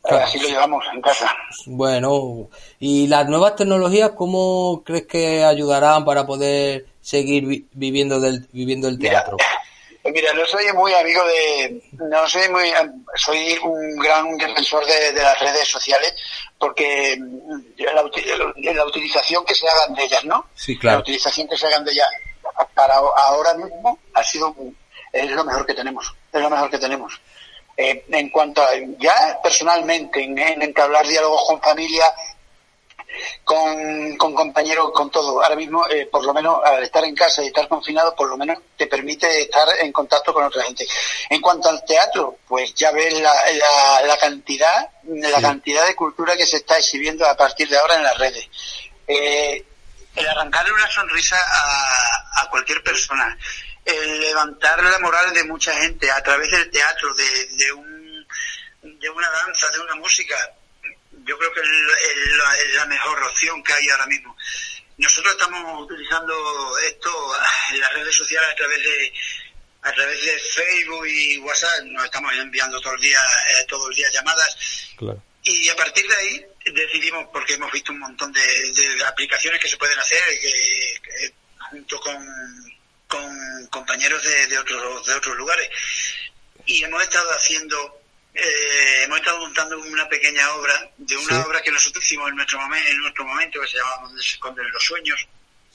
Así 0.04 0.40
lo 0.40 0.48
llevamos 0.48 0.86
en 0.94 1.02
casa. 1.02 1.30
Bueno, 1.66 2.50
¿y 2.80 3.08
las 3.08 3.28
nuevas 3.28 3.56
tecnologías 3.56 4.12
cómo 4.12 4.82
crees 4.86 5.06
que 5.06 5.44
ayudarán 5.44 6.06
para 6.06 6.26
poder 6.26 6.86
seguir 7.02 7.66
viviendo 7.74 8.22
del 8.22 8.48
viviendo 8.54 8.88
el 8.88 9.00
teatro? 9.00 9.36
Mira, 10.12 10.34
no 10.34 10.46
soy 10.46 10.72
muy 10.74 10.93
amigo 10.93 11.24
de, 11.26 11.82
no 11.93 12.28
soy 12.28 12.50
muy, 12.50 12.72
soy 13.15 13.58
un 13.63 13.98
gran 13.98 14.38
defensor 14.38 14.86
de, 14.86 15.13
las 15.13 15.39
redes 15.39 15.67
sociales 15.67 16.13
porque 16.58 17.17
la, 17.78 18.74
la, 18.74 18.86
utilización 18.86 19.46
que 19.46 19.54
se 19.54 19.67
hagan 19.67 19.96
de 19.96 20.04
ellas, 20.04 20.26
¿no? 20.26 20.48
Sí, 20.56 20.78
claro. 20.78 20.98
La 20.98 21.02
utilización 21.02 21.48
que 21.48 21.58
se 21.58 21.67
hagan 21.67 21.84
de 21.86 21.91
ellas 21.91 22.08
para 22.74 22.96
ahora 22.96 23.54
mismo 23.56 24.00
ha 24.13 24.24
sido, 24.24 24.56
es 25.12 25.30
lo 25.32 25.43
mejor 25.43 25.65
que 25.65 25.74
tenemos, 25.74 26.13
es 26.32 26.41
lo 26.41 26.50
mejor 26.50 26.70
que 26.70 26.80
tenemos. 26.80 27.20
Eh, 27.76 28.06
en 28.10 28.30
cuanto 28.30 28.63
a, 28.63 28.70
ya 28.98 29.39
personalmente, 29.43 30.24
en, 30.24 30.38
en 30.38 30.62
entablar 30.63 31.06
diálogos 31.06 31.43
con 31.46 31.62
familia, 31.62 32.06
con, 33.43 34.15
con 34.17 34.34
compañeros, 34.34 34.91
con 34.93 35.10
todo. 35.10 35.41
Ahora 35.41 35.56
mismo, 35.56 35.88
eh, 35.89 36.08
por 36.12 36.26
lo 36.26 36.34
menos, 36.34 36.60
al 36.63 36.84
estar 36.84 37.04
en 37.04 37.15
casa 37.15 37.43
y 37.43 37.48
estar 37.48 37.67
confinado, 37.67 38.15
por 38.15 38.30
lo 38.30 38.38
menos 38.38 38.60
te 38.76 38.88
permite 38.88 39.41
estar 39.41 39.67
en 39.80 39.91
contacto 39.91 40.34
con 40.34 40.43
otra 40.43 40.63
gente. 40.63 40.86
En 41.30 41.41
cuanto 41.41 41.70
al 41.70 41.84
teatro, 41.86 42.38
pues 42.48 42.74
ya 42.74 42.91
ves 42.91 43.20
la, 43.20 43.34
la, 44.06 44.17
cantidad, 44.17 44.89
la 45.04 45.41
cantidad 45.41 45.86
de 45.86 45.96
cultura 45.96 46.36
que 46.36 46.46
se 46.46 46.58
está 46.58 46.78
exhibiendo 46.78 47.26
a 47.26 47.36
partir 47.36 47.70
de 47.70 47.78
ahora 47.78 47.96
en 47.96 48.04
las 48.04 48.17
redes. 48.17 48.50
Eh, 49.08 49.65
el 50.15 50.28
arrancarle 50.28 50.74
una 50.74 50.89
sonrisa 50.89 51.38
a, 51.38 52.41
a 52.41 52.50
cualquier 52.50 52.84
persona, 52.84 53.38
el 53.86 54.20
levantar 54.20 54.84
la 54.84 55.00
moral 55.00 55.34
de 55.34 55.43
mucha 55.46 55.74
gente 55.74 56.12
a 56.12 56.22
través 56.22 56.52
del 56.52 56.70
teatro, 56.70 57.13
de, 57.13 57.48
de, 57.56 57.72
un, 57.72 58.28
de 58.82 59.10
una 59.10 59.30
danza, 59.30 59.70
de 59.70 59.80
una 59.80 59.96
música, 59.96 60.36
yo 61.28 61.38
creo 61.38 61.54
que 61.54 61.60
es 61.60 62.76
la, 62.76 62.86
mejor 62.86 63.22
opción 63.24 63.62
que 63.63 63.74
hay 63.74 63.90
ahora 63.90 64.06
mismo. 64.08 64.36
nosotros 64.98 65.34
estamos 65.34 65.84
utilizando 65.84 66.78
esto 66.80 67.12
en 67.72 67.80
las 67.82 67.94
redes 67.94 68.16
sociales 68.16 68.50
a 68.50 68.56
través 68.56 68.84
de 68.84 69.13
a 69.84 69.92
través 69.94 70.26
de 70.26 70.40
Facebook 70.40 71.06
y 71.08 71.38
WhatsApp. 71.40 71.84
Nos 71.86 72.06
estamos 72.06 72.34
enviando 72.36 72.80
todo 72.82 72.94
el 72.94 73.02
día 73.02 73.20
eh, 73.20 73.66
todo 73.68 73.90
el 73.90 73.96
día 73.96 74.10
llamadas. 74.12 74.58
Y 75.44 75.70
a 75.70 75.76
partir 75.76 76.06
de 76.08 76.16
ahí 76.16 76.46
decidimos 76.74 77.28
porque 77.32 77.54
hemos 77.54 77.72
visto 77.72 77.92
un 77.92 78.00
montón 78.00 78.32
de, 78.34 79.04
aplicaciones 79.06 79.62
que 79.62 79.70
se 79.70 79.78
pueden 79.78 79.98
hacer 80.00 80.20
que, 80.42 81.34
junto 81.70 82.00
con, 82.00 82.18
con 83.08 83.68
compañeros 83.68 84.22
de, 84.24 84.48
de 84.48 84.58
otros 84.58 85.06
de 85.06 85.13
otros 85.13 85.38
lugares. 85.38 85.70
Y 86.66 86.84
hemos 86.84 87.02
estado 87.04 87.32
haciendo 87.32 88.07
eh, 88.38 89.04
hemos 89.04 89.19
estado 89.19 89.39
montando 89.39 89.80
una 89.80 90.08
pequeña 90.08 90.54
obra 90.56 90.89
de 90.97 91.17
una 91.17 91.45
obra 91.45 91.62
que 91.62 91.71
nosotros 91.71 92.04
hicimos 92.04 92.30
en 92.30 92.36
nuestro 92.36 92.60
momento 92.60 92.89
en 92.89 92.97
nuestro 93.00 93.26
momento 93.26 93.62
que 93.62 93.67
se 93.67 93.78
llama 93.78 93.97
donde 94.04 94.21
se 94.21 94.30
esconden 94.30 94.71
los 94.71 94.84
sueños 94.84 95.28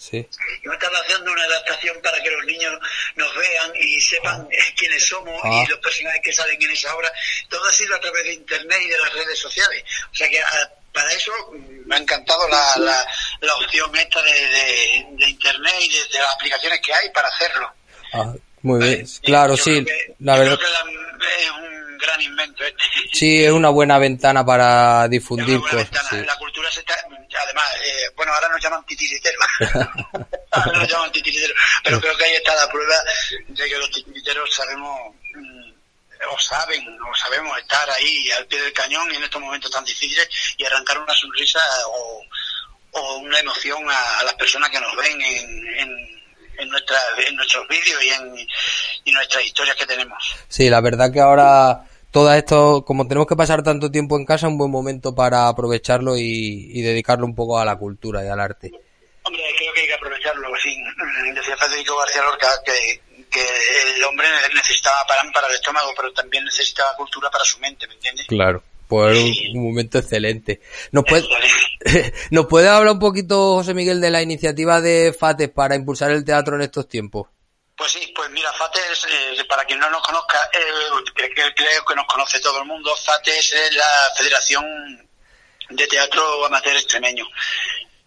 Sí. 0.02 0.26
Hemos 0.64 0.74
estado 0.74 0.96
haciendo 1.00 1.30
una 1.30 1.44
adaptación 1.44 1.96
para 2.02 2.20
que 2.20 2.30
los 2.30 2.44
niños 2.44 2.76
nos 3.14 3.36
vean 3.36 3.70
y 3.76 4.00
sepan 4.00 4.40
ah. 4.40 4.72
quiénes 4.76 5.06
somos 5.06 5.40
y 5.44 5.48
ah. 5.48 5.64
los 5.68 5.78
personajes 5.78 6.20
que 6.24 6.32
salen 6.32 6.60
en 6.60 6.70
esa 6.72 6.92
obra. 6.96 7.12
Todo 7.48 7.64
ha 7.68 7.72
sido 7.72 7.94
a 7.94 8.00
través 8.00 8.24
de 8.24 8.32
Internet 8.32 8.78
y 8.82 8.88
de 8.88 8.98
las 8.98 9.12
redes 9.12 9.38
sociales. 9.38 9.84
O 10.10 10.14
sea 10.14 10.28
que 10.28 10.40
ah, 10.40 10.70
para 10.92 11.12
eso 11.12 11.32
me 11.86 11.94
ha 11.94 11.98
encantado 11.98 12.48
la, 12.48 12.78
la, 12.78 13.06
la 13.42 13.54
opción 13.56 13.94
esta 13.96 14.20
de, 14.22 15.06
de, 15.12 15.28
Internet 15.28 15.74
y 15.80 15.88
de, 15.88 16.18
las 16.18 16.34
aplicaciones 16.34 16.80
que 16.80 16.92
hay 16.92 17.08
para 17.10 17.28
hacerlo. 17.28 17.72
muy 18.62 18.82
bien, 18.82 19.06
claro, 19.22 19.56
sí. 19.56 19.86
la 20.18 20.36
verdad. 20.36 20.58
es 21.38 21.50
un 21.50 21.81
gran 22.02 22.20
invento 22.20 22.64
este. 22.64 22.82
Sí, 23.12 23.44
es 23.44 23.50
una 23.50 23.70
buena 23.70 23.98
ventana 23.98 24.44
para 24.44 25.08
difundir 25.08 25.60
cosas. 25.60 25.88
La 26.12 26.36
cultura 26.36 26.70
se 26.70 26.80
está, 26.80 26.94
además, 27.44 27.64
eh, 27.84 28.10
bueno, 28.16 28.32
ahora 28.32 28.48
nos 28.48 28.62
llaman 28.62 28.84
titiriteros. 28.84 29.44
ahora 30.50 30.78
nos 30.78 30.88
llaman 30.88 31.12
titiriteros. 31.12 31.56
Pero 31.84 32.00
creo 32.00 32.16
que 32.16 32.24
ahí 32.24 32.34
está 32.34 32.54
la 32.54 32.68
prueba 32.70 32.94
de 33.48 33.68
que 33.68 33.78
los 33.78 33.90
titiriteros 33.90 34.54
sabemos, 34.54 35.14
mm, 35.34 35.72
o 36.30 36.38
saben, 36.38 36.86
o 37.00 37.14
sabemos 37.14 37.58
estar 37.58 37.88
ahí 37.90 38.30
al 38.32 38.46
pie 38.46 38.60
del 38.60 38.72
cañón 38.72 39.10
y 39.12 39.16
en 39.16 39.24
estos 39.24 39.40
momentos 39.40 39.70
tan 39.70 39.84
difíciles 39.84 40.28
y 40.56 40.64
arrancar 40.64 40.98
una 40.98 41.14
sonrisa 41.14 41.60
o, 41.86 42.22
o 42.92 43.16
una 43.18 43.38
emoción 43.38 43.82
a, 43.88 44.22
las 44.24 44.34
personas 44.34 44.70
que 44.70 44.80
nos 44.80 44.94
ven 44.96 45.20
en, 45.20 45.78
en 45.78 46.22
en, 46.58 46.68
nuestra, 46.68 46.98
en 47.26 47.36
nuestros 47.36 47.66
vídeos 47.68 48.02
y 48.04 48.08
en 48.08 48.48
y 49.04 49.12
nuestras 49.12 49.44
historias 49.44 49.76
que 49.76 49.86
tenemos. 49.86 50.34
Sí, 50.48 50.68
la 50.68 50.80
verdad 50.80 51.12
que 51.12 51.20
ahora 51.20 51.84
todo 52.12 52.32
esto, 52.34 52.84
como 52.84 53.08
tenemos 53.08 53.26
que 53.26 53.34
pasar 53.34 53.62
tanto 53.62 53.90
tiempo 53.90 54.18
en 54.18 54.26
casa, 54.26 54.46
es 54.46 54.52
un 54.52 54.58
buen 54.58 54.70
momento 54.70 55.14
para 55.14 55.48
aprovecharlo 55.48 56.16
y, 56.18 56.82
dedicarlo 56.82 57.24
un 57.24 57.34
poco 57.34 57.58
a 57.58 57.64
la 57.64 57.76
cultura 57.76 58.22
y 58.22 58.28
al 58.28 58.38
arte. 58.38 58.70
Hombre, 59.24 59.42
creo 59.56 59.72
que 59.72 59.80
hay 59.80 59.86
que 59.86 59.94
aprovecharlo. 59.94 60.48
Sí. 60.62 60.76
Decía 61.34 61.56
Federico 61.56 61.96
García 61.96 62.22
Lorca 62.22 62.48
que, 62.66 63.00
el 63.96 64.04
hombre 64.04 64.26
necesitaba 64.54 65.06
pan 65.08 65.32
para 65.32 65.48
el 65.48 65.54
estómago, 65.54 65.90
pero 65.96 66.12
también 66.12 66.44
necesitaba 66.44 66.94
cultura 66.96 67.30
para 67.30 67.44
su 67.44 67.58
mente, 67.60 67.86
¿me 67.88 67.94
entiendes? 67.94 68.26
Claro. 68.26 68.62
Pues 68.86 69.18
un, 69.54 69.64
momento 69.64 69.98
excelente. 69.98 70.60
¿Nos 70.90 71.04
puede, 71.04 71.24
¿Nos 72.30 72.44
puede 72.44 72.68
hablar 72.68 72.92
un 72.92 72.98
poquito, 72.98 73.54
José 73.54 73.72
Miguel, 73.72 74.02
de 74.02 74.10
la 74.10 74.20
iniciativa 74.20 74.82
de 74.82 75.14
FATES 75.18 75.48
para 75.48 75.76
impulsar 75.76 76.10
el 76.10 76.26
teatro 76.26 76.56
en 76.56 76.62
estos 76.62 76.86
tiempos? 76.88 77.28
Pues 77.82 77.94
sí, 77.94 78.12
pues 78.14 78.30
mira, 78.30 78.52
FATES, 78.52 79.06
eh, 79.10 79.44
para 79.48 79.64
quien 79.64 79.80
no 79.80 79.90
nos 79.90 80.06
conozca, 80.06 80.38
creo 80.52 81.84
que 81.84 81.94
nos 81.96 82.06
conoce 82.06 82.38
todo 82.38 82.60
el 82.60 82.64
mundo, 82.64 82.94
FATES 82.94 83.52
es 83.54 83.74
la 83.74 84.12
Federación 84.16 84.64
de 85.68 85.86
Teatro 85.88 86.46
Amateur 86.46 86.76
Extremeño. 86.76 87.26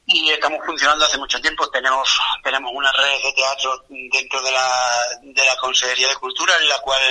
Y 0.05 0.31
estamos 0.31 0.65
funcionando 0.65 1.03
hace 1.03 1.17
mucho 1.17 1.41
tiempo. 1.41 1.69
Tenemos 1.71 2.09
tenemos 2.41 2.71
una 2.73 2.89
red 2.93 3.21
de 3.21 3.33
teatro 3.33 3.85
dentro 3.89 4.41
de 4.43 4.51
la, 4.53 4.71
de 5.23 5.43
la 5.43 5.57
Consejería 5.57 6.07
de 6.07 6.15
Cultura, 6.15 6.55
en 6.55 6.69
la 6.69 6.79
cual 6.79 7.03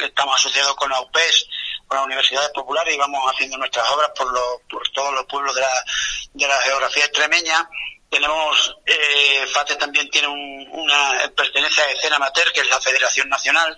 estamos 0.00 0.36
asociados 0.36 0.76
con 0.76 0.92
AUPES, 0.92 1.48
con 1.88 1.96
las 1.96 2.06
universidades 2.06 2.50
populares, 2.50 2.94
y 2.94 2.98
vamos 2.98 3.28
haciendo 3.32 3.56
nuestras 3.58 3.90
obras 3.90 4.12
por, 4.16 4.32
los, 4.32 4.60
por 4.70 4.88
todos 4.90 5.14
los 5.14 5.26
pueblos 5.26 5.52
de 5.52 5.62
la, 5.62 5.84
de 6.32 6.46
la 6.46 6.58
geografía 6.58 7.06
extremeña 7.06 7.68
tenemos, 8.10 8.76
eh, 8.86 9.46
FATE 9.52 9.76
también 9.76 10.08
tiene 10.08 10.28
una, 10.28 11.32
pertenece 11.36 11.82
a 11.82 11.90
Escena 11.90 12.16
Amateur, 12.16 12.52
que 12.52 12.60
es 12.60 12.68
la 12.68 12.80
Federación 12.80 13.28
Nacional. 13.28 13.76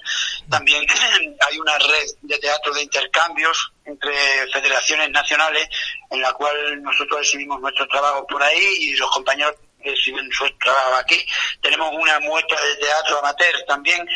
También 0.50 0.84
hay 1.48 1.58
una 1.58 1.78
red 1.78 2.06
de 2.22 2.38
teatro 2.38 2.74
de 2.74 2.82
intercambios 2.82 3.72
entre 3.84 4.12
federaciones 4.52 5.10
nacionales, 5.10 5.68
en 6.10 6.20
la 6.20 6.32
cual 6.32 6.82
nosotros 6.82 7.20
exhibimos 7.20 7.60
nuestro 7.60 7.86
trabajo 7.88 8.26
por 8.26 8.42
ahí 8.42 8.66
y 8.80 8.96
los 8.96 9.10
compañeros 9.10 9.54
exhiben 9.80 10.30
su 10.32 10.50
trabajo 10.58 10.94
aquí. 10.96 11.24
Tenemos 11.62 11.94
una 11.94 12.18
muestra 12.20 12.60
de 12.60 12.76
teatro 12.76 13.18
amateur 13.18 13.64
también, 13.66 14.06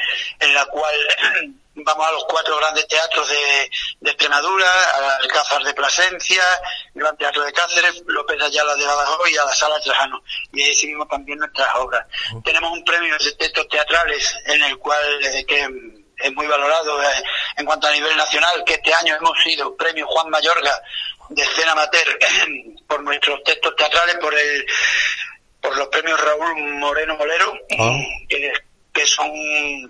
en 0.41 0.55
la 0.55 0.67
cual 0.67 0.95
vamos 1.75 2.07
a 2.07 2.13
los 2.13 2.25
cuatro 2.25 2.57
grandes 2.57 2.87
teatros 2.89 3.29
de, 3.29 3.71
de 4.01 4.11
Extremadura, 4.11 4.67
al 4.97 5.23
Alcázar 5.23 5.63
de 5.63 5.75
Plasencia, 5.75 6.43
el 6.95 7.03
Gran 7.03 7.17
Teatro 7.17 7.43
de 7.45 7.53
Cáceres, 7.53 8.03
López 8.07 8.41
Ayala 8.43 8.75
de 8.75 8.85
Badajoz 8.85 9.31
y 9.31 9.37
a 9.37 9.45
la 9.45 9.53
Sala 9.53 9.81
Trajano. 9.81 10.23
Y 10.53 10.63
ahí 10.63 10.75
seguimos 10.75 11.09
también 11.09 11.39
nuestras 11.39 11.75
obras. 11.77 12.07
Tenemos 12.45 12.73
un 12.73 12.85
premio 12.85 13.17
de 13.19 13.33
textos 13.33 13.69
teatrales 13.69 14.37
en 14.47 14.63
el 14.63 14.79
cual 14.79 15.25
eh, 15.25 15.45
que 15.47 15.69
es 16.21 16.33
muy 16.35 16.47
valorado 16.47 17.03
eh, 17.03 17.07
en 17.57 17.67
cuanto 17.67 17.87
a 17.87 17.93
nivel 17.93 18.17
nacional, 18.17 18.63
que 18.65 18.75
este 18.75 18.93
año 18.93 19.17
hemos 19.17 19.39
sido 19.43 19.75
premio 19.77 20.07
Juan 20.07 20.29
Mayorga 20.31 20.83
de 21.31 21.43
escena 21.43 21.73
amateur 21.73 22.19
por 22.89 23.03
nuestros 23.03 23.43
textos 23.45 23.75
teatrales, 23.77 24.17
por 24.17 24.35
el 24.35 24.67
por 25.61 25.77
los 25.77 25.89
premios 25.89 26.19
Raúl 26.19 26.57
Moreno 26.79 27.17
Molero, 27.17 27.53
ah. 27.79 27.99
que 28.29 28.53
que 28.93 29.07
son 29.07 29.31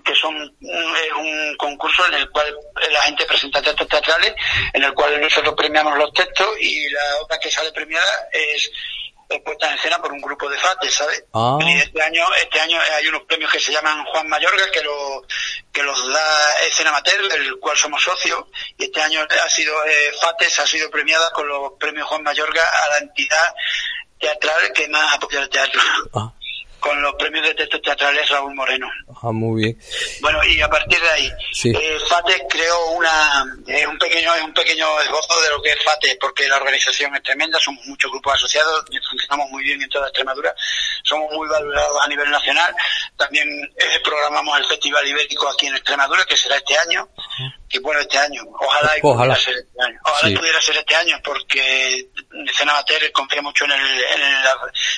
que 0.03 0.15
son 0.15 0.35
es 0.61 1.13
un 1.17 1.55
concurso 1.57 2.05
en 2.07 2.15
el 2.15 2.29
cual 2.29 2.53
la 2.91 3.01
gente 3.01 3.25
presenta 3.25 3.61
textos 3.61 3.87
teatrales 3.87 4.33
en 4.73 4.83
el 4.83 4.93
cual 4.93 5.19
nosotros 5.19 5.55
premiamos 5.55 5.97
los 5.97 6.13
textos 6.13 6.49
y 6.59 6.89
la 6.89 7.01
obra 7.21 7.39
que 7.39 7.49
sale 7.49 7.71
premiada 7.71 8.29
es, 8.31 8.71
puesta 9.43 9.69
en 9.69 9.75
escena 9.75 9.97
por 10.01 10.11
un 10.11 10.19
grupo 10.19 10.49
de 10.49 10.57
FATES, 10.57 10.93
¿sabes? 10.93 11.23
Ah. 11.33 11.57
Y 11.61 11.71
este 11.77 12.01
año 12.01 12.23
este 12.43 12.59
año 12.59 12.77
hay 12.97 13.07
unos 13.07 13.23
premios 13.23 13.51
que 13.51 13.59
se 13.59 13.71
llaman 13.71 14.03
Juan 14.05 14.27
Mayorga 14.27 14.69
que 14.71 14.81
lo 14.81 15.23
que 15.71 15.83
los 15.83 16.07
da 16.11 16.53
Escena 16.67 16.89
Amateur, 16.89 17.27
del 17.29 17.59
cual 17.59 17.77
somos 17.77 18.03
socios 18.03 18.43
y 18.77 18.85
este 18.85 19.01
año 19.01 19.21
ha 19.21 19.49
sido 19.49 19.73
eh, 19.85 20.11
FATES 20.19 20.59
ha 20.59 20.67
sido 20.67 20.91
premiada 20.91 21.31
con 21.31 21.47
los 21.47 21.73
premios 21.79 22.07
Juan 22.07 22.23
Mayorga 22.23 22.63
a 22.63 22.89
la 22.89 22.97
entidad 22.99 23.53
teatral 24.19 24.71
que 24.73 24.87
más 24.89 25.15
apoya 25.15 25.41
el 25.41 25.49
teatro. 25.49 25.81
Ah 26.13 26.33
con 26.81 26.99
los 27.01 27.13
premios 27.13 27.45
de 27.45 27.53
textos 27.53 27.81
teatrales 27.81 28.27
Raúl 28.27 28.55
Moreno. 28.55 28.89
Ah, 29.21 29.31
muy 29.31 29.61
bien. 29.61 29.79
Bueno, 30.19 30.43
y 30.43 30.59
a 30.59 30.67
partir 30.67 30.99
de 30.99 31.09
ahí, 31.09 31.31
eh, 31.65 31.99
FATE 32.09 32.47
creó 32.49 32.91
una, 32.91 33.45
es 33.67 33.85
un 33.85 33.97
pequeño, 33.99 34.33
es 34.33 34.41
un 34.41 34.53
pequeño 34.53 34.99
esbozo 35.01 35.39
de 35.41 35.49
lo 35.51 35.61
que 35.61 35.69
es 35.69 35.83
FATE, 35.83 36.17
porque 36.19 36.49
la 36.49 36.57
organización 36.57 37.15
es 37.15 37.23
tremenda, 37.23 37.59
somos 37.59 37.85
muchos 37.85 38.11
grupos 38.11 38.33
asociados, 38.33 38.83
funcionamos 39.07 39.49
muy 39.51 39.63
bien 39.63 39.81
en 39.81 39.89
toda 39.89 40.07
Extremadura, 40.07 40.53
somos 41.03 41.31
muy 41.31 41.47
valorados 41.47 42.03
a 42.03 42.07
nivel 42.07 42.29
nacional, 42.31 42.75
también 43.15 43.47
eh, 43.47 43.99
programamos 44.03 44.57
el 44.57 44.65
Festival 44.65 45.07
Ibérico 45.07 45.47
aquí 45.49 45.67
en 45.67 45.75
Extremadura, 45.75 46.25
que 46.25 46.35
será 46.35 46.57
este 46.57 46.75
año, 46.79 47.07
que 47.69 47.79
bueno, 47.79 48.01
este 48.01 48.17
año, 48.17 48.41
ojalá, 48.59 48.93
ojalá. 49.03 49.35
pudiera 49.35 49.35
ser 49.35 49.55
este 49.55 49.83
año, 49.83 49.99
ojalá 50.03 50.39
pudiera 50.39 50.61
ser 50.61 50.77
este 50.77 50.95
año, 50.95 51.21
porque 51.23 52.09
confía 53.13 53.41
mucho 53.43 53.65
en, 53.65 53.71
el, 53.71 54.01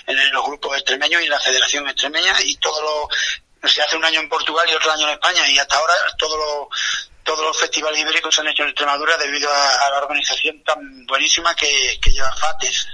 en, 0.07 0.19
en 0.19 0.31
los 0.31 0.45
grupos 0.45 0.77
extremeños 0.77 1.21
y 1.21 1.25
en 1.25 1.29
la 1.29 1.39
Federación 1.39 1.72
extremeña 1.77 2.35
y 2.43 2.55
todo 2.57 2.81
lo 2.81 3.67
se 3.67 3.81
hace 3.81 3.95
un 3.95 4.05
año 4.05 4.19
en 4.19 4.29
Portugal 4.29 4.65
y 4.69 4.73
otro 4.73 4.91
año 4.91 5.07
en 5.07 5.13
España 5.13 5.47
y 5.49 5.57
hasta 5.57 5.77
ahora 5.77 5.93
todos 6.17 6.37
los 6.37 7.09
todos 7.23 7.39
los 7.39 7.57
festivales 7.57 8.01
ibéricos 8.01 8.35
se 8.35 8.41
han 8.41 8.47
hecho 8.49 8.63
en 8.63 8.69
Extremadura 8.69 9.17
debido 9.17 9.49
a, 9.49 9.89
la 9.91 9.97
organización 9.99 10.61
tan 10.63 11.05
buenísima 11.05 11.55
que, 11.55 11.97
lleva 12.05 12.35
FATES 12.35 12.87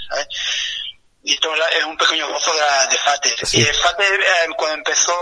y 1.23 1.33
esto 1.33 1.53
es 1.53 1.83
un 1.83 1.97
pequeño 1.97 2.29
gozo 2.29 2.51
de, 2.53 2.97
FATES. 2.97 3.53
Y 3.53 3.65
FATES 3.65 4.11
eh, 4.11 4.47
cuando 4.55 4.77
empezó 4.77 5.13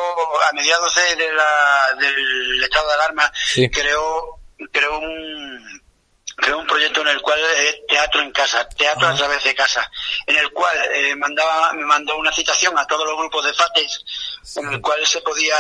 a 0.43 0.51
mediados 0.53 0.93
de, 0.95 1.31
la, 1.31 1.95
del 1.97 2.63
estado 2.63 2.87
de 2.87 2.93
alarma 2.93 3.31
creó 3.71 4.39
creó 4.71 4.99
un 4.99 5.66
creó 6.37 6.59
un 6.59 6.67
proyecto 6.67 7.01
en 7.01 7.07
el 7.07 7.21
cual 7.21 7.39
es 7.39 7.85
teatro 7.87 8.21
en 8.21 8.31
casa, 8.31 8.69
teatro 8.69 9.07
a 9.07 9.15
través 9.15 9.43
de 9.43 9.55
casa, 9.55 9.89
en 10.25 10.37
el 10.37 10.51
cual 10.51 10.77
eh, 10.93 11.15
mandaba, 11.15 11.73
me 11.73 11.83
mandó 11.83 12.15
una 12.15 12.31
citación 12.31 12.77
a 12.77 12.85
todos 12.85 13.05
los 13.05 13.17
grupos 13.17 13.43
de 13.43 13.53
FATES, 13.53 14.05
en 14.57 14.73
el 14.73 14.81
cual 14.81 15.05
se 15.05 15.19
podía, 15.21 15.57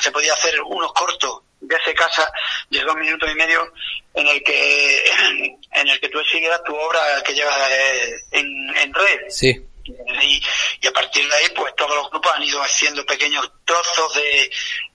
se 0.00 0.10
podía 0.10 0.32
hacer 0.32 0.60
unos 0.62 0.92
cortos 0.94 1.42
desde 1.60 1.94
casa 1.94 2.30
de 2.70 2.80
dos 2.80 2.96
minutos 2.96 3.30
y 3.30 3.34
medio 3.34 3.72
en 4.14 4.26
el 4.26 4.42
que 4.42 5.04
en 5.72 5.88
el 5.88 6.00
que 6.00 6.08
tú 6.08 6.18
exhibieras 6.20 6.62
tu 6.64 6.74
obra 6.74 7.22
que 7.22 7.34
llevas 7.34 7.70
eh, 7.70 8.14
en, 8.32 8.76
en 8.78 8.94
red. 8.94 9.20
Sí. 9.28 9.62
Y, 9.86 10.42
y, 10.80 10.86
a 10.86 10.92
partir 10.92 11.28
de 11.28 11.34
ahí, 11.34 11.48
pues 11.54 11.74
todos 11.76 11.94
los 11.94 12.10
grupos 12.10 12.32
han 12.34 12.42
ido 12.42 12.62
haciendo 12.62 13.04
pequeños 13.04 13.50
trozos 13.66 14.14
de, 14.14 14.50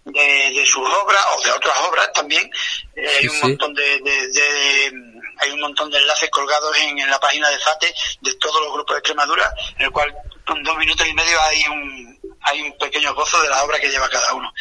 de, 0.05 0.65
sus 0.65 0.87
obras 0.87 1.23
o 1.37 1.43
de 1.43 1.51
otras 1.51 1.77
obras 1.87 2.11
también. 2.13 2.49
Eh, 2.95 3.07
hay 3.19 3.27
un 3.27 3.39
montón 3.39 3.73
de, 3.75 3.99
de, 3.99 4.91
hay 5.39 5.51
un 5.51 5.61
montón 5.61 5.89
de 5.89 5.97
enlaces 5.97 6.29
colgados 6.29 6.75
en, 6.77 7.09
la 7.09 7.19
página 7.19 7.49
de 7.49 7.59
FATE 7.59 7.93
de 8.21 8.33
todos 8.35 8.61
los 8.61 8.73
grupos 8.73 8.95
de 8.95 8.99
Extremadura, 8.99 9.53
en 9.77 9.85
el 9.85 9.91
cual 9.91 10.13
con 10.45 10.61
dos 10.63 10.77
minutos 10.77 11.07
y 11.07 11.13
medio 11.13 11.41
hay 11.41 11.63
un, 11.67 12.37
hay 12.41 12.61
un 12.61 12.77
pequeño 12.77 13.13
gozo 13.13 13.41
de 13.41 13.49
la 13.49 13.63
obra 13.63 13.79
que 13.79 13.89
lleva 13.89 14.09
cada 14.09 14.33
uno. 14.33 14.51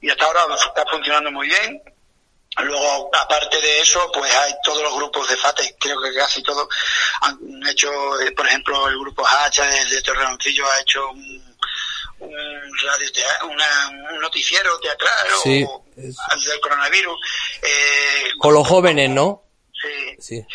Y 0.00 0.10
hasta 0.10 0.24
ahora 0.24 0.46
está 0.54 0.84
funcionando 0.90 1.30
muy 1.30 1.48
bien. 1.48 1.82
Luego, 2.58 3.10
aparte 3.18 3.58
de 3.60 3.80
eso, 3.80 4.10
pues 4.12 4.34
hay 4.34 4.52
todos 4.62 4.82
los 4.82 4.94
grupos 4.94 5.26
de 5.28 5.36
FATE, 5.36 5.74
creo 5.80 6.00
que 6.02 6.14
casi 6.14 6.42
todos 6.42 6.68
han 7.22 7.38
hecho, 7.66 7.90
eh, 8.20 8.32
por 8.32 8.46
ejemplo, 8.46 8.88
el 8.88 8.98
grupo 8.98 9.26
Hacha 9.26 9.64
de, 9.64 10.02
Torreoncillo 10.02 10.70
ha 10.70 10.80
hecho 10.80 11.08
un, 11.08 11.56
un, 12.20 12.78
radio 12.84 13.08
un 14.12 14.20
noticiero 14.20 14.78
teatral 14.80 15.28
o, 15.46 15.84
del 15.96 16.60
coronavirus. 16.60 17.18
Eh, 17.62 18.32
con 18.38 18.52
los 18.52 18.68
jóvenes, 18.68 19.08
¿no? 19.08 19.42
Sí. 19.82 20.16
Sí. 20.20 20.46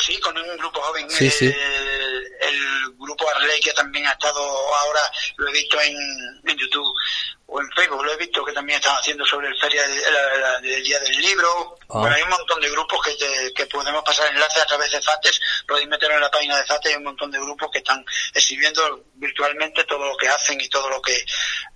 sí, 0.00 0.20
con 0.20 0.36
un 0.38 0.56
grupo 0.56 0.80
joven. 0.80 1.10
Sí, 1.10 1.30
sí. 1.30 1.46
El, 1.46 2.24
grupo 2.98 3.28
Arley, 3.30 3.60
que 3.60 3.72
también 3.72 4.06
ha 4.06 4.12
estado 4.12 4.40
ahora, 4.40 5.00
lo 5.36 5.48
he 5.48 5.52
visto 5.52 5.80
en, 5.80 5.96
en 6.44 6.56
YouTube 6.58 6.94
o 7.46 7.60
en 7.60 7.70
Facebook, 7.70 8.04
lo 8.04 8.12
he 8.12 8.16
visto 8.16 8.44
que 8.44 8.52
también 8.52 8.78
están 8.78 8.96
haciendo 8.96 9.24
sobre 9.24 9.48
el 9.48 9.58
feria 9.58 9.82
del 10.60 10.82
Día 10.82 11.00
del 11.00 11.16
Libro. 11.16 11.78
Ah. 11.88 12.00
Bueno, 12.00 12.16
hay 12.16 12.22
un 12.22 12.28
montón 12.28 12.60
de 12.60 12.70
grupos 12.70 13.00
que, 13.02 13.52
que 13.54 13.66
podemos 13.66 14.02
pasar 14.04 14.28
enlaces 14.28 14.62
a 14.62 14.66
través 14.66 14.92
de 14.92 15.00
FATES, 15.00 15.40
podéis 15.66 15.88
meterlo 15.88 16.16
en 16.16 16.20
la 16.20 16.30
página 16.30 16.58
de 16.58 16.64
FATES, 16.64 16.92
hay 16.92 16.98
un 16.98 17.04
montón 17.04 17.30
de 17.30 17.38
grupos 17.38 17.70
que 17.70 17.78
están 17.78 18.04
exhibiendo 18.34 19.04
virtualmente 19.14 19.84
todo 19.84 20.04
lo 20.04 20.16
que 20.16 20.28
hacen 20.28 20.60
y 20.60 20.68
todo 20.68 20.90
lo 20.90 21.00
que, 21.00 21.24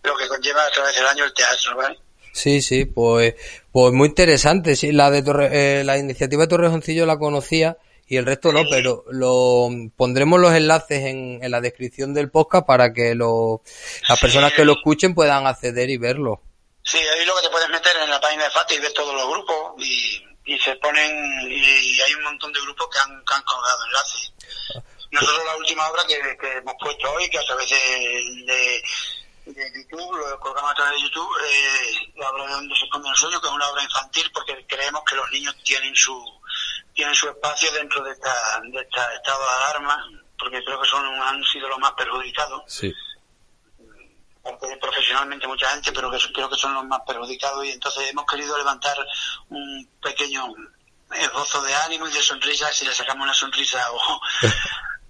lo 0.02 0.14
que 0.16 0.28
conlleva 0.28 0.66
a 0.66 0.70
través 0.70 0.94
del 0.94 1.06
año 1.06 1.24
el 1.24 1.32
teatro, 1.32 1.76
¿vale? 1.76 1.98
Sí, 2.32 2.62
sí, 2.62 2.86
pues, 2.86 3.34
pues 3.70 3.92
muy 3.92 4.08
interesante. 4.08 4.74
Sí, 4.76 4.92
la 4.92 5.10
de 5.10 5.22
eh, 5.52 5.84
la 5.84 5.98
iniciativa 5.98 6.42
de 6.42 6.48
Torrejoncillo 6.48 7.06
la 7.06 7.18
conocía 7.18 7.76
y 8.06 8.16
el 8.16 8.26
resto 8.26 8.52
no, 8.52 8.62
pero 8.68 9.04
lo 9.10 9.68
pondremos 9.96 10.40
los 10.40 10.52
enlaces 10.52 11.04
en, 11.04 11.42
en 11.42 11.50
la 11.50 11.60
descripción 11.60 12.12
del 12.12 12.30
podcast 12.30 12.66
para 12.66 12.92
que 12.92 13.14
lo, 13.14 13.62
las 14.08 14.20
personas 14.20 14.52
que 14.52 14.64
lo 14.64 14.72
escuchen 14.72 15.14
puedan 15.14 15.46
acceder 15.46 15.88
y 15.88 15.98
verlo. 15.98 16.42
Sí, 16.82 16.98
ahí 16.98 17.24
lo 17.24 17.34
que 17.36 17.42
te 17.42 17.50
puedes 17.50 17.68
meter 17.68 17.92
en 18.02 18.10
la 18.10 18.20
página 18.20 18.44
de 18.44 18.50
FATE 18.50 18.74
y 18.74 18.80
ver 18.80 18.92
todos 18.92 19.14
los 19.14 19.28
grupos 19.30 19.74
y, 19.78 20.22
y 20.44 20.58
se 20.58 20.74
ponen 20.76 21.50
y, 21.50 22.00
hay 22.00 22.14
un 22.14 22.24
montón 22.24 22.52
de 22.52 22.60
grupos 22.60 22.88
que 22.92 22.98
han, 22.98 23.24
que 23.24 23.34
han 23.34 23.42
colgado 23.44 23.86
enlaces. 23.86 24.32
Nosotros 25.10 25.44
la 25.46 25.56
última 25.56 25.88
obra 25.90 26.02
que, 26.08 26.18
que 26.38 26.56
hemos 26.56 26.74
puesto 26.80 27.12
hoy, 27.12 27.28
que 27.28 27.38
a 27.38 27.44
través 27.44 27.70
de 27.70 28.44
de 28.46 28.82
YouTube, 29.46 30.16
lo 30.16 30.38
colgamos 30.40 30.70
a 30.70 30.74
través 30.74 30.94
de 30.94 31.02
YouTube, 31.02 31.36
eh, 31.44 32.12
la 32.16 32.30
obra 32.30 32.46
de 32.46 32.52
donde 32.52 32.76
se 32.76 32.84
esconde 32.84 33.08
el 33.08 33.16
sueño, 33.16 33.40
que 33.40 33.46
es 33.48 33.52
una 33.52 33.68
obra 33.68 33.82
infantil 33.82 34.30
porque 34.32 34.64
creemos 34.68 35.02
que 35.04 35.16
los 35.16 35.30
niños 35.32 35.56
tienen 35.64 35.94
su 35.96 36.22
tienen 36.94 37.14
su 37.14 37.28
espacio 37.28 37.72
dentro 37.72 38.04
de 38.04 38.12
esta, 38.12 38.32
de 38.62 38.80
esta 38.80 39.14
estado 39.14 39.42
de 39.42 39.50
alarma, 39.50 40.10
porque 40.38 40.62
creo 40.62 40.80
que 40.80 40.88
son 40.88 41.04
han 41.06 41.42
sido 41.44 41.68
los 41.68 41.78
más 41.78 41.92
perjudicados. 41.92 42.62
Sí. 42.66 42.92
profesionalmente 44.80 45.46
mucha 45.46 45.70
gente, 45.70 45.92
pero 45.92 46.10
que 46.10 46.18
creo 46.32 46.50
que 46.50 46.56
son 46.56 46.74
los 46.74 46.84
más 46.84 47.00
perjudicados 47.06 47.64
y 47.64 47.70
entonces 47.70 48.10
hemos 48.10 48.26
querido 48.26 48.56
levantar 48.58 48.96
un 49.48 49.88
pequeño 50.02 50.46
esbozo 51.14 51.62
de 51.62 51.74
ánimo 51.74 52.06
y 52.06 52.12
de 52.12 52.22
sonrisa, 52.22 52.72
si 52.72 52.84
le 52.84 52.92
sacamos 52.92 53.24
una 53.24 53.34
sonrisa 53.34 53.90
o 53.92 54.20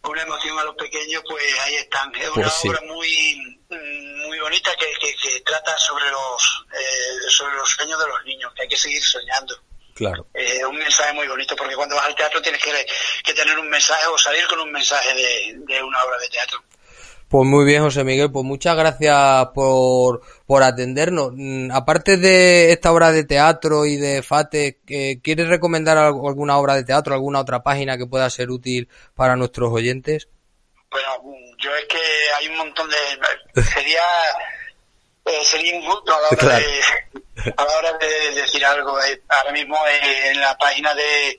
una 0.10 0.22
emoción 0.22 0.58
a 0.58 0.64
los 0.64 0.74
pequeños, 0.76 1.22
pues 1.28 1.60
ahí 1.60 1.74
están. 1.76 2.14
Es 2.14 2.28
una 2.30 2.48
pues 2.48 2.64
obra 2.64 2.80
muy 2.86 3.62
muy 3.68 4.01
bonita 4.42 4.70
que, 4.76 4.86
que, 5.00 5.40
trata 5.40 5.76
sobre 5.78 6.10
los 6.10 6.66
eh, 6.72 7.30
sobre 7.30 7.54
los 7.56 7.70
sueños 7.70 7.98
de 7.98 8.08
los 8.08 8.24
niños, 8.24 8.52
que 8.54 8.62
hay 8.62 8.68
que 8.68 8.76
seguir 8.76 9.02
soñando. 9.02 9.56
Claro. 9.94 10.26
Eh, 10.34 10.64
un 10.64 10.76
mensaje 10.76 11.12
muy 11.12 11.28
bonito, 11.28 11.54
porque 11.56 11.76
cuando 11.76 11.96
vas 11.96 12.06
al 12.06 12.14
teatro 12.14 12.42
tienes 12.42 12.62
que, 12.62 12.86
que 13.24 13.34
tener 13.34 13.58
un 13.58 13.68
mensaje 13.68 14.06
o 14.06 14.18
salir 14.18 14.46
con 14.46 14.60
un 14.60 14.72
mensaje 14.72 15.14
de, 15.14 15.54
de 15.58 15.82
una 15.82 16.02
obra 16.04 16.18
de 16.18 16.28
teatro. 16.28 16.62
Pues 17.32 17.48
muy 17.48 17.64
bien, 17.64 17.80
José 17.80 18.04
Miguel, 18.04 18.30
pues 18.30 18.44
muchas 18.44 18.76
gracias 18.76 19.46
por, 19.54 20.20
por 20.44 20.62
atendernos. 20.62 21.30
Mm, 21.32 21.70
aparte 21.72 22.18
de 22.18 22.72
esta 22.72 22.92
obra 22.92 23.10
de 23.10 23.24
teatro 23.24 23.86
y 23.86 23.96
de 23.96 24.22
FATE, 24.22 24.80
eh, 24.86 25.18
¿quieres 25.22 25.48
recomendar 25.48 25.96
alguna 25.96 26.58
obra 26.58 26.74
de 26.74 26.84
teatro, 26.84 27.14
alguna 27.14 27.40
otra 27.40 27.62
página 27.62 27.96
que 27.96 28.04
pueda 28.04 28.28
ser 28.28 28.50
útil 28.50 28.86
para 29.14 29.34
nuestros 29.34 29.72
oyentes? 29.72 30.28
Bueno, 30.90 31.51
yo 31.62 31.74
es 31.76 31.84
que 31.86 31.98
hay 32.38 32.48
un 32.48 32.56
montón 32.58 32.90
de... 32.90 33.62
Sería, 33.62 34.02
eh, 35.24 35.44
sería 35.44 35.76
injusto 35.76 36.12
a 36.14 36.20
la 36.20 36.28
hora, 36.28 36.58
de, 36.58 37.52
a 37.56 37.64
la 37.64 37.76
hora 37.78 37.92
de 37.98 38.40
decir 38.40 38.64
algo. 38.64 39.00
Eh, 39.02 39.22
ahora 39.28 39.52
mismo 39.52 39.78
en 39.86 40.40
la 40.40 40.56
página 40.58 40.94
de, 40.94 41.38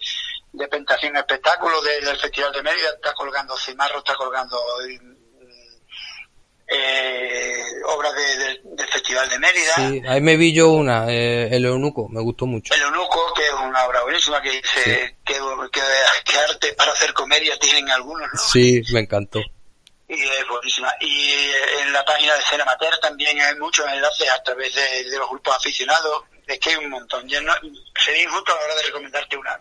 de 0.53 0.67
Pentación 0.67 1.15
Espectáculo 1.17 1.81
del 1.81 2.17
Festival 2.17 2.53
de 2.53 2.63
Mérida 2.63 2.89
está 2.95 3.13
colgando 3.13 3.57
Cimarro, 3.57 3.99
está 3.99 4.15
colgando 4.15 4.57
eh, 6.67 7.61
obras 7.85 8.13
del 8.15 8.87
Festival 8.87 9.29
de 9.29 9.39
Mérida. 9.39 9.75
Sí, 9.75 10.01
ahí 10.07 10.21
me 10.21 10.37
vi 10.37 10.53
yo 10.53 10.71
una, 10.71 11.11
eh, 11.11 11.49
El 11.51 11.65
Eunuco, 11.65 12.07
me 12.09 12.21
gustó 12.21 12.45
mucho. 12.45 12.73
El 12.73 12.81
Eunuco, 12.81 13.33
que 13.35 13.43
es 13.43 13.53
una 13.53 13.85
obra 13.85 14.03
buenísima, 14.03 14.41
que 14.41 14.51
dice 14.51 15.17
que, 15.25 15.37
que, 15.71 16.37
arte 16.37 16.73
para 16.73 16.93
hacer 16.93 17.13
comedia 17.13 17.57
tienen 17.59 17.89
algunos, 17.89 18.27
¿no? 18.33 18.39
Sí, 18.39 18.81
me 18.93 19.01
encantó. 19.01 19.41
Y 20.13 20.21
es 20.21 20.47
buenísima. 20.47 20.93
Y 20.99 21.31
eh, 21.31 21.81
en 21.81 21.93
la 21.93 22.05
página 22.05 22.35
de 22.35 22.41
Cena 22.43 22.65
Mater 22.65 22.97
también 22.99 23.39
hay 23.41 23.55
muchos 23.55 23.85
enlaces 23.87 24.29
a 24.29 24.43
través 24.43 24.73
de, 24.75 25.17
los 25.17 25.29
grupos 25.29 25.55
aficionados. 25.55 26.23
Es 26.45 26.59
que 26.59 26.69
hay 26.71 26.75
un 26.77 26.89
montón. 26.89 27.27
Yo 27.27 27.41
no, 27.41 27.53
sería 27.95 28.23
injusto 28.23 28.51
a 28.51 28.55
la 28.55 28.65
hora 28.65 28.75
de 28.75 28.83
recomendarte 28.83 29.37
una. 29.37 29.59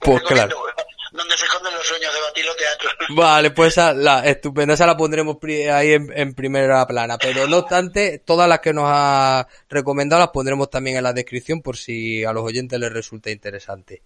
Pues 0.00 0.22
claro 0.22 0.66
donde 1.12 1.36
se 1.36 1.44
esconden 1.44 1.74
los 1.74 1.86
sueños 1.86 2.12
de 2.14 2.20
Batilo 2.20 2.54
Teatro. 2.56 2.90
Vale, 3.10 3.50
pues 3.50 3.72
esa, 3.72 3.92
la 3.92 4.20
estupenda, 4.20 4.74
esa 4.74 4.86
la 4.86 4.96
pondremos 4.96 5.36
ahí 5.72 5.92
en, 5.92 6.34
primera 6.34 6.86
plana. 6.86 7.18
Pero 7.18 7.46
no 7.46 7.58
obstante, 7.58 8.18
todas 8.18 8.48
las 8.48 8.60
que 8.60 8.72
nos 8.72 8.84
ha 8.86 9.46
recomendado 9.68 10.20
las 10.20 10.30
pondremos 10.30 10.70
también 10.70 10.96
en 10.96 11.02
la 11.02 11.12
descripción 11.12 11.62
por 11.62 11.76
si 11.76 12.24
a 12.24 12.32
los 12.32 12.44
oyentes 12.44 12.78
les 12.78 12.92
resulta 12.92 13.30
interesante. 13.30 14.02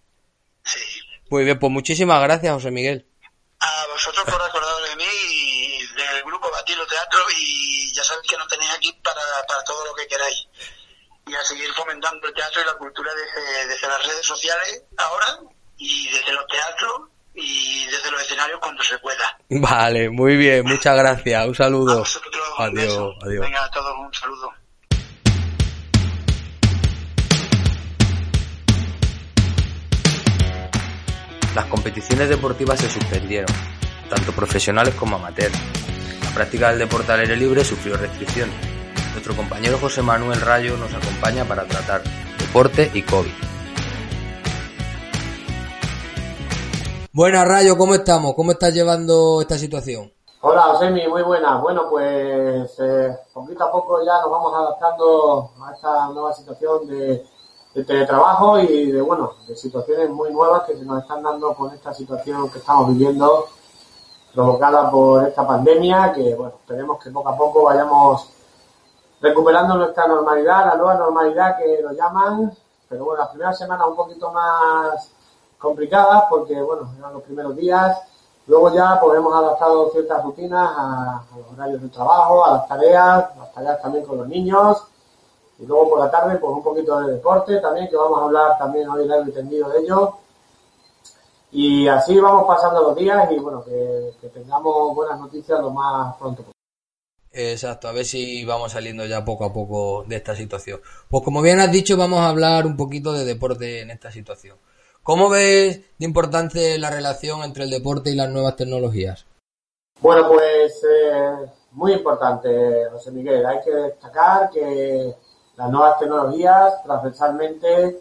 Sí. 0.65 0.81
Muy 1.31 1.45
bien, 1.45 1.59
pues 1.59 1.73
muchísimas 1.73 2.23
gracias, 2.23 2.53
José 2.53 2.71
Miguel. 2.71 3.07
A 3.61 3.87
vosotros 3.91 4.25
por 4.25 4.41
acordaros 4.41 4.91
de 4.91 4.97
mí 4.97 5.05
y 5.05 5.79
del 5.97 6.23
grupo 6.25 6.51
Y 7.37 7.93
ya 7.95 8.03
sabéis 8.03 8.31
que 8.31 8.37
nos 8.37 8.49
tenéis 8.49 8.71
aquí 8.73 8.93
para, 9.03 9.23
para 9.47 9.63
todo 9.65 9.85
lo 9.85 9.95
que 9.95 10.07
queráis. 10.07 10.47
Y 11.27 11.35
a 11.35 11.43
seguir 11.45 11.73
fomentando 11.73 12.27
el 12.29 12.35
teatro 12.35 12.61
y 12.61 12.65
la 12.65 12.75
cultura 12.75 13.11
desde, 13.15 13.67
desde 13.67 13.89
las 13.89 14.07
redes 14.07 14.27
sociales 14.27 14.83
ahora 14.97 15.39
y 15.79 16.09
desde 16.09 16.33
los 16.33 16.47
teatros 16.47 17.09
y 17.35 17.87
desde 17.87 18.11
los 18.11 18.23
escenarios 18.23 18.61
cuando 18.61 18.83
se 18.83 18.99
pueda. 18.99 19.39
Vale, 19.49 20.11
muy 20.11 20.37
bien, 20.37 20.65
muchas 20.65 20.97
gracias. 20.97 21.47
Un 21.47 21.55
saludo. 21.55 22.05
adiós, 22.59 23.15
adiós. 23.23 23.41
Venga, 23.41 23.65
a 23.65 23.71
todos 23.71 23.95
un 23.99 24.15
saludo. 24.15 24.53
Las 31.55 31.67
competiciones 31.67 32.29
deportivas 32.29 32.81
se 32.81 32.91
suspendieron, 32.91 33.47
tanto 34.11 34.33
profesionales 34.33 34.95
como 34.97 35.17
amateurs. 35.17 35.57
La 36.35 36.39
práctica 36.39 36.71
del 36.71 36.81
deporte 36.81 37.13
al 37.13 37.21
aire 37.21 37.37
libre 37.37 37.63
sufrió 37.63 37.97
restricciones. 37.97 38.57
Nuestro 39.13 39.37
compañero 39.37 39.79
José 39.79 40.03
Manuel 40.03 40.41
Rayo 40.41 40.77
nos 40.77 40.93
acompaña 40.93 41.45
para 41.45 41.63
tratar 41.65 42.03
deporte 42.41 42.91
y 42.93 43.03
COVID. 43.03 43.31
Buenas, 47.13 47.47
Rayo, 47.47 47.79
¿cómo 47.79 47.95
estamos? 47.95 48.35
¿Cómo 48.35 48.51
estás 48.51 48.75
llevando 48.75 49.43
esta 49.43 49.57
situación? 49.57 50.13
Hola, 50.41 50.73
Osemi, 50.73 51.07
muy 51.07 51.23
buena. 51.23 51.59
Bueno, 51.59 51.89
pues 51.89 52.81
eh, 52.81 53.17
poquito 53.33 53.63
a 53.63 53.71
poco 53.71 54.05
ya 54.05 54.21
nos 54.23 54.31
vamos 54.33 54.53
adaptando 54.57 55.53
a 55.65 55.73
esta 55.73 56.09
nueva 56.09 56.33
situación 56.33 56.89
de, 56.89 57.25
teletrabajo 57.85 58.59
y 58.59 58.91
de, 58.91 59.01
bueno, 59.01 59.35
de 59.47 59.55
situaciones 59.55 60.11
muy 60.11 60.33
nuevas 60.33 60.65
que 60.65 60.77
se 60.77 60.85
nos 60.85 61.01
están 61.01 61.23
dando 61.23 61.55
con 61.55 61.73
esta 61.73 61.95
situación 61.95 62.51
que 62.51 62.59
estamos 62.59 62.89
viviendo 62.89 63.47
provocada 64.35 64.91
por 64.91 65.29
esta 65.29 65.47
pandemia, 65.47 66.13
que, 66.13 66.35
bueno, 66.35 66.55
esperemos 66.61 67.03
que 67.03 67.11
poco 67.11 67.29
a 67.29 67.37
poco 67.37 67.63
vayamos 67.65 68.29
recuperando 69.21 69.77
nuestra 69.77 70.07
normalidad, 70.09 70.67
la 70.67 70.75
nueva 70.75 70.95
normalidad 70.95 71.57
que 71.57 71.81
nos 71.83 71.97
llaman, 71.97 72.53
pero 72.89 73.05
bueno, 73.05 73.21
las 73.21 73.31
primeras 73.31 73.57
semanas 73.57 73.87
un 73.89 73.97
poquito 73.97 74.31
más 74.33 75.11
complicadas 75.59 76.25
porque, 76.29 76.61
bueno, 76.61 76.91
eran 76.99 77.15
los 77.15 77.23
primeros 77.23 77.57
días. 77.57 77.99
Luego 78.47 78.75
ya 78.75 79.01
pues 79.01 79.17
hemos 79.17 79.35
adaptado 79.35 79.89
ciertas 79.91 80.23
rutinas 80.23 80.71
a, 80.77 81.23
los 81.35 81.53
horarios 81.53 81.81
de 81.81 81.89
trabajo, 81.89 82.45
a 82.45 82.53
las 82.53 82.69
tareas, 82.69 83.37
las 83.39 83.53
tareas 83.55 83.81
también 83.81 84.05
con 84.05 84.19
los 84.19 84.29
niños. 84.29 84.85
Y 85.59 85.65
luego 85.65 85.91
por 85.91 86.01
la 86.01 86.11
tarde, 86.11 86.37
pues 86.37 86.53
un 86.53 86.63
poquito 86.63 87.01
de 87.01 87.13
deporte 87.15 87.59
también, 87.61 87.89
que 87.89 87.97
vamos 87.97 88.21
a 88.21 88.25
hablar 88.25 88.59
también 88.59 88.89
hoy 88.89 89.07
largo 89.07 89.29
y 89.29 89.33
tendido 89.33 89.71
de 89.71 89.79
ello. 89.79 90.19
Y 91.57 91.87
así 91.87 92.19
vamos 92.19 92.47
pasando 92.49 92.83
los 92.83 92.97
días 92.97 93.31
y 93.31 93.39
bueno, 93.39 93.65
que, 93.65 94.11
que 94.21 94.29
tengamos 94.29 94.93
buenas 94.93 95.21
noticias 95.21 95.61
lo 95.61 95.71
más 95.71 96.17
pronto 96.17 96.43
posible. 96.43 96.53
Exacto, 97.31 97.87
a 97.87 97.93
ver 97.93 98.05
si 98.05 98.45
vamos 98.45 98.73
saliendo 98.73 99.07
ya 99.07 99.25
poco 99.25 99.45
a 99.45 99.53
poco 99.53 100.03
de 100.05 100.17
esta 100.17 100.35
situación. 100.35 100.81
Pues 101.09 101.23
como 101.23 101.43
bien 101.43 101.61
has 101.61 101.71
dicho, 101.71 101.97
vamos 101.97 102.19
a 102.19 102.29
hablar 102.29 102.67
un 102.67 102.77
poquito 102.77 103.13
de 103.13 103.25
deporte 103.25 103.83
en 103.83 103.93
esta 103.93 104.11
situación. 104.11 104.57
¿Cómo 105.05 105.29
ves 105.29 105.81
de 105.97 106.07
importante 106.07 106.77
la 106.77 106.91
relación 106.91 107.45
entre 107.45 107.65
el 107.65 107.71
deporte 107.71 108.11
y 108.11 108.17
las 108.17 108.31
nuevas 108.31 108.57
tecnologías? 108.57 109.25
Bueno, 110.01 110.27
pues 110.29 110.85
eh, 110.85 111.51
muy 111.71 111.93
importante, 111.93 112.89
José 112.91 113.13
Miguel. 113.13 113.47
Hay 113.47 113.61
que 113.65 113.71
destacar 113.71 114.51
que 114.51 115.15
las 115.57 115.71
nuevas 115.71 116.01
tecnologías 116.01 116.83
transversalmente 116.83 118.01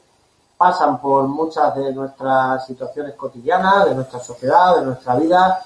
pasan 0.63 1.01
por 1.01 1.27
muchas 1.27 1.75
de 1.75 1.91
nuestras 1.91 2.65
situaciones 2.65 3.15
cotidianas, 3.15 3.83
de 3.83 3.95
nuestra 3.95 4.17
sociedad, 4.21 4.77
de 4.77 4.85
nuestra 4.85 5.15
vida. 5.15 5.61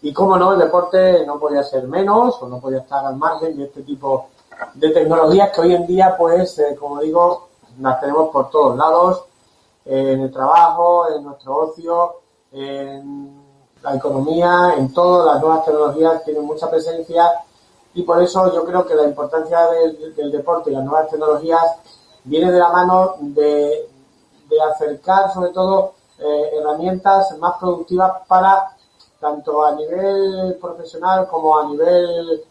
Y 0.00 0.10
como 0.10 0.38
no, 0.38 0.54
el 0.54 0.58
deporte 0.58 1.26
no 1.26 1.38
podía 1.38 1.62
ser 1.62 1.86
menos 1.86 2.40
o 2.40 2.48
no 2.48 2.58
podía 2.58 2.78
estar 2.78 3.04
al 3.04 3.16
margen 3.16 3.58
de 3.58 3.64
este 3.64 3.82
tipo 3.82 4.28
de 4.72 4.88
tecnologías 4.88 5.50
que 5.50 5.60
hoy 5.60 5.74
en 5.74 5.86
día, 5.86 6.16
pues, 6.16 6.58
eh, 6.60 6.74
como 6.80 6.98
digo, 7.00 7.48
las 7.78 8.00
tenemos 8.00 8.30
por 8.30 8.48
todos 8.48 8.74
lados 8.74 9.24
en 9.84 10.20
el 10.20 10.32
trabajo, 10.32 11.10
en 11.14 11.24
nuestro 11.24 11.54
ocio, 11.54 12.14
en 12.50 13.42
la 13.82 13.96
economía, 13.96 14.76
en 14.78 14.94
todo, 14.94 15.26
las 15.26 15.42
nuevas 15.42 15.62
tecnologías 15.66 16.24
tienen 16.24 16.46
mucha 16.46 16.70
presencia 16.70 17.30
y 17.92 18.02
por 18.02 18.22
eso 18.22 18.50
yo 18.54 18.64
creo 18.64 18.86
que 18.86 18.94
la 18.94 19.04
importancia 19.04 19.58
del, 20.16 20.32
deporte 20.32 20.70
y 20.70 20.72
las 20.72 20.84
nuevas 20.84 21.10
tecnologías 21.10 21.66
viene 22.24 22.50
de 22.50 22.58
la 22.58 22.70
mano 22.70 23.16
de, 23.20 23.97
acercar 24.60 25.32
sobre 25.32 25.50
todo 25.50 25.94
eh, 26.18 26.50
herramientas 26.58 27.36
más 27.38 27.58
productivas 27.58 28.22
para 28.26 28.76
tanto 29.20 29.64
a 29.64 29.72
nivel 29.72 30.56
profesional 30.60 31.28
como 31.28 31.58
a 31.58 31.66
nivel 31.66 32.44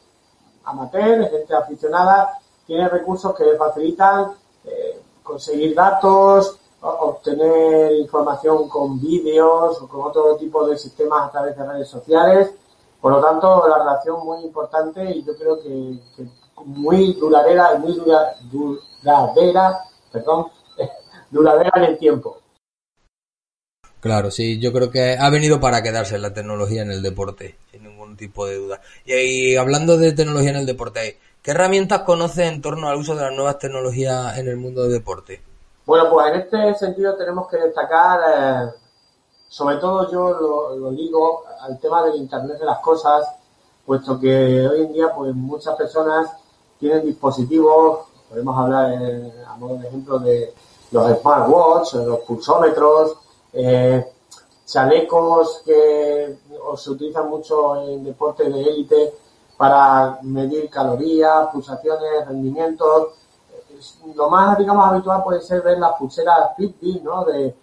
amateur, 0.65 1.29
gente 1.29 1.55
aficionada, 1.55 2.39
tiene 2.65 2.89
recursos 2.89 3.33
que 3.35 3.45
le 3.45 3.57
facilitan 3.57 4.33
eh, 4.65 5.01
conseguir 5.23 5.73
datos, 5.73 6.59
obtener 6.81 7.93
información 7.93 8.69
con 8.69 8.99
vídeos 8.99 9.81
o 9.81 9.87
con 9.87 10.01
otro 10.01 10.35
tipo 10.35 10.65
de 10.67 10.77
sistemas 10.77 11.27
a 11.27 11.31
través 11.31 11.57
de 11.57 11.65
redes 11.65 11.89
sociales. 11.89 12.53
Por 13.01 13.11
lo 13.11 13.21
tanto, 13.21 13.67
la 13.67 13.79
relación 13.79 14.25
muy 14.25 14.43
importante 14.43 15.03
y 15.11 15.23
yo 15.23 15.35
creo 15.37 15.59
que, 15.61 15.99
muy 16.65 17.13
duradera 17.13 17.75
y 17.75 17.79
muy 17.79 18.01
duradera, 19.03 19.83
perdón, 20.11 20.47
duradera 21.31 21.71
en 21.75 21.83
el 21.83 21.97
tiempo. 21.97 22.37
Claro, 23.99 24.29
sí, 24.29 24.59
yo 24.59 24.71
creo 24.71 24.91
que 24.91 25.17
ha 25.19 25.29
venido 25.29 25.59
para 25.59 25.81
quedarse 25.81 26.19
la 26.19 26.33
tecnología 26.33 26.83
en 26.83 26.91
el 26.91 27.01
deporte, 27.01 27.57
sin 27.71 27.83
ningún 27.83 28.15
tipo 28.15 28.45
de 28.45 28.57
duda. 28.57 28.79
Y, 29.05 29.55
hablando 29.55 29.97
de 29.97 30.13
tecnología 30.13 30.51
en 30.51 30.57
el 30.57 30.65
deporte, 30.65 31.17
¿qué 31.41 31.51
herramientas 31.51 32.01
conoces 32.03 32.47
en 32.47 32.61
torno 32.61 32.89
al 32.89 32.97
uso 32.97 33.15
de 33.15 33.23
las 33.23 33.33
nuevas 33.33 33.57
tecnologías 33.57 34.37
en 34.37 34.47
el 34.47 34.57
mundo 34.57 34.83
del 34.83 34.93
deporte? 34.93 35.41
Bueno, 35.85 36.09
pues 36.11 36.27
en 36.27 36.41
este 36.41 36.75
sentido 36.75 37.15
tenemos 37.15 37.49
que 37.49 37.57
destacar, 37.57 38.19
eh, 38.19 38.71
sobre 39.49 39.77
todo 39.77 40.11
yo 40.11 40.29
lo, 40.39 40.75
lo, 40.75 40.91
digo 40.91 41.43
al 41.61 41.79
tema 41.79 42.03
del 42.03 42.17
Internet 42.17 42.59
de 42.59 42.65
las 42.65 42.79
cosas, 42.79 43.25
puesto 43.85 44.19
que 44.19 44.67
hoy 44.67 44.81
en 44.81 44.93
día 44.93 45.07
pues 45.15 45.33
muchas 45.33 45.75
personas 45.75 46.29
tienen 46.79 47.03
dispositivos, 47.05 48.07
podemos 48.29 48.57
hablar 48.57 49.01
eh, 49.01 49.31
a 49.47 49.55
modo 49.55 49.77
de 49.77 49.87
ejemplo 49.87 50.19
de 50.19 50.53
los 50.91 51.19
smartwatch, 51.19 51.93
los 51.95 52.19
pulsómetros, 52.19 53.17
eh, 53.53 54.13
chalecos 54.65 55.61
que 55.65 56.37
se 56.75 56.89
utilizan 56.89 57.29
mucho 57.29 57.81
en 57.81 58.03
deporte 58.03 58.49
de 58.49 58.61
élite 58.61 59.13
para 59.57 60.19
medir 60.21 60.69
calorías, 60.69 61.47
pulsaciones, 61.47 62.27
rendimientos, 62.27 63.09
lo 64.15 64.29
más, 64.29 64.57
digamos, 64.57 64.87
habitual 64.87 65.23
puede 65.23 65.41
ser 65.41 65.61
ver 65.61 65.77
las 65.77 65.93
pulseras 65.93 66.55
Fitbit, 66.55 67.03
¿no? 67.03 67.25
De, 67.25 67.55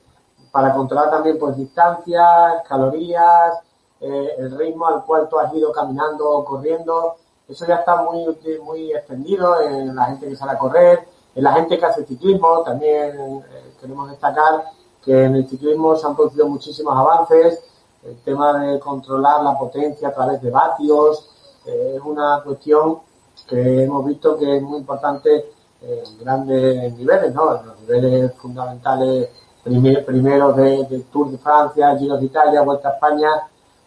para 0.50 0.72
controlar 0.72 1.10
también, 1.10 1.38
pues, 1.38 1.56
distancias, 1.56 2.62
calorías, 2.68 3.58
eh, 4.00 4.34
el 4.38 4.56
ritmo 4.56 4.86
al 4.86 5.04
cual 5.04 5.28
tú 5.28 5.38
has 5.38 5.52
ido 5.54 5.72
caminando 5.72 6.30
o 6.30 6.44
corriendo. 6.44 7.16
Eso 7.48 7.66
ya 7.66 7.76
está 7.76 8.02
muy, 8.02 8.38
muy 8.62 8.92
extendido 8.92 9.60
en 9.60 9.94
la 9.94 10.06
gente 10.06 10.28
que 10.28 10.36
sale 10.36 10.52
a 10.52 10.58
correr, 10.58 11.08
en 11.34 11.44
la 11.44 11.52
gente 11.52 11.78
que 11.78 11.84
hace 11.84 12.04
ciclismo. 12.04 12.62
También 12.62 13.18
eh, 13.18 13.74
queremos 13.80 14.10
destacar 14.10 14.64
que 15.04 15.24
en 15.24 15.36
el 15.36 15.48
ciclismo 15.48 15.96
se 15.96 16.06
han 16.06 16.16
producido 16.16 16.48
muchísimos 16.48 16.96
avances. 16.96 17.62
El 18.04 18.16
tema 18.18 18.58
de 18.58 18.78
controlar 18.78 19.42
la 19.42 19.58
potencia 19.58 20.08
a 20.08 20.14
través 20.14 20.40
de 20.42 20.50
vatios 20.50 21.30
eh, 21.66 21.94
es 21.96 22.02
una 22.02 22.42
cuestión 22.44 22.98
que 23.46 23.84
hemos 23.84 24.04
visto 24.06 24.36
que 24.38 24.56
es 24.56 24.62
muy 24.62 24.78
importante 24.78 25.50
en 25.82 26.18
grandes 26.18 26.96
niveles, 26.96 27.34
¿no? 27.34 27.58
En 27.58 27.66
los 27.66 27.80
niveles 27.80 28.32
fundamentales 28.36 29.28
primeros 29.64 30.56
de, 30.56 31.04
Tour 31.10 31.30
de 31.30 31.38
Francia, 31.38 31.96
Giro 31.96 32.18
de 32.18 32.26
Italia, 32.26 32.62
Vuelta 32.62 32.90
a 32.90 32.92
España, 32.92 33.28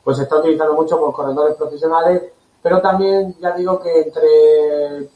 pues 0.03 0.17
se 0.17 0.23
está 0.23 0.37
utilizando 0.37 0.73
mucho 0.73 0.99
por 0.99 1.13
corredores 1.13 1.55
profesionales, 1.55 2.23
pero 2.61 2.81
también 2.81 3.35
ya 3.39 3.51
digo 3.51 3.79
que 3.79 4.01
entre 4.01 5.09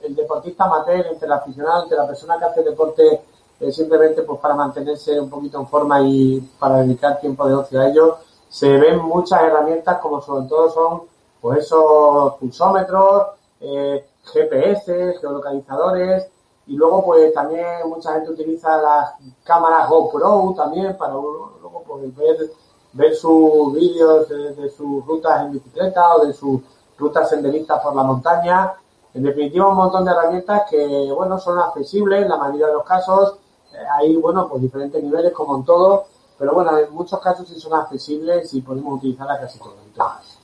el, 0.00 0.14
deportista 0.14 0.64
amateur, 0.64 1.06
entre 1.06 1.26
el 1.26 1.32
aficionado, 1.32 1.82
entre 1.84 1.98
la 1.98 2.06
persona 2.06 2.38
que 2.38 2.44
hace 2.44 2.62
deporte 2.62 3.22
eh, 3.60 3.72
simplemente 3.72 4.22
pues 4.22 4.40
para 4.40 4.54
mantenerse 4.54 5.18
un 5.20 5.30
poquito 5.30 5.58
en 5.60 5.68
forma 5.68 6.00
y 6.00 6.40
para 6.58 6.78
dedicar 6.78 7.20
tiempo 7.20 7.46
de 7.46 7.54
ocio 7.54 7.80
a 7.80 7.88
ello, 7.88 8.18
se 8.48 8.68
ven 8.68 8.98
muchas 8.98 9.42
herramientas 9.42 9.98
como 9.98 10.20
sobre 10.20 10.46
todo 10.48 10.70
son 10.70 11.02
pues 11.40 11.60
esos 11.60 12.34
pulsómetros, 12.34 13.26
eh, 13.60 14.06
GPS, 14.24 15.18
geolocalizadores 15.20 16.28
y 16.66 16.76
luego 16.76 17.04
pues 17.04 17.32
también 17.34 17.88
mucha 17.88 18.14
gente 18.14 18.30
utiliza 18.30 18.76
las 18.78 19.14
cámaras 19.42 19.88
GoPro 19.88 20.54
también 20.56 20.96
para 20.96 21.12
luego 21.12 21.82
pues, 21.86 22.16
ver, 22.16 22.50
ver 22.92 23.14
sus 23.14 23.72
vídeos 23.72 24.28
de, 24.28 24.70
sus 24.70 25.04
rutas 25.04 25.42
en 25.42 25.52
bicicleta 25.52 26.16
o 26.16 26.26
de 26.26 26.32
sus 26.32 26.60
rutas 26.96 27.28
senderistas 27.28 27.82
por 27.82 27.94
la 27.94 28.02
montaña. 28.02 28.72
En 29.14 29.22
definitiva, 29.22 29.68
un 29.68 29.76
montón 29.76 30.04
de 30.04 30.10
herramientas 30.10 30.62
que, 30.68 30.86
bueno, 31.14 31.38
son 31.38 31.58
accesibles 31.58 32.22
en 32.22 32.28
la 32.28 32.36
mayoría 32.36 32.66
de 32.66 32.72
los 32.72 32.84
casos. 32.84 33.38
Eh, 33.72 33.76
hay, 33.98 34.16
bueno, 34.16 34.48
pues 34.48 34.60
diferentes 34.60 35.02
niveles 35.02 35.32
como 35.32 35.56
en 35.56 35.64
todo, 35.64 36.06
pero 36.36 36.52
bueno, 36.52 36.76
en 36.76 36.92
muchos 36.92 37.20
casos 37.20 37.48
sí 37.48 37.58
son 37.60 37.74
accesibles 37.74 38.52
y 38.54 38.60
podemos 38.60 38.98
utilizarlas 38.98 39.40
casi 39.40 39.58
todas. 39.58 40.38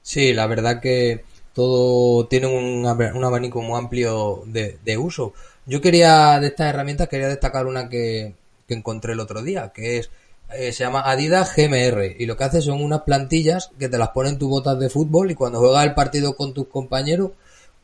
Sí, 0.00 0.32
la 0.32 0.46
verdad 0.46 0.80
que 0.80 1.22
todo 1.52 2.26
tiene 2.28 2.46
un, 2.46 2.86
abanico 2.86 3.60
muy 3.60 3.78
amplio 3.78 4.42
de, 4.46 4.96
uso. 4.96 5.34
Yo 5.66 5.82
quería, 5.82 6.40
de 6.40 6.46
estas 6.46 6.68
herramientas, 6.68 7.08
quería 7.08 7.28
destacar 7.28 7.66
una 7.66 7.90
que, 7.90 8.36
encontré 8.68 9.12
el 9.12 9.20
otro 9.20 9.42
día, 9.42 9.70
que 9.74 9.98
es, 9.98 10.10
eh, 10.54 10.72
se 10.72 10.84
llama 10.84 11.02
Adidas 11.02 11.54
GMR, 11.54 12.16
y 12.18 12.24
lo 12.24 12.38
que 12.38 12.44
hace 12.44 12.62
son 12.62 12.82
unas 12.82 13.02
plantillas 13.02 13.70
que 13.78 13.88
te 13.90 13.98
las 13.98 14.10
ponen 14.10 14.38
tus 14.38 14.48
botas 14.48 14.78
de 14.78 14.88
fútbol 14.88 15.30
y 15.30 15.34
cuando 15.34 15.58
juegas 15.58 15.84
el 15.84 15.94
partido 15.94 16.36
con 16.36 16.54
tus 16.54 16.68
compañeros, 16.68 17.32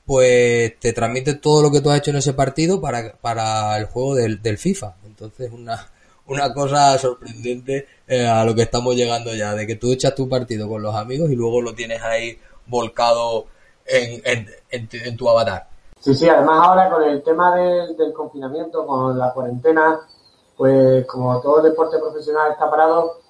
pues 0.06 0.78
te 0.80 0.92
transmite 0.92 1.34
todo 1.34 1.62
lo 1.62 1.70
que 1.70 1.80
tú 1.80 1.90
has 1.90 1.98
hecho 1.98 2.10
en 2.10 2.18
ese 2.18 2.34
partido 2.34 2.80
para, 2.80 3.14
para 3.20 3.76
el 3.78 3.86
juego 3.86 4.14
del, 4.14 4.42
del 4.42 4.58
FIFA. 4.58 4.96
Entonces, 5.06 5.50
una, 5.52 5.90
una 6.26 6.52
cosa 6.52 6.98
sorprendente 6.98 7.86
eh, 8.06 8.26
a 8.26 8.44
lo 8.44 8.54
que 8.54 8.62
estamos 8.62 8.94
llegando 8.94 9.34
ya, 9.34 9.54
de 9.54 9.66
que 9.66 9.76
tú 9.76 9.92
echas 9.92 10.14
tu 10.14 10.28
partido 10.28 10.68
con 10.68 10.82
los 10.82 10.94
amigos 10.94 11.30
y 11.30 11.36
luego 11.36 11.60
lo 11.60 11.74
tienes 11.74 12.02
ahí 12.02 12.38
volcado 12.66 13.46
en, 13.86 14.48
en, 14.70 15.16
tu 15.16 15.28
avatar. 15.28 15.68
Sí, 16.00 16.14
sí, 16.14 16.28
además 16.28 16.66
ahora 16.66 16.90
con 16.90 17.02
el 17.02 17.22
tema 17.22 17.54
del, 17.54 18.12
confinamiento, 18.14 18.86
con 18.86 19.18
la 19.18 19.32
cuarentena, 19.32 20.00
pues 20.56 21.06
como 21.06 21.40
todo 21.40 21.58
el 21.58 21.70
deporte 21.70 21.98
profesional 21.98 22.52
está 22.52 22.70
parado, 22.70 23.20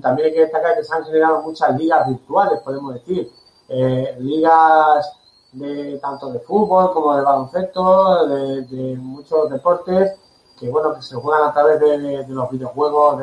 también 0.00 0.28
hay 0.28 0.34
que 0.34 0.40
destacar 0.40 0.76
que 0.76 0.84
se 0.84 0.94
han 0.94 1.04
generado 1.04 1.42
muchas 1.42 1.76
ligas 1.76 2.08
virtuales, 2.08 2.60
podemos 2.64 2.94
decir. 2.94 3.30
Eh, 3.68 4.16
ligas 4.20 5.10
de 5.52 5.98
tanto 5.98 6.30
de 6.30 6.40
fútbol 6.40 6.92
como 6.92 7.16
de 7.16 7.22
baloncesto, 7.22 8.26
de, 8.26 8.96
muchos 8.98 9.50
deportes 9.50 10.12
que 10.58 10.68
bueno 10.68 10.94
que 10.94 11.02
se 11.02 11.16
juegan 11.16 11.48
a 11.48 11.52
través 11.52 11.80
de, 11.80 12.26
los 12.28 12.50
videojuegos 12.50 13.22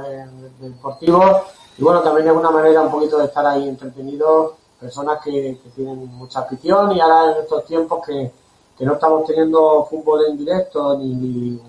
deportivos 0.60 1.42
y 1.78 1.84
bueno 1.84 2.02
también 2.02 2.28
es 2.28 2.34
una 2.34 2.52
manera 2.52 2.82
un 2.82 2.92
poquito 2.92 3.18
de 3.18 3.26
estar 3.26 3.46
ahí 3.46 3.68
entretenidos 3.68 4.54
personas 4.84 5.20
que, 5.24 5.60
tienen 5.76 6.08
mucha 6.16 6.42
afición 6.42 6.92
y 6.92 7.00
ahora 7.00 7.32
en 7.32 7.44
estos 7.44 7.66
tiempos 7.66 8.06
que, 8.06 8.32
no 8.80 8.94
estamos 8.94 9.26
teniendo 9.26 9.86
fútbol 9.90 10.26
en 10.28 10.38
directo, 10.38 10.98
ni, 10.98 11.14
ni, 11.16 11.62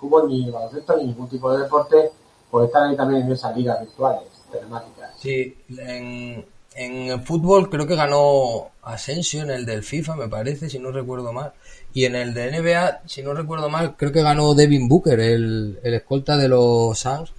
fútbol, 0.00 0.26
ni 0.26 0.50
baloncesto, 0.50 0.96
ni 0.96 1.04
ningún 1.04 1.28
tipo 1.28 1.52
de 1.52 1.64
deporte, 1.64 2.10
pues 2.50 2.66
están 2.66 2.88
ahí 2.88 2.96
también 2.96 3.22
en 3.22 3.32
esas 3.32 3.54
ligas 3.54 3.78
virtuales 3.80 4.22
telemáticas. 4.50 5.12
Sí, 5.18 5.54
en, 5.68 6.46
en 6.74 7.24
fútbol 7.24 7.70
creo 7.70 7.86
que 7.86 7.96
ganó 7.96 8.70
Asensio 8.82 9.42
en 9.42 9.50
el 9.50 9.66
del 9.66 9.82
FIFA, 9.82 10.16
me 10.16 10.28
parece, 10.28 10.68
si 10.68 10.78
no 10.78 10.90
recuerdo 10.90 11.32
mal. 11.32 11.52
Y 11.94 12.04
en 12.04 12.16
el 12.16 12.34
de 12.34 12.50
NBA, 12.50 13.02
si 13.06 13.22
no 13.22 13.34
recuerdo 13.34 13.68
mal, 13.68 13.96
creo 13.96 14.12
que 14.12 14.22
ganó 14.22 14.54
Devin 14.54 14.88
Booker, 14.88 15.20
el, 15.20 15.78
el 15.82 15.94
escolta 15.94 16.36
de 16.36 16.48
los 16.48 16.98
Suns. 16.98 17.32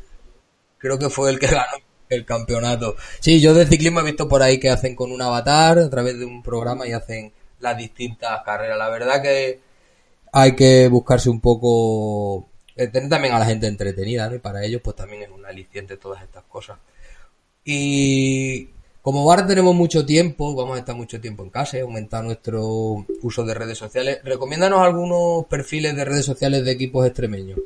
Creo 0.77 0.99
que 0.99 1.09
fue 1.09 1.31
el 1.31 1.39
que 1.39 1.47
ganó 1.51 1.77
el 2.09 2.25
campeonato. 2.25 2.95
Sí, 3.19 3.41
yo 3.41 3.53
de 3.53 3.65
ciclismo 3.65 3.99
he 3.99 4.03
visto 4.03 4.27
por 4.27 4.43
ahí 4.43 4.59
que 4.59 4.69
hacen 4.69 4.95
con 4.95 5.11
un 5.11 5.21
avatar 5.21 5.79
a 5.79 5.89
través 5.89 6.19
de 6.19 6.25
un 6.25 6.43
programa 6.43 6.87
y 6.87 6.93
hacen 6.93 7.33
las 7.59 7.77
distintas 7.77 8.41
carreras. 8.43 8.77
La 8.77 8.89
verdad 8.89 9.21
que 9.21 9.59
hay 10.31 10.55
que 10.55 10.87
buscarse 10.87 11.29
un 11.29 11.41
poco 11.41 12.49
eh, 12.75 12.87
tener 12.87 13.09
también 13.09 13.33
a 13.33 13.39
la 13.39 13.45
gente 13.45 13.67
entretenida, 13.67 14.29
¿no? 14.29 14.35
Y 14.35 14.39
para 14.39 14.63
ellos, 14.63 14.81
pues 14.83 14.95
también 14.95 15.23
es 15.23 15.29
un 15.29 15.45
aliciente 15.45 15.97
todas 15.97 16.23
estas 16.23 16.43
cosas. 16.43 16.77
Y 17.65 18.69
como 19.03 19.29
ahora 19.29 19.45
tenemos 19.45 19.75
mucho 19.75 20.05
tiempo, 20.05 20.55
vamos 20.55 20.77
a 20.77 20.79
estar 20.79 20.95
mucho 20.95 21.19
tiempo 21.19 21.43
en 21.43 21.49
casa 21.49 21.77
aumentar 21.81 22.23
nuestro 22.23 23.05
uso 23.21 23.43
de 23.43 23.53
redes 23.53 23.77
sociales, 23.77 24.21
recomiéndanos 24.23 24.79
algunos 24.79 25.45
perfiles 25.47 25.93
de 25.93 26.05
redes 26.05 26.25
sociales 26.25 26.63
de 26.63 26.71
equipos 26.71 27.05
extremeños. 27.05 27.59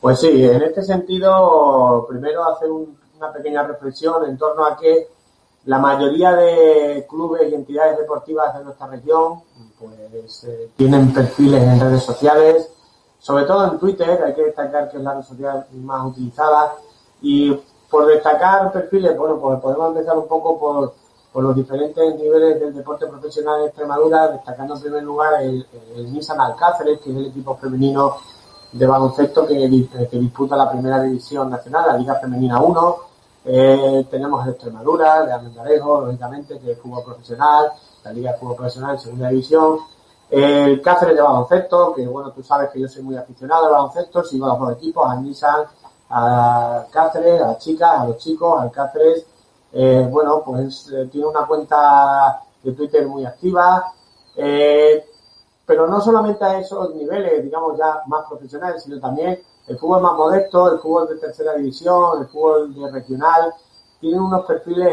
Pues 0.00 0.18
sí, 0.18 0.44
en 0.44 0.62
este 0.62 0.82
sentido, 0.82 2.04
primero 2.08 2.44
hacer 2.52 2.68
una 2.68 3.32
pequeña 3.32 3.62
reflexión 3.62 4.28
en 4.28 4.36
torno 4.36 4.66
a 4.66 4.76
que 4.76 5.06
la 5.66 5.78
mayoría 5.78 6.34
de 6.34 7.06
clubes 7.08 7.48
y 7.48 7.54
entidades 7.54 7.98
deportivas 7.98 8.58
de 8.58 8.64
nuestra 8.64 8.88
región 8.88 9.42
pues 9.78 10.44
eh, 10.48 10.70
tienen 10.76 11.12
perfiles 11.12 11.62
en 11.62 11.78
redes 11.78 12.02
sociales, 12.02 12.68
sobre 13.20 13.44
todo 13.44 13.70
en 13.70 13.78
Twitter, 13.78 14.20
hay 14.20 14.34
que 14.34 14.46
destacar 14.46 14.90
que 14.90 14.96
es 14.96 15.02
la 15.04 15.14
red 15.14 15.22
social 15.22 15.64
más 15.74 16.06
utilizada 16.06 16.74
y 17.22 17.56
por 17.90 18.06
destacar 18.06 18.72
perfiles, 18.72 19.16
bueno, 19.16 19.38
pues 19.38 19.60
podemos 19.60 19.88
empezar 19.88 20.16
un 20.16 20.26
poco 20.26 20.58
por, 20.58 20.94
los 21.42 21.54
diferentes 21.54 22.14
niveles 22.18 22.58
del 22.58 22.74
deporte 22.74 23.06
profesional 23.06 23.60
en 23.60 23.66
Extremadura, 23.66 24.28
destacando 24.28 24.74
en 24.74 24.80
primer 24.80 25.02
lugar 25.02 25.42
el, 25.42 25.66
el 25.94 26.10
Nissan 26.10 26.40
Alcáceres, 26.40 26.98
que 27.00 27.10
es 27.10 27.16
el 27.16 27.26
equipo 27.26 27.54
femenino 27.56 28.16
de 28.72 28.86
baloncesto 28.86 29.46
que, 29.46 29.86
que 30.10 30.18
disputa 30.18 30.56
la 30.56 30.70
primera 30.70 31.02
división 31.02 31.50
nacional, 31.50 31.88
la 31.88 31.98
Liga 31.98 32.14
Femenina 32.14 32.58
1, 32.58 32.96
eh, 33.48 34.06
tenemos 34.10 34.44
el 34.44 34.54
Extremadura, 34.54 35.24
de 35.24 35.32
Almendarejo, 35.32 36.00
lógicamente, 36.00 36.58
que 36.58 36.72
es 36.72 36.80
fútbol 36.80 37.04
profesional, 37.04 37.70
la 38.02 38.12
Liga 38.12 38.32
de 38.32 38.38
Fútbol 38.38 38.56
Profesional 38.56 38.94
en 38.94 39.00
Segunda 39.00 39.28
División. 39.28 39.78
El 40.28 40.82
Cáceres 40.82 41.14
de 41.14 41.22
baloncesto, 41.22 41.94
que 41.94 42.04
bueno, 42.08 42.32
tú 42.32 42.42
sabes 42.42 42.70
que 42.70 42.80
yo 42.80 42.88
soy 42.88 43.02
muy 43.02 43.16
aficionado 43.16 43.66
al 43.66 43.72
baloncesto, 43.72 44.24
sigo 44.24 44.46
a 44.46 44.48
los 44.48 44.58
dos 44.58 44.72
equipos, 44.72 45.08
a 45.08 45.14
Nissan, 45.20 45.64
a 46.10 46.86
Cáceres, 46.90 47.42
a 47.42 47.58
chicas, 47.58 48.00
a 48.00 48.06
los 48.06 48.18
chicos, 48.18 48.60
al 48.60 48.70
Cáceres. 48.70 49.26
Eh, 49.72 50.06
bueno, 50.10 50.42
pues 50.44 50.90
eh, 50.92 51.08
tiene 51.10 51.26
una 51.26 51.46
cuenta 51.46 52.42
de 52.62 52.72
Twitter 52.72 53.06
muy 53.06 53.24
activa. 53.24 53.92
Eh, 54.36 55.04
pero 55.66 55.88
no 55.88 56.00
solamente 56.00 56.44
a 56.44 56.60
esos 56.60 56.94
niveles, 56.94 57.42
digamos, 57.42 57.76
ya 57.76 58.02
más 58.06 58.26
profesionales, 58.28 58.84
sino 58.84 59.00
también 59.00 59.40
el 59.66 59.78
fútbol 59.78 60.00
más 60.00 60.14
modesto, 60.14 60.72
el 60.72 60.78
fútbol 60.78 61.08
de 61.08 61.16
tercera 61.16 61.54
división, 61.54 62.20
el 62.20 62.28
fútbol 62.28 62.72
de 62.72 62.90
regional, 62.90 63.52
tienen 64.00 64.20
unos 64.20 64.46
perfiles 64.46 64.92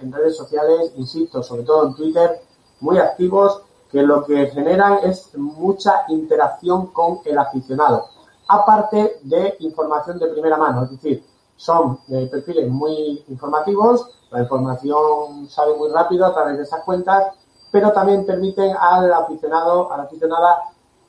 en, 0.00 0.12
redes 0.12 0.36
sociales, 0.36 0.92
insisto, 0.96 1.42
sobre 1.42 1.64
todo 1.64 1.88
en 1.88 1.94
Twitter, 1.94 2.40
muy 2.80 2.98
activos, 2.98 3.62
que 3.90 4.02
lo 4.02 4.24
que 4.24 4.46
generan 4.48 4.98
es 5.02 5.36
mucha 5.36 6.04
interacción 6.08 6.88
con 6.88 7.20
el 7.24 7.38
aficionado, 7.38 8.08
aparte 8.48 9.18
de 9.22 9.56
información 9.60 10.18
de 10.18 10.28
primera 10.28 10.56
mano, 10.56 10.84
es 10.84 10.90
decir, 10.90 11.24
son 11.56 12.00
eh, 12.08 12.28
perfiles 12.30 12.68
muy 12.68 13.24
informativos, 13.28 14.10
la 14.30 14.42
información 14.42 15.48
sale 15.48 15.74
muy 15.74 15.88
rápido 15.90 16.26
a 16.26 16.34
través 16.34 16.56
de 16.58 16.62
esas 16.64 16.84
cuentas, 16.84 17.28
pero 17.70 17.92
también 17.92 18.26
permiten 18.26 18.76
al 18.78 19.12
aficionado, 19.12 19.92
a 19.92 20.02
aficionada, 20.02 20.60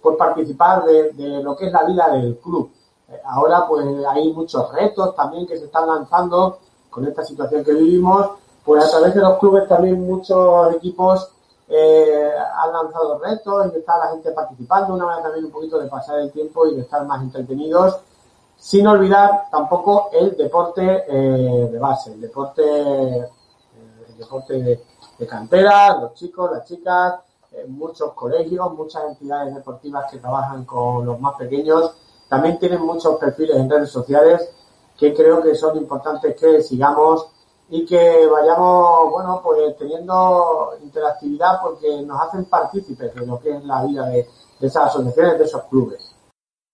por 0.01 0.15
participar 0.15 0.85
de, 0.85 1.11
de 1.11 1.43
lo 1.43 1.55
que 1.55 1.67
es 1.67 1.73
la 1.73 1.83
vida 1.83 2.09
del 2.09 2.37
club. 2.37 2.71
Ahora 3.25 3.67
pues 3.67 3.85
hay 4.09 4.31
muchos 4.31 4.71
retos 4.71 5.15
también 5.15 5.47
que 5.47 5.57
se 5.57 5.65
están 5.65 5.87
lanzando 5.87 6.59
con 6.89 7.05
esta 7.05 7.23
situación 7.23 7.63
que 7.63 7.73
vivimos, 7.73 8.29
pues 8.63 8.83
a 8.83 8.89
través 8.89 9.15
de 9.15 9.21
los 9.21 9.37
clubes 9.37 9.67
también 9.67 10.05
muchos 10.05 10.73
equipos 10.75 11.31
eh, 11.69 12.31
han 12.55 12.71
lanzado 12.71 13.19
retos 13.19 13.67
y 13.73 13.77
está 13.77 13.97
la 13.97 14.11
gente 14.11 14.31
participando, 14.31 14.93
una 14.93 15.05
manera 15.05 15.23
también 15.23 15.45
un 15.45 15.51
poquito 15.51 15.77
de 15.79 15.87
pasar 15.87 16.19
el 16.19 16.31
tiempo 16.31 16.65
y 16.67 16.75
de 16.75 16.81
estar 16.81 17.05
más 17.05 17.21
entretenidos, 17.21 17.99
sin 18.55 18.87
olvidar 18.87 19.49
tampoco 19.51 20.09
el 20.13 20.35
deporte 20.37 21.03
eh, 21.07 21.69
de 21.71 21.79
base, 21.79 22.13
el 22.13 22.21
deporte, 22.21 22.63
eh, 22.63 23.29
el 24.07 24.17
deporte 24.17 24.53
de, 24.61 24.83
de, 25.19 25.27
cantera, 25.27 25.97
los 25.99 26.13
chicos, 26.13 26.51
las 26.51 26.65
chicas, 26.65 27.15
muchos 27.67 28.13
colegios, 28.13 28.73
muchas 28.73 29.03
entidades 29.05 29.53
deportivas 29.53 30.09
que 30.09 30.19
trabajan 30.19 30.63
con 30.63 31.05
los 31.05 31.19
más 31.19 31.35
pequeños. 31.35 31.91
También 32.29 32.59
tienen 32.59 32.81
muchos 32.81 33.17
perfiles 33.17 33.57
en 33.57 33.69
redes 33.69 33.89
sociales 33.89 34.49
que 34.97 35.13
creo 35.13 35.41
que 35.41 35.55
son 35.55 35.77
importantes 35.77 36.35
que 36.35 36.61
sigamos 36.61 37.27
y 37.69 37.85
que 37.85 38.25
vayamos, 38.27 39.11
bueno, 39.11 39.41
pues 39.43 39.77
teniendo 39.77 40.77
interactividad 40.81 41.61
porque 41.61 42.01
nos 42.03 42.21
hacen 42.21 42.45
partícipes 42.45 43.13
de 43.13 43.25
lo 43.25 43.39
que 43.39 43.57
es 43.57 43.63
la 43.63 43.83
vida 43.85 44.07
de, 44.07 44.27
esas 44.61 44.87
asociaciones, 44.87 45.37
de 45.37 45.45
esos 45.45 45.63
clubes. 45.65 46.15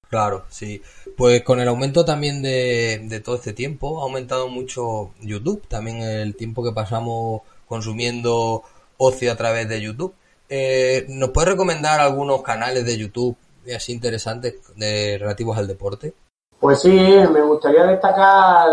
Claro, 0.10 0.44
sí. 0.50 0.82
Pues 1.18 1.44
con 1.44 1.60
el 1.60 1.68
aumento 1.68 2.06
también 2.06 2.44
de, 2.44 3.22
todo 3.26 3.36
este 3.36 3.54
tiempo 3.54 4.00
ha 4.00 4.04
aumentado 4.04 4.48
mucho 4.48 5.12
YouTube, 5.22 5.68
también 5.68 6.02
el 6.02 6.36
tiempo 6.36 6.64
que 6.64 6.72
pasamos 6.72 7.42
consumiendo 7.68 8.62
ocio 8.98 9.32
a 9.32 9.36
través 9.36 9.68
de 9.68 9.82
YouTube. 9.82 10.14
Eh, 10.48 11.06
¿Nos 11.10 11.32
puedes 11.32 11.50
recomendar 11.50 12.00
algunos 12.00 12.44
canales 12.44 12.86
de 12.86 12.98
YouTube 12.98 13.36
así 13.76 13.92
interesantes 13.92 14.56
de, 14.76 15.18
relativos 15.20 15.58
al 15.58 15.68
deporte? 15.68 16.14
Pues 16.60 16.82
sí, 16.82 16.92
me 16.92 17.42
gustaría 17.42 17.84
destacar, 17.86 18.70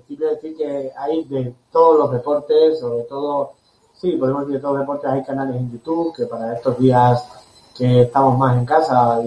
principio 0.00 0.28
decir 0.28 0.56
que 0.56 0.92
hay 0.96 1.24
de 1.24 1.54
todos 1.70 1.98
los 1.98 2.12
deportes, 2.12 2.80
sobre 2.80 3.02
todo, 3.04 3.52
sí, 3.94 4.12
podemos 4.12 4.42
decir 4.42 4.56
de 4.56 4.60
todos 4.60 4.74
los 4.74 4.82
deportes, 4.82 5.10
hay 5.10 5.24
canales 5.24 5.56
en 5.56 5.70
YouTube 5.70 6.14
que 6.14 6.26
para 6.26 6.54
estos 6.54 6.78
días 6.78 7.24
que 7.76 8.02
estamos 8.02 8.36
más 8.38 8.56
en 8.56 8.64
casa, 8.64 9.22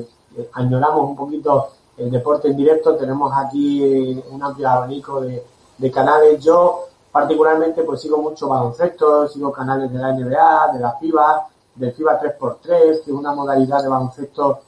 añoramos 0.54 1.10
un 1.10 1.16
poquito 1.16 1.70
el 1.98 2.10
deporte 2.12 2.50
en 2.50 2.58
directo, 2.58 2.96
tenemos 2.96 3.32
aquí 3.36 4.22
un 4.30 4.44
amplio 4.44 4.70
abanico 4.70 5.22
de, 5.22 5.44
de 5.78 5.92
canales. 5.92 6.44
Yo 6.44 6.86
particularmente 7.12 7.84
pues 7.84 8.02
sigo 8.02 8.18
mucho 8.18 8.48
baloncesto, 8.48 9.28
sigo 9.28 9.52
canales 9.52 9.92
de 9.92 10.00
la 10.00 10.14
NBA, 10.14 10.74
de 10.74 10.80
la 10.80 10.94
FIBA, 10.94 11.48
del 11.76 11.94
FIBA 11.94 12.22
3x3, 12.22 12.62
que 13.04 13.12
es 13.12 13.16
una 13.16 13.34
modalidad 13.34 13.82
de 13.82 13.90
baloncesto 13.90 14.60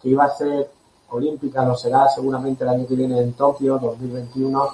que 0.00 0.08
iba 0.08 0.24
a 0.24 0.30
ser 0.30 0.70
olímpica, 1.10 1.64
lo 1.64 1.76
será 1.76 2.08
seguramente 2.08 2.64
el 2.64 2.70
año 2.70 2.86
que 2.86 2.96
viene 2.96 3.20
en 3.20 3.34
Tokio, 3.34 3.78
2021, 3.78 4.68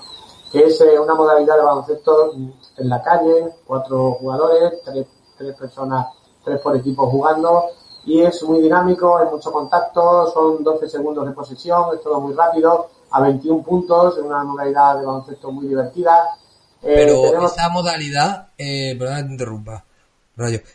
que 0.51 0.65
es 0.65 0.81
eh, 0.81 0.99
una 0.99 1.15
modalidad 1.15 1.57
de 1.57 1.63
baloncesto 1.63 2.33
en 2.35 2.89
la 2.89 3.03
calle, 3.03 3.49
cuatro 3.67 4.13
jugadores, 4.13 4.81
tres, 4.85 5.07
tres 5.37 5.55
personas, 5.57 6.07
tres 6.45 6.61
por 6.61 6.77
equipo 6.77 7.09
jugando, 7.11 7.65
y 8.05 8.23
es 8.23 8.43
muy 8.43 8.61
dinámico, 8.61 9.19
hay 9.19 9.27
mucho 9.27 9.53
contacto, 9.53 10.31
son 10.33 10.65
12 10.65 10.89
segundos 10.89 11.27
de 11.27 11.33
posesión, 11.33 11.95
es 11.95 12.03
todo 12.03 12.21
muy 12.21 12.35
rápido, 12.35 12.89
a 13.11 13.21
21 13.21 13.63
puntos, 13.63 14.17
es 14.17 14.25
una 14.25 14.45
modalidad 14.45 14.99
de 14.99 15.07
baloncesto 15.07 15.51
muy 15.53 15.67
divertida. 15.67 16.37
Eh, 16.83 16.95
Pero 16.95 17.45
esa 17.45 17.69
modalidad, 17.69 18.49
eh, 18.57 18.97
perdón 18.99 19.17
que 19.17 19.23
te 19.25 19.33
interrumpa, 19.33 19.85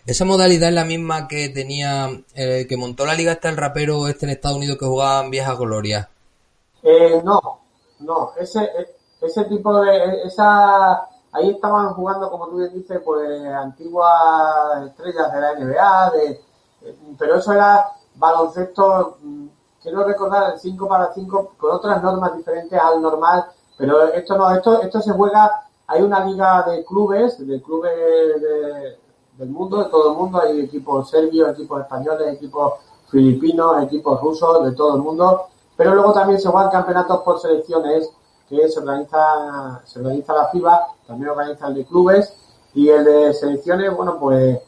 esa 0.06 0.26
modalidad 0.26 0.70
es 0.70 0.76
la 0.76 0.84
misma 0.84 1.28
que 1.28 1.50
tenía, 1.50 2.10
eh, 2.36 2.66
que 2.68 2.76
montó 2.76 3.06
la 3.06 3.14
liga 3.14 3.32
hasta 3.32 3.50
el 3.50 3.56
rapero 3.56 4.08
este 4.08 4.26
en 4.26 4.32
Estados 4.32 4.58
Unidos 4.58 4.78
que 4.78 4.86
jugaba 4.86 5.24
en 5.24 5.32
Vieja 5.32 5.56
Gloria. 5.56 6.10
Eh, 6.82 7.22
no, 7.24 7.40
no, 8.00 8.34
ese, 8.38 8.70
ese 9.24 9.46
tipo 9.46 9.82
de, 9.82 10.24
esa, 10.24 11.08
ahí 11.32 11.50
estaban 11.50 11.94
jugando, 11.94 12.30
como 12.30 12.48
tú 12.48 12.58
bien 12.58 12.74
dices, 12.74 13.02
pues 13.04 13.46
antiguas 13.46 14.88
estrellas 14.88 15.32
de 15.32 15.42
la 15.42 15.54
NBA, 15.56 16.12
de, 16.12 16.42
pero 17.18 17.36
eso 17.36 17.54
era 17.54 17.88
baloncesto, 18.16 19.18
mm, 19.22 19.46
quiero 19.82 20.04
recordar 20.04 20.54
el 20.54 20.60
5 20.60 20.88
para 20.88 21.14
5 21.14 21.54
con 21.58 21.72
otras 21.72 22.02
normas 22.04 22.36
diferentes 22.36 22.80
al 22.80 23.02
normal, 23.02 23.46
pero 23.78 24.04
esto 24.14 24.38
no, 24.38 24.54
esto, 24.54 24.82
esto 24.82 25.02
se 25.02 25.12
juega, 25.12 25.66
hay 25.88 26.02
una 26.02 26.26
liga 26.26 26.64
de 26.64 26.86
clubes, 26.86 27.46
de 27.46 27.62
clubes 27.62 27.92
de, 28.42 28.98
del 29.38 29.50
mundo, 29.50 29.84
de 29.84 29.90
todo 29.90 30.12
el 30.12 30.18
mundo. 30.18 30.42
Hay 30.42 30.62
equipos 30.62 31.10
serbios, 31.10 31.50
equipos 31.50 31.82
españoles, 31.82 32.36
equipos 32.36 32.74
filipinos, 33.10 33.84
equipos 33.84 34.22
rusos, 34.22 34.66
de 34.66 34.72
todo 34.74 34.96
el 34.96 35.02
mundo. 35.02 35.48
Pero 35.76 35.96
luego 35.96 36.14
también 36.14 36.40
se 36.40 36.50
juegan 36.50 36.72
campeonatos 36.72 37.22
por 37.22 37.40
selecciones 37.40 38.12
que 38.56 38.70
se 38.70 38.80
organiza, 38.80 39.82
se 39.86 40.00
organiza 40.00 40.34
la 40.34 40.48
FIBA, 40.48 40.88
también 41.08 41.30
organiza 41.30 41.68
el 41.68 41.76
de 41.76 41.86
clubes 41.86 42.34
y 42.74 42.90
el 42.90 43.04
de 43.04 43.34
selecciones, 43.34 43.96
bueno, 43.96 44.18
pues 44.20 44.60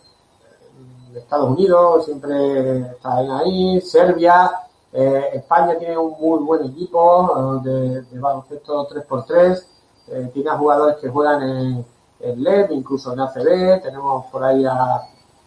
Estados 1.15 1.49
Unidos 1.49 2.05
siempre 2.05 2.81
está 2.81 3.17
ahí, 3.17 3.79
Serbia, 3.81 4.51
eh, 4.91 5.29
España 5.33 5.77
tiene 5.77 5.97
un 5.97 6.15
muy 6.19 6.39
buen 6.43 6.65
equipo 6.65 7.61
eh, 7.65 8.03
de, 8.11 8.19
baloncesto 8.19 8.87
3x3, 8.89 9.65
eh, 10.07 10.29
tiene 10.33 10.51
jugadores 10.51 10.97
que 10.97 11.09
juegan 11.09 11.41
en, 11.41 11.85
en 12.19 12.43
LED, 12.43 12.71
incluso 12.71 13.13
en 13.13 13.21
ACB, 13.21 13.81
tenemos 13.81 14.25
por 14.25 14.43
ahí 14.43 14.65
a 14.65 15.01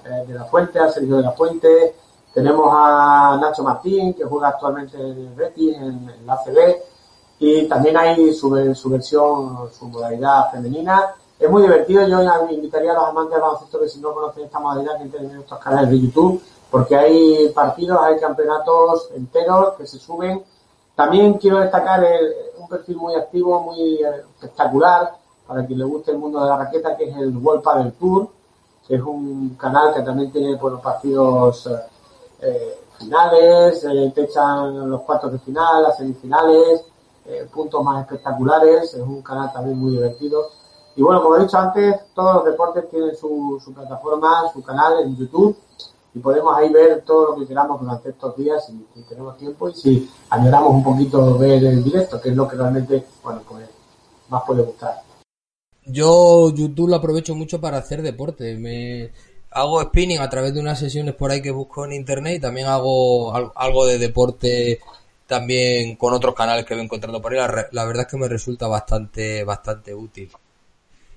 eh, 0.04 0.24
de 0.26 0.34
la 0.34 0.44
Fuente, 0.44 0.78
a 0.78 0.88
Sergio 0.88 1.16
de 1.16 1.22
la 1.22 1.32
Fuente, 1.32 1.94
tenemos 2.32 2.68
a 2.70 3.36
Nacho 3.40 3.64
Martín, 3.64 4.14
que 4.14 4.24
juega 4.24 4.48
actualmente 4.48 4.96
en 4.96 5.34
Betis, 5.34 5.76
en, 5.76 6.26
la 6.26 6.34
ACB, 6.34 6.76
y 7.38 7.68
también 7.68 7.96
hay 7.96 8.32
su, 8.34 8.74
su 8.74 8.90
versión, 8.90 9.70
su 9.72 9.86
modalidad 9.86 10.50
femenina. 10.50 11.14
Es 11.38 11.48
muy 11.48 11.62
divertido, 11.62 12.06
yo 12.06 12.20
invitaría 12.50 12.90
a 12.90 12.94
los 12.94 13.04
amantes 13.04 13.34
del 13.34 13.42
baloncesto 13.42 13.80
que 13.80 13.88
si 13.88 14.00
no 14.00 14.12
conocen 14.12 14.44
esta 14.44 14.58
modalidad 14.58 14.96
que 14.96 15.02
entren 15.04 15.30
en 15.30 15.40
estos 15.40 15.58
canales 15.58 15.90
de 15.90 16.00
YouTube, 16.00 16.42
porque 16.70 16.96
hay 16.96 17.48
partidos, 17.50 17.98
hay 18.02 18.18
campeonatos 18.18 19.10
enteros 19.14 19.74
que 19.74 19.86
se 19.86 19.98
suben. 19.98 20.42
También 20.96 21.34
quiero 21.34 21.58
destacar 21.60 22.04
un 22.58 22.68
perfil 22.68 22.96
muy 22.96 23.14
activo, 23.14 23.60
muy 23.60 24.02
eh, 24.02 24.24
espectacular, 24.34 25.14
para 25.46 25.64
quien 25.64 25.78
le 25.78 25.84
guste 25.84 26.10
el 26.10 26.18
mundo 26.18 26.42
de 26.42 26.50
la 26.50 26.56
raqueta, 26.56 26.96
que 26.96 27.04
es 27.04 27.16
el 27.16 27.36
World 27.36 27.62
Padel 27.62 27.92
Tour, 27.92 28.28
que 28.86 28.96
es 28.96 29.02
un 29.02 29.50
canal 29.50 29.94
que 29.94 30.02
también 30.02 30.32
tiene 30.32 30.56
buenos 30.56 30.80
partidos 30.80 31.68
eh, 31.68 31.78
eh, 32.42 32.78
finales, 32.98 33.80
te 33.80 34.22
echan 34.22 34.90
los 34.90 35.02
cuartos 35.02 35.32
de 35.32 35.38
final, 35.38 35.84
las 35.84 35.96
semifinales, 35.96 36.84
puntos 37.52 37.82
más 37.84 38.02
espectaculares, 38.02 38.94
es 38.94 39.00
un 39.00 39.22
canal 39.22 39.52
también 39.52 39.78
muy 39.78 39.92
divertido. 39.92 40.50
Y 40.96 41.02
bueno, 41.02 41.22
como 41.22 41.36
he 41.36 41.42
dicho 41.42 41.58
antes, 41.58 41.96
todos 42.14 42.36
los 42.36 42.44
deportes 42.44 42.90
tienen 42.90 43.14
su, 43.14 43.60
su 43.64 43.72
plataforma, 43.72 44.50
su 44.52 44.62
canal 44.62 45.00
en 45.00 45.16
YouTube 45.16 45.56
y 46.14 46.20
podemos 46.20 46.56
ahí 46.56 46.72
ver 46.72 47.02
todo 47.04 47.30
lo 47.30 47.40
que 47.40 47.46
queramos 47.46 47.80
durante 47.80 48.10
estos 48.10 48.36
días 48.36 48.66
si, 48.66 49.02
tenemos 49.08 49.36
tiempo 49.36 49.68
y 49.68 49.74
si 49.74 50.10
añoramos 50.30 50.72
un 50.72 50.82
poquito 50.82 51.38
ver 51.38 51.62
el 51.64 51.84
directo, 51.84 52.20
que 52.20 52.30
es 52.30 52.36
lo 52.36 52.48
que 52.48 52.56
realmente, 52.56 53.04
bueno, 53.22 53.42
pues 53.48 53.68
más 54.28 54.42
puede 54.46 54.62
gustar. 54.62 55.02
Yo 55.84 56.50
YouTube 56.50 56.88
lo 56.88 56.96
aprovecho 56.96 57.34
mucho 57.34 57.60
para 57.60 57.78
hacer 57.78 58.02
deporte. 58.02 58.56
Me 58.56 59.12
hago 59.50 59.80
spinning 59.80 60.20
a 60.20 60.28
través 60.28 60.52
de 60.54 60.60
unas 60.60 60.78
sesiones 60.78 61.14
por 61.14 61.30
ahí 61.30 61.40
que 61.40 61.50
busco 61.50 61.84
en 61.84 61.92
internet 61.92 62.36
y 62.36 62.40
también 62.40 62.66
hago 62.66 63.32
algo 63.54 63.86
de 63.86 63.98
deporte 63.98 64.80
también 65.28 65.94
con 65.94 66.12
otros 66.14 66.34
canales 66.34 66.64
que 66.64 66.74
voy 66.74 66.82
encontrando 66.82 67.22
por 67.22 67.32
ahí. 67.32 67.38
La, 67.38 67.68
la 67.70 67.84
verdad 67.84 68.06
es 68.06 68.10
que 68.10 68.16
me 68.16 68.26
resulta 68.26 68.66
bastante 68.66 69.44
bastante 69.44 69.94
útil. 69.94 70.30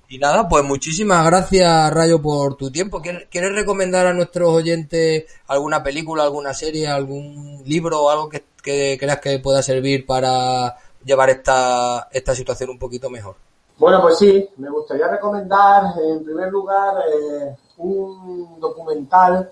Y 0.08 0.18
nada, 0.18 0.46
pues 0.46 0.62
muchísimas 0.62 1.24
gracias, 1.24 1.90
Rayo, 1.90 2.20
por 2.20 2.54
tu 2.56 2.70
tiempo. 2.70 3.00
¿Quieres 3.00 3.54
recomendar 3.54 4.06
a 4.06 4.12
nuestros 4.12 4.50
oyentes 4.50 5.24
alguna 5.46 5.82
película, 5.82 6.24
alguna 6.24 6.52
serie, 6.52 6.86
algún 6.86 7.62
libro 7.64 8.02
o 8.02 8.10
algo 8.10 8.28
que, 8.28 8.44
creas 8.62 9.20
que 9.20 9.38
pueda 9.38 9.62
servir 9.62 10.04
para 10.04 10.76
llevar 11.02 11.30
esta, 11.30 12.08
esta 12.12 12.34
situación 12.34 12.68
un 12.68 12.78
poquito 12.78 13.08
mejor? 13.08 13.36
Bueno, 13.78 14.02
pues 14.02 14.18
sí, 14.18 14.46
me 14.58 14.68
gustaría 14.68 15.08
recomendar 15.08 15.94
en 15.98 16.22
primer 16.22 16.52
lugar 16.52 16.94
eh, 17.08 17.56
un 17.78 18.60
documental 18.60 19.50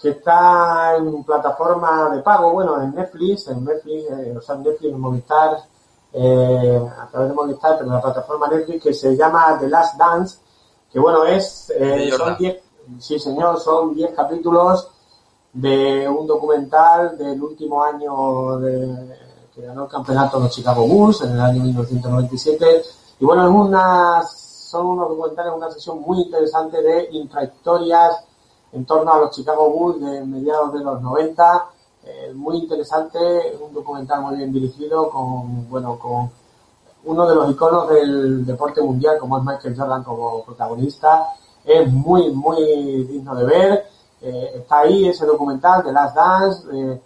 que 0.00 0.10
está 0.10 0.96
en 0.96 1.22
plataforma 1.24 2.08
de 2.10 2.22
pago, 2.22 2.52
bueno, 2.52 2.80
en 2.82 2.94
Netflix, 2.94 3.48
en 3.48 3.64
Netflix, 3.64 4.10
eh, 4.10 4.34
o 4.36 4.40
sea, 4.40 4.54
en 4.54 4.62
Netflix, 4.62 4.92
en 4.92 5.00
Movistar, 5.00 5.58
eh, 6.12 6.88
a 6.98 7.06
través 7.08 7.28
de 7.28 7.34
Movistar, 7.34 7.76
pero 7.78 7.90
la 7.90 8.00
plataforma 8.00 8.48
Netflix 8.48 8.82
que 8.82 8.94
se 8.94 9.14
llama 9.14 9.58
The 9.60 9.68
Last 9.68 9.98
Dance, 9.98 10.38
que 10.90 10.98
bueno, 10.98 11.24
es, 11.26 11.70
eh, 11.76 12.10
son 12.16 12.36
10, 12.36 12.62
sí 12.98 13.18
señor, 13.18 13.60
son 13.60 13.94
10 13.94 14.14
capítulos 14.14 14.88
de 15.52 16.08
un 16.08 16.26
documental 16.26 17.18
del 17.18 17.42
último 17.42 17.82
año 17.82 18.58
de, 18.58 19.18
que 19.54 19.60
ganó 19.60 19.84
el 19.84 19.90
campeonato 19.90 20.38
de 20.38 20.44
los 20.44 20.54
Chicago 20.54 20.86
Bulls 20.86 21.20
en 21.22 21.32
el 21.32 21.40
año 21.40 21.62
1997. 21.62 22.82
Y 23.18 23.24
bueno, 23.24 23.46
es 23.46 23.54
una, 23.54 24.22
son 24.22 24.86
unos 24.86 25.10
documentales, 25.10 25.52
una 25.54 25.70
sesión 25.70 26.00
muy 26.00 26.22
interesante 26.22 26.80
de 26.80 27.08
intrahistorias 27.12 28.24
en 28.72 28.84
torno 28.84 29.12
a 29.12 29.18
los 29.18 29.30
Chicago 29.30 29.70
Bulls 29.70 30.00
de 30.00 30.24
mediados 30.24 30.72
de 30.72 30.80
los 30.80 31.00
90 31.02 31.70
eh, 32.02 32.32
muy 32.34 32.56
interesante, 32.56 33.18
un 33.60 33.74
documental 33.74 34.22
muy 34.22 34.36
bien 34.36 34.52
dirigido 34.52 35.10
con, 35.10 35.68
bueno, 35.68 35.98
con 35.98 36.30
uno 37.04 37.28
de 37.28 37.34
los 37.34 37.50
iconos 37.50 37.88
del 37.90 38.46
deporte 38.46 38.80
mundial 38.80 39.18
como 39.18 39.38
es 39.38 39.44
Michael 39.44 39.76
Jordan 39.76 40.02
como 40.02 40.42
protagonista. 40.44 41.26
Es 41.64 41.90
muy, 41.92 42.30
muy 42.30 43.04
digno 43.04 43.34
de 43.34 43.44
ver. 43.44 43.86
Eh, 44.22 44.52
está 44.56 44.80
ahí 44.80 45.08
ese 45.08 45.26
documental 45.26 45.82
de 45.84 45.92
Last 45.92 46.16
Dance. 46.16 46.68
Eh, 46.72 47.00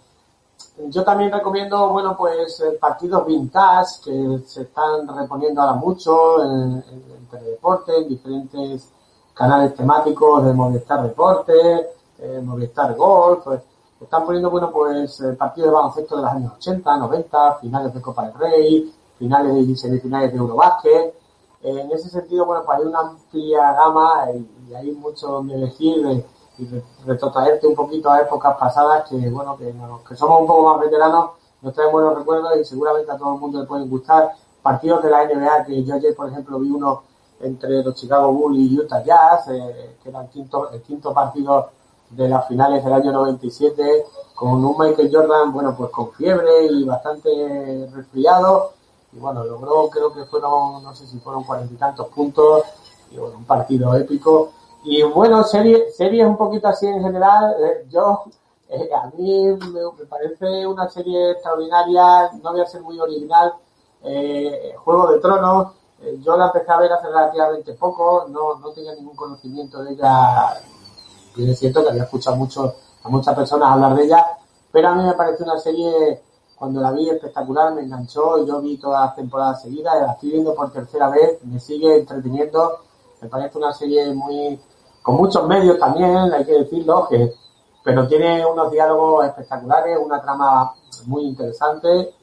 yo 0.87 1.03
también 1.03 1.31
recomiendo, 1.31 1.89
bueno, 1.89 2.15
pues 2.17 2.61
partidos 2.79 3.25
vintage 3.25 4.01
que 4.03 4.39
se 4.45 4.63
están 4.63 5.07
reponiendo 5.07 5.61
ahora 5.61 5.73
mucho 5.73 6.43
en, 6.43 6.83
en, 6.89 7.45
deporte, 7.45 7.97
en 7.97 8.07
diferentes 8.07 8.89
canales 9.35 9.75
temáticos 9.75 10.43
de 10.43 10.53
Movistar 10.53 11.03
Deporte, 11.03 11.89
Movistar 12.41 12.95
Golf, 12.95 13.43
pues, 13.43 13.61
están 14.01 14.25
poniendo, 14.25 14.49
bueno, 14.49 14.71
pues 14.71 15.19
eh, 15.21 15.33
partidos 15.33 15.69
de 15.69 15.75
baloncesto 15.75 16.15
de 16.17 16.21
los 16.23 16.31
años 16.31 16.53
80, 16.57 16.97
90, 16.97 17.55
finales 17.55 17.93
de 17.93 18.01
Copa 18.01 18.25
del 18.25 18.33
Rey, 18.33 18.93
finales 19.17 19.67
y 19.67 19.75
semifinales 19.75 20.31
de 20.31 20.37
Eurobásquet. 20.37 21.15
Eh, 21.61 21.81
en 21.81 21.91
ese 21.91 22.09
sentido, 22.09 22.45
bueno, 22.45 22.63
pues 22.65 22.79
hay 22.79 22.85
una 22.85 22.99
amplia 22.99 23.73
gama 23.73 24.27
y, 24.33 24.73
hay 24.73 24.91
mucho 24.91 25.27
donde 25.27 25.55
elegir 25.55 26.25
y 26.57 26.67
retrotraerte 27.05 27.67
un 27.67 27.75
poquito 27.75 28.09
a 28.09 28.21
épocas 28.21 28.57
pasadas 28.57 29.07
que, 29.09 29.29
bueno, 29.29 29.55
que, 29.57 29.73
que 30.07 30.15
somos 30.15 30.41
un 30.41 30.47
poco 30.47 30.63
más 30.69 30.79
veteranos, 30.81 31.31
nos 31.61 31.73
traen 31.73 31.91
buenos 31.91 32.17
recuerdos 32.17 32.51
y 32.59 32.65
seguramente 32.65 33.11
a 33.11 33.17
todo 33.17 33.35
el 33.35 33.39
mundo 33.39 33.61
le 33.61 33.67
pueden 33.67 33.89
gustar. 33.89 34.31
Partidos 34.61 35.03
de 35.03 35.09
la 35.11 35.25
NBA, 35.25 35.65
que 35.65 35.83
yo 35.83 35.95
ayer, 35.95 36.15
por 36.15 36.27
ejemplo, 36.29 36.59
vi 36.59 36.71
uno 36.71 37.03
entre 37.41 37.83
los 37.83 37.95
Chicago 37.95 38.31
Bulls 38.31 38.59
y 38.59 38.79
Utah 38.79 39.03
Jazz, 39.03 39.47
eh, 39.49 39.97
que 40.01 40.09
era 40.09 40.21
el 40.21 40.29
quinto, 40.29 40.71
el 40.71 40.81
quinto 40.81 41.13
partido 41.13 41.69
de 42.09 42.29
las 42.29 42.47
finales 42.47 42.83
del 42.83 42.93
año 42.93 43.11
97 43.11 44.05
con 44.35 44.63
un 44.63 44.75
Michael 44.77 45.09
Jordan, 45.11 45.53
bueno, 45.53 45.75
pues 45.77 45.89
con 45.91 46.11
fiebre 46.11 46.65
y 46.65 46.83
bastante 46.83 47.89
resfriado. 47.93 48.73
Y 49.13 49.17
bueno, 49.17 49.45
logró, 49.45 49.89
creo 49.89 50.13
que 50.13 50.25
fueron, 50.25 50.83
no 50.83 50.93
sé 50.93 51.07
si 51.07 51.17
fueron 51.19 51.43
cuarenta 51.45 51.73
y 51.73 51.77
tantos 51.77 52.07
puntos. 52.07 52.63
Y 53.11 53.17
bueno, 53.17 53.37
un 53.37 53.45
partido 53.45 53.95
épico. 53.95 54.51
Y 54.83 55.01
bueno, 55.03 55.43
serie, 55.43 55.89
series 55.91 56.27
un 56.27 56.37
poquito 56.37 56.67
así 56.67 56.85
en 56.85 57.01
general. 57.01 57.55
Eh, 57.59 57.87
yo, 57.89 58.25
eh, 58.69 58.89
a 58.93 59.09
mí 59.15 59.47
me, 59.47 60.05
parece 60.07 60.67
una 60.67 60.89
serie 60.89 61.31
extraordinaria. 61.31 62.31
No 62.43 62.51
voy 62.51 62.61
a 62.61 62.65
ser 62.65 62.81
muy 62.81 62.99
original. 62.99 63.53
Eh, 64.03 64.75
Juego 64.77 65.11
de 65.11 65.19
Tronos. 65.19 65.67
Yo 66.23 66.37
la 66.37 66.47
empecé 66.47 66.71
a 66.71 66.79
ver 66.79 66.91
hace 66.93 67.07
relativamente 67.07 67.73
poco. 67.73 68.27
No, 68.29 68.59
no 68.59 68.71
tenía 68.71 68.93
ningún 68.95 69.15
conocimiento 69.15 69.83
de 69.83 69.93
ella 69.93 70.55
y 71.35 71.49
es 71.49 71.59
cierto 71.59 71.83
que 71.83 71.89
había 71.89 72.03
escuchado 72.03 72.37
mucho, 72.37 72.75
a 73.03 73.09
muchas 73.09 73.35
personas 73.35 73.71
hablar 73.71 73.95
de 73.95 74.05
ella, 74.05 74.25
pero 74.71 74.89
a 74.89 74.95
mí 74.95 75.03
me 75.03 75.13
pareció 75.13 75.45
una 75.45 75.59
serie, 75.59 76.21
cuando 76.55 76.81
la 76.81 76.91
vi 76.91 77.09
espectacular, 77.09 77.73
me 77.73 77.81
enganchó, 77.81 78.37
y 78.37 78.45
yo 78.45 78.61
vi 78.61 78.77
todas 78.77 79.07
las 79.07 79.15
temporadas 79.15 79.61
seguidas, 79.61 80.01
la 80.01 80.13
estoy 80.13 80.31
viendo 80.31 80.55
por 80.55 80.71
tercera 80.71 81.09
vez, 81.09 81.43
me 81.43 81.59
sigue 81.59 81.99
entreteniendo, 81.99 82.79
me 83.21 83.27
parece 83.27 83.57
una 83.57 83.73
serie 83.73 84.13
muy, 84.13 84.59
con 85.01 85.15
muchos 85.15 85.45
medios 85.47 85.77
también, 85.77 86.33
hay 86.33 86.45
que 86.45 86.53
decirlo, 86.53 87.07
que, 87.09 87.33
pero 87.83 88.07
tiene 88.07 88.45
unos 88.45 88.71
diálogos 88.71 89.25
espectaculares, 89.25 89.99
una 90.01 90.21
trama 90.21 90.73
muy 91.05 91.25
interesante 91.25 92.13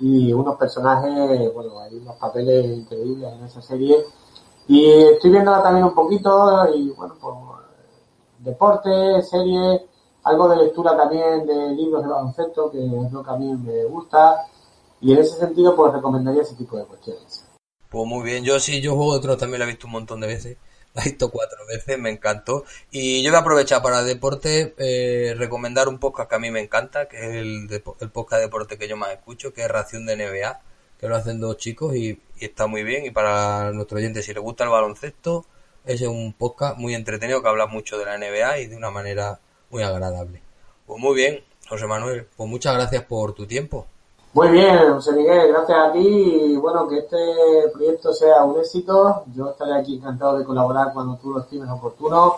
y 0.00 0.32
unos 0.32 0.56
personajes, 0.56 1.52
bueno, 1.52 1.78
hay 1.80 1.96
unos 1.96 2.16
papeles 2.16 2.64
increíbles 2.66 3.32
en 3.32 3.44
esa 3.44 3.60
serie. 3.60 3.96
Y 4.66 4.86
estoy 4.86 5.30
viéndola 5.30 5.62
también 5.62 5.84
un 5.84 5.94
poquito 5.94 6.66
y 6.74 6.90
bueno, 6.90 7.16
pues 7.20 7.36
deporte, 8.38 9.22
serie, 9.22 9.86
algo 10.24 10.48
de 10.48 10.56
lectura 10.56 10.96
también 10.96 11.46
de 11.46 11.72
libros 11.72 12.02
de 12.02 12.08
baloncesto, 12.08 12.70
que 12.70 12.84
es 12.84 13.12
lo 13.12 13.22
que 13.22 13.30
a 13.30 13.36
mí 13.36 13.54
me 13.54 13.84
gusta. 13.84 14.46
Y 15.00 15.12
en 15.12 15.18
ese 15.18 15.38
sentido, 15.38 15.74
pues 15.76 15.92
recomendaría 15.92 16.42
ese 16.42 16.56
tipo 16.56 16.76
de 16.76 16.84
cuestiones. 16.84 17.46
Pues 17.90 18.06
muy 18.06 18.22
bien, 18.22 18.44
yo 18.44 18.58
sí, 18.60 18.80
yo 18.80 18.94
juego 18.94 19.18
de 19.18 19.36
también 19.36 19.58
lo 19.58 19.64
he 19.64 19.68
visto 19.68 19.86
un 19.86 19.92
montón 19.92 20.20
de 20.20 20.26
veces. 20.26 20.56
La 20.94 21.02
he 21.02 21.06
visto 21.06 21.30
cuatro 21.30 21.64
veces, 21.66 21.98
me 21.98 22.10
encantó. 22.10 22.64
Y 22.90 23.22
yo 23.22 23.30
voy 23.30 23.36
a 23.36 23.40
aprovechar 23.40 23.82
para 23.82 24.02
deporte, 24.02 24.74
eh, 24.78 25.34
recomendar 25.36 25.88
un 25.88 25.98
podcast 25.98 26.28
que 26.28 26.36
a 26.36 26.38
mí 26.40 26.50
me 26.50 26.60
encanta, 26.60 27.08
que 27.08 27.16
es 27.16 27.34
el, 27.36 27.68
el 28.00 28.10
podcast 28.10 28.40
de 28.40 28.46
deporte 28.46 28.78
que 28.78 28.88
yo 28.88 28.96
más 28.96 29.10
escucho, 29.12 29.52
que 29.52 29.62
es 29.62 29.68
Ración 29.68 30.06
de 30.06 30.16
NBA, 30.16 30.60
que 30.98 31.08
lo 31.08 31.16
hacen 31.16 31.40
dos 31.40 31.56
chicos 31.58 31.94
y, 31.94 32.20
y 32.38 32.44
está 32.44 32.66
muy 32.66 32.82
bien. 32.82 33.06
Y 33.06 33.10
para 33.10 33.70
nuestro 33.72 33.98
oyente, 33.98 34.22
si 34.22 34.34
le 34.34 34.40
gusta 34.40 34.64
el 34.64 34.70
baloncesto, 34.70 35.46
es 35.84 36.02
un 36.02 36.32
podcast 36.32 36.76
muy 36.76 36.94
entretenido 36.94 37.42
que 37.42 37.48
habla 37.48 37.66
mucho 37.66 37.98
de 37.98 38.04
la 38.04 38.18
NBA 38.18 38.58
y 38.58 38.66
de 38.66 38.76
una 38.76 38.90
manera 38.90 39.40
muy 39.70 39.82
agradable. 39.82 40.42
Pues 40.86 41.00
muy 41.00 41.14
bien, 41.14 41.44
José 41.68 41.86
Manuel, 41.86 42.26
pues 42.36 42.48
muchas 42.50 42.74
gracias 42.74 43.04
por 43.04 43.32
tu 43.32 43.46
tiempo. 43.46 43.86
Muy 44.32 44.48
bien, 44.50 44.92
José 44.94 45.12
Miguel, 45.12 45.48
gracias 45.48 45.76
a 45.76 45.92
ti 45.92 45.98
y 45.98 46.56
bueno, 46.56 46.86
que 46.86 46.98
este 46.98 47.68
proyecto 47.72 48.12
sea 48.12 48.44
un 48.44 48.60
éxito. 48.60 49.24
Yo 49.34 49.50
estaré 49.50 49.74
aquí 49.74 49.96
encantado 49.96 50.38
de 50.38 50.44
colaborar 50.44 50.92
cuando 50.94 51.16
tú 51.16 51.32
lo 51.32 51.40
estimes 51.40 51.68
oportuno. 51.68 52.36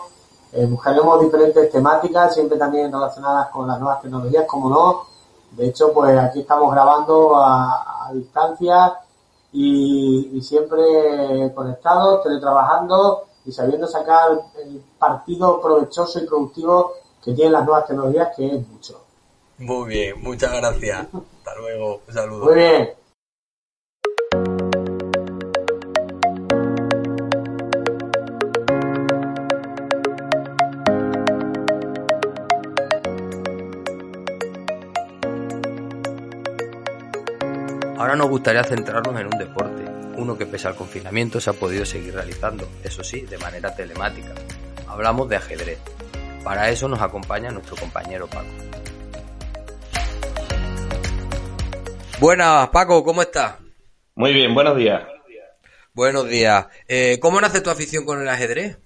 Eh, 0.51 0.65
buscaremos 0.65 1.21
diferentes 1.21 1.71
temáticas, 1.71 2.33
siempre 2.33 2.57
también 2.57 2.91
relacionadas 2.91 3.49
con 3.49 3.67
las 3.67 3.79
nuevas 3.79 4.01
tecnologías, 4.01 4.45
como 4.47 4.69
no. 4.71 5.03
De 5.51 5.67
hecho, 5.67 5.93
pues 5.93 6.17
aquí 6.17 6.39
estamos 6.39 6.71
grabando 6.73 7.35
a, 7.35 8.09
distancia 8.11 8.93
y, 9.51 10.31
y, 10.33 10.41
siempre 10.41 11.53
conectados, 11.53 12.23
teletrabajando 12.23 13.25
y 13.45 13.51
sabiendo 13.51 13.87
sacar 13.87 14.31
el 14.63 14.83
partido 14.97 15.61
provechoso 15.61 16.19
y 16.19 16.25
productivo 16.25 16.93
que 17.23 17.33
tienen 17.33 17.53
las 17.53 17.65
nuevas 17.65 17.85
tecnologías, 17.85 18.35
que 18.35 18.47
es 18.47 18.67
mucho. 18.67 18.99
Muy 19.59 19.89
bien, 19.89 20.21
muchas 20.21 20.51
gracias. 20.53 21.07
Hasta 21.45 21.59
luego. 21.59 22.01
Un 22.07 22.13
saludo. 22.13 22.45
Muy 22.45 22.55
bien. 22.55 22.89
Ahora 37.97 38.15
nos 38.15 38.29
gustaría 38.29 38.63
centrarnos 38.63 39.19
en 39.19 39.25
un 39.27 39.37
deporte, 39.37 39.83
uno 40.15 40.37
que 40.37 40.45
pese 40.45 40.69
al 40.69 40.75
confinamiento 40.75 41.41
se 41.41 41.49
ha 41.49 41.53
podido 41.53 41.85
seguir 41.85 42.13
realizando, 42.13 42.69
eso 42.85 43.03
sí, 43.03 43.21
de 43.21 43.37
manera 43.37 43.75
telemática. 43.75 44.33
Hablamos 44.87 45.27
de 45.27 45.35
ajedrez. 45.35 45.79
Para 46.43 46.69
eso 46.69 46.87
nos 46.87 47.01
acompaña 47.01 47.51
nuestro 47.51 47.75
compañero 47.75 48.27
Paco. 48.27 48.47
Buenas, 52.19 52.69
Paco, 52.69 53.03
¿cómo 53.03 53.21
estás? 53.21 53.55
Muy 54.15 54.33
bien, 54.33 54.53
buenos 54.53 54.77
días. 54.77 55.03
Buenos 55.93 56.27
días. 56.29 56.67
Eh, 56.87 57.19
¿Cómo 57.19 57.41
nace 57.41 57.61
tu 57.61 57.69
afición 57.69 58.05
con 58.05 58.21
el 58.21 58.29
ajedrez? 58.29 58.79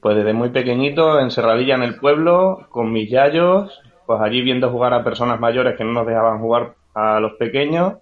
Pues 0.00 0.16
desde 0.16 0.32
muy 0.32 0.50
pequeñito, 0.50 1.18
en 1.20 1.30
Serradilla, 1.30 1.74
en 1.76 1.82
el 1.82 1.98
pueblo, 1.98 2.66
con 2.70 2.92
mis 2.92 3.10
yayos, 3.10 3.80
pues 4.06 4.20
allí 4.20 4.42
viendo 4.42 4.70
jugar 4.70 4.92
a 4.94 5.04
personas 5.04 5.40
mayores 5.40 5.76
que 5.76 5.84
no 5.84 5.92
nos 5.92 6.06
dejaban 6.06 6.40
jugar 6.40 6.74
a 6.94 7.20
los 7.20 7.32
pequeños, 7.34 7.94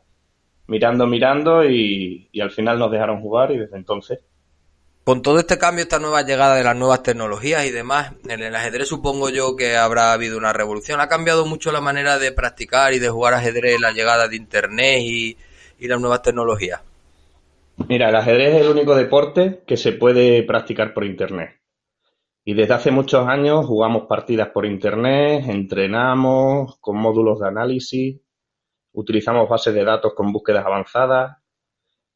mirando, 0.67 1.07
mirando 1.07 1.65
y, 1.65 2.29
y 2.33 2.41
al 2.41 2.51
final 2.51 2.79
nos 2.79 2.91
dejaron 2.91 3.21
jugar 3.21 3.53
y 3.53 3.59
desde 3.59 3.77
entonces. 3.77 4.21
Con 5.05 5.21
todo 5.21 5.39
este 5.39 5.59
cambio, 5.59 5.83
esta 5.83 5.99
nueva 5.99 6.23
llegada 6.23 6.57
de 6.57 6.65
las 6.65 6.75
nuevas 6.75 7.03
tecnologías 7.03 7.67
y 7.67 7.71
demás, 7.71 8.15
en 8.27 8.43
el 8.43 8.57
ajedrez 8.57 8.89
supongo 8.89 9.29
yo 9.29 9.55
que 9.55 9.77
habrá 9.77 10.15
habido 10.15 10.39
una 10.39 10.55
revolución. 10.55 10.99
Ha 10.99 11.09
cambiado 11.09 11.45
mucho 11.45 11.71
la 11.73 11.83
manera 11.83 12.19
de 12.19 12.33
practicar 12.33 12.95
y 12.95 12.99
de 12.99 13.11
jugar 13.11 13.35
ajedrez, 13.35 13.79
la 13.79 13.93
llegada 13.93 14.29
de 14.29 14.37
Internet 14.37 15.01
y, 15.03 15.37
y 15.79 15.89
las 15.89 16.01
nuevas 16.01 16.23
tecnologías. 16.23 16.81
Mira, 17.87 18.09
el 18.09 18.17
ajedrez 18.17 18.55
es 18.55 18.63
el 18.63 18.69
único 18.71 18.95
deporte 18.95 19.63
que 19.67 19.77
se 19.77 19.93
puede 19.93 20.43
practicar 20.45 20.95
por 20.95 21.05
Internet. 21.05 21.61
Y 22.43 22.55
desde 22.55 22.73
hace 22.73 22.91
muchos 22.91 23.29
años 23.29 23.67
jugamos 23.67 24.07
partidas 24.09 24.49
por 24.49 24.65
Internet, 24.65 25.45
entrenamos 25.49 26.79
con 26.81 26.97
módulos 26.97 27.41
de 27.41 27.49
análisis, 27.49 28.21
utilizamos 28.93 29.51
bases 29.51 29.75
de 29.75 29.85
datos 29.85 30.15
con 30.15 30.33
búsquedas 30.33 30.65
avanzadas. 30.65 31.44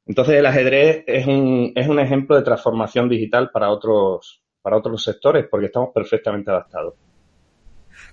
Entonces 0.08 0.36
el 0.36 0.46
ajedrez 0.46 1.04
es 1.06 1.26
un, 1.26 1.72
es 1.74 1.86
un 1.86 2.00
ejemplo 2.00 2.34
de 2.34 2.42
transformación 2.42 3.10
digital 3.10 3.50
para 3.50 3.70
otros, 3.70 4.40
para 4.62 4.78
otros 4.78 5.04
sectores 5.04 5.46
porque 5.50 5.66
estamos 5.66 5.90
perfectamente 5.94 6.50
adaptados. 6.50 6.94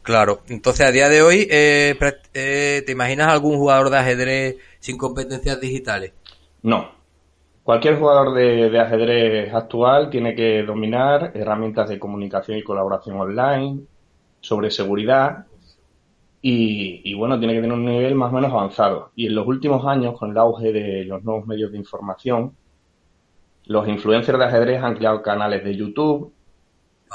Claro, 0.02 0.42
entonces 0.50 0.86
a 0.86 0.92
día 0.92 1.08
de 1.08 1.22
hoy, 1.22 1.48
eh, 1.50 1.98
eh, 2.34 2.84
¿te 2.86 2.92
imaginas 2.92 3.30
algún 3.30 3.58
jugador 3.58 3.90
de 3.90 3.98
ajedrez 3.98 4.58
sin 4.80 4.98
competencias 4.98 5.60
digitales? 5.60 6.14
No. 6.64 6.92
Cualquier 7.64 7.98
jugador 7.98 8.36
de, 8.36 8.70
de, 8.70 8.80
ajedrez 8.80 9.54
actual 9.54 10.10
tiene 10.12 10.36
que 10.36 10.64
dominar 10.64 11.32
herramientas 11.34 11.90
de 11.90 11.98
comunicación 11.98 12.58
y 12.58 12.64
colaboración 12.64 13.18
online, 13.18 13.80
sobre 14.42 14.70
seguridad 14.70 15.46
y, 16.48 17.02
y, 17.04 17.16
bueno, 17.16 17.40
tiene 17.40 17.56
que 17.56 17.62
tener 17.62 17.76
un 17.76 17.86
nivel 17.86 18.14
más 18.14 18.32
o 18.32 18.36
menos 18.36 18.52
avanzado. 18.52 19.12
Y 19.16 19.26
en 19.26 19.34
los 19.34 19.48
últimos 19.48 19.84
años, 19.88 20.16
con 20.16 20.30
el 20.30 20.38
auge 20.38 20.72
de 20.72 21.04
los 21.04 21.24
nuevos 21.24 21.48
medios 21.48 21.72
de 21.72 21.80
información, 21.80 22.56
los 23.66 23.88
influencers 23.88 24.38
de 24.38 24.46
ajedrez 24.46 24.84
han 24.84 24.96
creado 24.96 25.24
canales 25.24 25.64
de 25.64 25.76
YouTube 25.76 26.32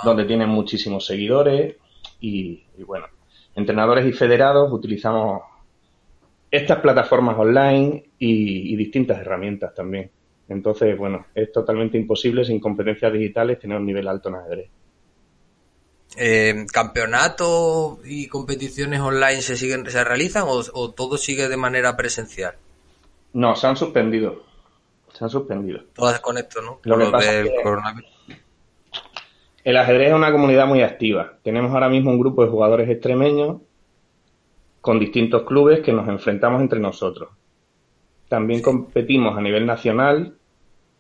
donde 0.03 0.24
tienen 0.24 0.49
muchísimos 0.49 1.07
seguidores 1.07 1.76
y, 2.18 2.64
y 2.76 2.83
bueno, 2.83 3.07
entrenadores 3.55 4.05
y 4.05 4.11
federados 4.12 4.72
utilizamos 4.72 5.43
estas 6.51 6.81
plataformas 6.81 7.39
online 7.39 8.11
y, 8.18 8.72
y, 8.72 8.74
distintas 8.74 9.20
herramientas 9.20 9.72
también. 9.76 10.11
Entonces, 10.49 10.99
bueno, 10.99 11.26
es 11.37 11.53
totalmente 11.53 11.97
imposible 11.97 12.45
sin 12.45 12.59
competencias 12.59 13.12
digitales 13.12 13.61
tener 13.61 13.78
un 13.78 13.87
nivel 13.87 14.09
alto 14.09 14.28
en 14.28 14.35
ajedrez. 14.35 14.70
Eh, 16.17 16.67
¿Campeonatos 16.73 17.99
y 18.05 18.27
competiciones 18.27 19.01
online 19.01 19.43
se 19.43 19.57
siguen 19.57 19.89
se 19.89 20.03
realizan 20.03 20.45
o, 20.47 20.61
o, 20.73 20.91
todo 20.91 21.17
sigue 21.17 21.49
de 21.49 21.57
manera 21.57 21.97
presencial? 21.97 22.55
No, 23.33 23.55
se 23.55 23.67
han 23.67 23.77
suspendido. 23.77 24.43
Se 25.13 25.25
han 25.25 25.31
suspendido. 25.31 25.83
Todas 25.95 26.21
con 26.21 26.37
esto, 26.39 26.61
¿no? 26.63 26.81
Lo, 26.83 26.97
Lo 26.97 27.07
que 27.07 27.11
pasa 27.13 27.41
es 27.41 27.45
que 27.45 27.53
el 29.63 29.77
ajedrez 29.77 30.09
es 30.09 30.15
una 30.15 30.33
comunidad 30.33 30.67
muy 30.67 30.83
activa. 30.83 31.35
Tenemos 31.43 31.73
ahora 31.73 31.89
mismo 31.89 32.11
un 32.11 32.19
grupo 32.19 32.43
de 32.45 32.51
jugadores 32.51 32.89
extremeños 32.89 33.61
con 34.81 34.99
distintos 34.99 35.43
clubes 35.43 35.81
que 35.81 35.93
nos 35.93 36.09
enfrentamos 36.09 36.63
entre 36.63 36.81
nosotros. 36.81 37.29
También 38.29 38.63
competimos 38.63 39.37
a 39.37 39.41
nivel 39.43 39.67
nacional 39.67 40.35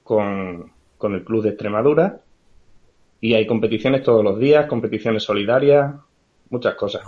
con, 0.04 0.72
con 0.98 1.14
el 1.14 1.24
Club 1.24 1.42
de 1.42 1.50
Extremadura 1.50 2.20
y 3.20 3.34
hay 3.34 3.46
competiciones 3.46 4.02
todos 4.02 4.24
los 4.24 4.38
días, 4.38 4.66
competiciones 4.66 5.22
solidarias, 5.22 5.94
muchas 6.48 6.74
cosas. 6.74 7.02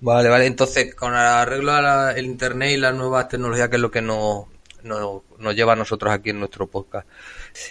Vale, 0.00 0.28
vale. 0.28 0.46
Entonces, 0.46 0.94
con 0.94 1.12
el 1.12 1.18
arreglo 1.18 1.72
el 2.10 2.24
Internet 2.24 2.72
y 2.72 2.76
las 2.76 2.94
nuevas 2.94 3.28
tecnologías, 3.28 3.68
que 3.68 3.76
es 3.76 3.82
lo 3.82 3.90
que 3.90 4.02
nos, 4.02 4.46
nos, 4.82 5.22
nos 5.38 5.54
lleva 5.54 5.74
a 5.74 5.76
nosotros 5.76 6.12
aquí 6.12 6.30
en 6.30 6.40
nuestro 6.40 6.66
podcast, 6.66 7.06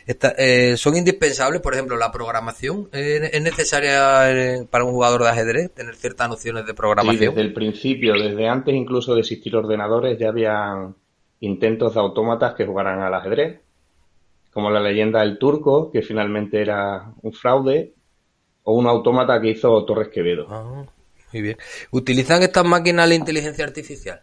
Esta, 0.05 0.33
eh, 0.37 0.77
¿son 0.77 0.95
indispensables, 0.95 1.59
por 1.59 1.73
ejemplo, 1.73 1.97
la 1.97 2.11
programación? 2.11 2.87
¿Es, 2.93 3.33
¿Es 3.33 3.41
necesaria 3.41 4.31
eh, 4.31 4.67
para 4.69 4.85
un 4.85 4.91
jugador 4.91 5.23
de 5.23 5.29
ajedrez 5.29 5.73
tener 5.73 5.95
ciertas 5.95 6.29
nociones 6.29 6.65
de 6.65 6.73
programación? 6.73 7.19
Sí, 7.19 7.25
desde 7.25 7.41
el 7.41 7.53
principio, 7.53 8.13
desde 8.13 8.47
antes 8.47 8.75
incluso 8.75 9.15
de 9.15 9.21
existir 9.21 9.55
ordenadores, 9.55 10.17
ya 10.17 10.29
había 10.29 10.93
intentos 11.41 11.95
de 11.95 11.99
autómatas 11.99 12.53
que 12.53 12.65
jugaran 12.65 13.01
al 13.01 13.13
ajedrez 13.13 13.59
como 14.51 14.69
la 14.69 14.79
leyenda 14.79 15.21
del 15.21 15.37
turco, 15.37 15.91
que 15.91 16.01
finalmente 16.01 16.61
era 16.61 17.13
un 17.21 17.33
fraude, 17.33 17.93
o 18.63 18.73
un 18.73 18.87
autómata 18.87 19.39
que 19.41 19.49
hizo 19.49 19.83
Torres 19.85 20.09
Quevedo. 20.09 20.47
Ah, 20.49 20.85
muy 21.33 21.41
bien. 21.41 21.57
¿Utilizan 21.91 22.43
estas 22.43 22.65
máquinas 22.65 23.07
la 23.07 23.15
inteligencia 23.15 23.65
artificial? 23.65 24.21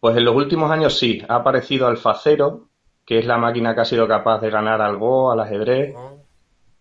Pues 0.00 0.16
en 0.16 0.24
los 0.24 0.36
últimos 0.36 0.70
años 0.70 0.98
sí. 0.98 1.22
Ha 1.28 1.36
aparecido 1.36 1.86
Alfacero, 1.86 2.68
que 3.06 3.18
es 3.18 3.26
la 3.26 3.38
máquina 3.38 3.74
que 3.74 3.80
ha 3.80 3.86
sido 3.86 4.06
capaz 4.06 4.40
de 4.40 4.50
ganar 4.50 4.82
al 4.82 4.98
Go, 4.98 5.32
al 5.32 5.40
ajedrez, 5.40 5.94
ah. 5.96 6.12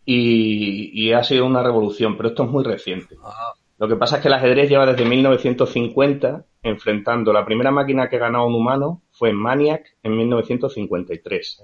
y, 0.05 0.91
y, 0.93 1.13
ha 1.13 1.23
sido 1.23 1.45
una 1.45 1.63
revolución, 1.63 2.17
pero 2.17 2.29
esto 2.29 2.43
es 2.43 2.49
muy 2.49 2.63
reciente. 2.63 3.15
Ah. 3.23 3.53
Lo 3.79 3.87
que 3.87 3.95
pasa 3.95 4.17
es 4.17 4.21
que 4.21 4.27
el 4.27 4.33
ajedrez 4.33 4.69
lleva 4.69 4.85
desde 4.85 5.05
1950 5.05 6.45
enfrentando 6.63 7.33
la 7.33 7.45
primera 7.45 7.71
máquina 7.71 8.09
que 8.09 8.17
ganó 8.17 8.39
a 8.39 8.45
un 8.45 8.55
humano 8.55 9.02
fue 9.13 9.29
en 9.29 9.35
Maniac 9.37 9.85
en 10.03 10.17
1953. 10.17 11.63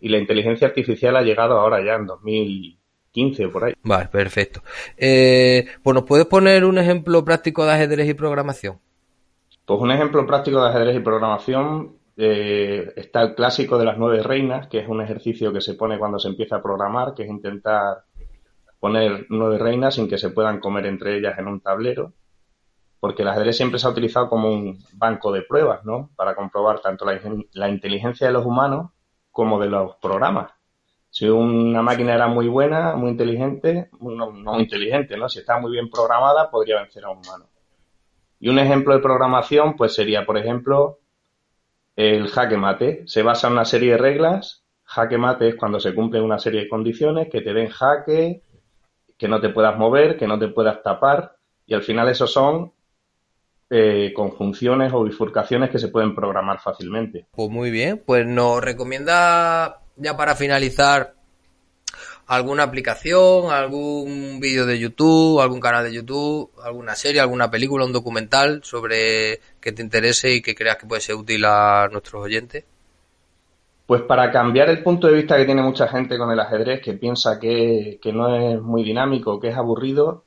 Y 0.00 0.08
la 0.08 0.18
inteligencia 0.18 0.68
artificial 0.68 1.16
ha 1.16 1.22
llegado 1.22 1.58
ahora 1.58 1.84
ya 1.84 1.94
en 1.94 2.06
2015 2.06 3.48
por 3.48 3.64
ahí. 3.64 3.74
Vale, 3.82 4.06
perfecto. 4.08 4.62
Eh, 4.96 5.66
bueno, 5.82 6.04
¿puedes 6.04 6.26
poner 6.26 6.64
un 6.64 6.78
ejemplo 6.78 7.24
práctico 7.24 7.64
de 7.64 7.72
ajedrez 7.72 8.08
y 8.08 8.14
programación? 8.14 8.78
Pues 9.64 9.80
un 9.80 9.90
ejemplo 9.90 10.24
práctico 10.26 10.62
de 10.62 10.68
ajedrez 10.68 10.96
y 10.96 11.00
programación 11.00 11.96
eh, 12.16 12.92
está 12.96 13.22
el 13.22 13.34
clásico 13.34 13.78
de 13.78 13.84
las 13.84 13.98
nueve 13.98 14.22
reinas, 14.22 14.68
que 14.68 14.78
es 14.78 14.88
un 14.88 15.00
ejercicio 15.00 15.52
que 15.52 15.60
se 15.60 15.74
pone 15.74 15.98
cuando 15.98 16.18
se 16.18 16.28
empieza 16.28 16.56
a 16.56 16.62
programar, 16.62 17.14
que 17.14 17.24
es 17.24 17.28
intentar 17.28 18.04
poner 18.78 19.26
nueve 19.30 19.58
reinas 19.58 19.94
sin 19.94 20.08
que 20.08 20.18
se 20.18 20.30
puedan 20.30 20.60
comer 20.60 20.86
entre 20.86 21.16
ellas 21.16 21.38
en 21.38 21.48
un 21.48 21.60
tablero, 21.60 22.12
porque 23.00 23.22
el 23.22 23.28
ajedrez 23.28 23.56
siempre 23.56 23.78
se 23.78 23.86
ha 23.86 23.90
utilizado 23.90 24.28
como 24.28 24.50
un 24.50 24.78
banco 24.94 25.32
de 25.32 25.42
pruebas, 25.42 25.84
¿no? 25.84 26.10
Para 26.16 26.34
comprobar 26.34 26.80
tanto 26.80 27.04
la, 27.04 27.20
la 27.52 27.68
inteligencia 27.68 28.26
de 28.26 28.32
los 28.32 28.44
humanos 28.44 28.90
como 29.30 29.60
de 29.60 29.68
los 29.68 29.96
programas. 29.96 30.50
Si 31.10 31.28
una 31.28 31.80
máquina 31.80 32.14
era 32.14 32.26
muy 32.26 32.48
buena, 32.48 32.94
muy 32.94 33.10
inteligente, 33.10 33.88
no, 34.00 34.60
inteligente, 34.60 35.16
¿no? 35.16 35.28
Si 35.28 35.38
estaba 35.38 35.60
muy 35.60 35.72
bien 35.72 35.90
programada, 35.90 36.50
podría 36.50 36.80
vencer 36.80 37.04
a 37.04 37.10
un 37.10 37.18
humano. 37.18 37.46
Y 38.40 38.48
un 38.48 38.58
ejemplo 38.58 38.94
de 38.94 39.00
programación, 39.00 39.74
pues 39.74 39.94
sería, 39.94 40.26
por 40.26 40.36
ejemplo, 40.36 40.98
el 41.96 42.28
jaque 42.28 42.56
mate. 42.56 43.02
Se 43.06 43.22
basa 43.22 43.46
en 43.46 43.54
una 43.54 43.64
serie 43.64 43.92
de 43.92 43.98
reglas. 43.98 44.64
Jaque 44.84 45.18
mate 45.18 45.48
es 45.48 45.54
cuando 45.56 45.80
se 45.80 45.94
cumplen 45.94 46.22
una 46.22 46.38
serie 46.38 46.62
de 46.62 46.68
condiciones 46.68 47.28
que 47.30 47.40
te 47.40 47.52
den 47.52 47.68
jaque, 47.68 48.42
que 49.16 49.28
no 49.28 49.40
te 49.40 49.48
puedas 49.48 49.76
mover, 49.76 50.16
que 50.16 50.26
no 50.26 50.38
te 50.38 50.48
puedas 50.48 50.82
tapar, 50.82 51.36
y 51.66 51.74
al 51.74 51.82
final 51.82 52.08
esos 52.08 52.32
son 52.32 52.72
eh, 53.70 54.12
conjunciones 54.14 54.92
o 54.94 55.04
bifurcaciones 55.04 55.70
que 55.70 55.78
se 55.78 55.88
pueden 55.88 56.14
programar 56.14 56.58
fácilmente. 56.60 57.26
Pues 57.32 57.50
muy 57.50 57.70
bien, 57.70 58.02
pues 58.04 58.26
nos 58.26 58.62
recomienda 58.62 59.80
ya 59.96 60.16
para 60.16 60.34
finalizar 60.34 61.14
alguna 62.28 62.62
aplicación, 62.62 63.50
algún 63.50 64.38
vídeo 64.40 64.66
de 64.66 64.78
YouTube, 64.78 65.40
algún 65.40 65.60
canal 65.60 65.84
de 65.84 65.94
YouTube, 65.94 66.50
alguna 66.62 66.94
serie, 66.94 67.20
alguna 67.20 67.50
película, 67.50 67.84
un 67.84 67.92
documental 67.92 68.60
sobre 68.62 69.40
que 69.60 69.72
te 69.72 69.82
interese 69.82 70.34
y 70.34 70.42
que 70.42 70.54
creas 70.54 70.76
que 70.76 70.86
puede 70.86 71.00
ser 71.00 71.16
útil 71.16 71.44
a 71.46 71.88
nuestros 71.90 72.22
oyentes. 72.22 72.64
Pues 73.86 74.02
para 74.02 74.30
cambiar 74.30 74.68
el 74.68 74.82
punto 74.82 75.06
de 75.06 75.14
vista 75.14 75.38
que 75.38 75.46
tiene 75.46 75.62
mucha 75.62 75.88
gente 75.88 76.18
con 76.18 76.30
el 76.30 76.38
ajedrez, 76.38 76.82
que 76.82 76.92
piensa 76.92 77.40
que, 77.40 77.98
que 78.02 78.12
no 78.12 78.36
es 78.36 78.60
muy 78.60 78.84
dinámico, 78.84 79.40
que 79.40 79.48
es 79.48 79.56
aburrido, 79.56 80.24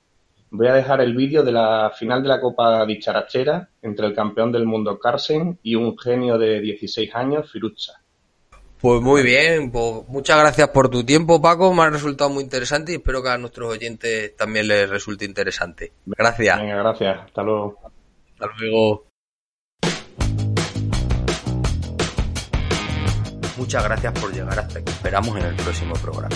Voy 0.54 0.68
a 0.68 0.74
dejar 0.74 0.99
el 0.99 1.16
vídeo 1.16 1.43
de 1.43 1.54
la 1.54 1.93
final 1.97 2.22
de 2.22 2.28
la 2.28 2.41
Copa 2.41 2.86
Dicharachera 2.86 3.70
entre 3.82 4.06
el 4.06 4.14
campeón 4.14 4.52
del 4.52 4.66
mundo 4.66 4.99
Carsen 4.99 5.58
y 5.64 5.76
un 5.76 5.97
genio 5.97 6.38
de 6.38 6.60
16 6.60 7.16
años, 7.16 7.49
Firuza. 7.49 7.93
Pues 8.82 9.02
muy 9.02 9.24
bien, 9.24 9.72
pues 9.72 10.06
muchas 10.10 10.38
gracias 10.38 10.68
por 10.70 10.89
tu 10.89 11.06
tiempo, 11.06 11.41
Paco. 11.41 11.74
Me 11.74 11.84
ha 11.84 11.89
resultado 11.89 12.30
muy 12.30 12.43
interesante 12.43 12.91
y 12.91 12.95
espero 12.95 13.24
que 13.24 13.30
a 13.30 13.38
nuestros 13.38 13.70
oyentes 13.72 14.36
también 14.36 14.68
les 14.68 14.89
resulte 14.89 15.24
interesante. 15.24 15.93
Gracias. 16.06 16.60
Venga, 16.60 16.76
gracias. 16.76 17.20
Hasta 17.28 17.43
luego. 17.43 17.78
Hasta 18.34 18.47
luego. 18.60 19.06
Muchas 23.58 23.84
gracias 23.86 24.20
por 24.20 24.34
llegar 24.34 24.60
hasta 24.60 24.80
aquí. 24.80 24.91
Esperamos 24.91 25.38
en 25.38 25.45
el 25.45 25.56
próximo 25.56 25.93
programa. 25.93 26.36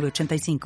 906985. 0.00 0.58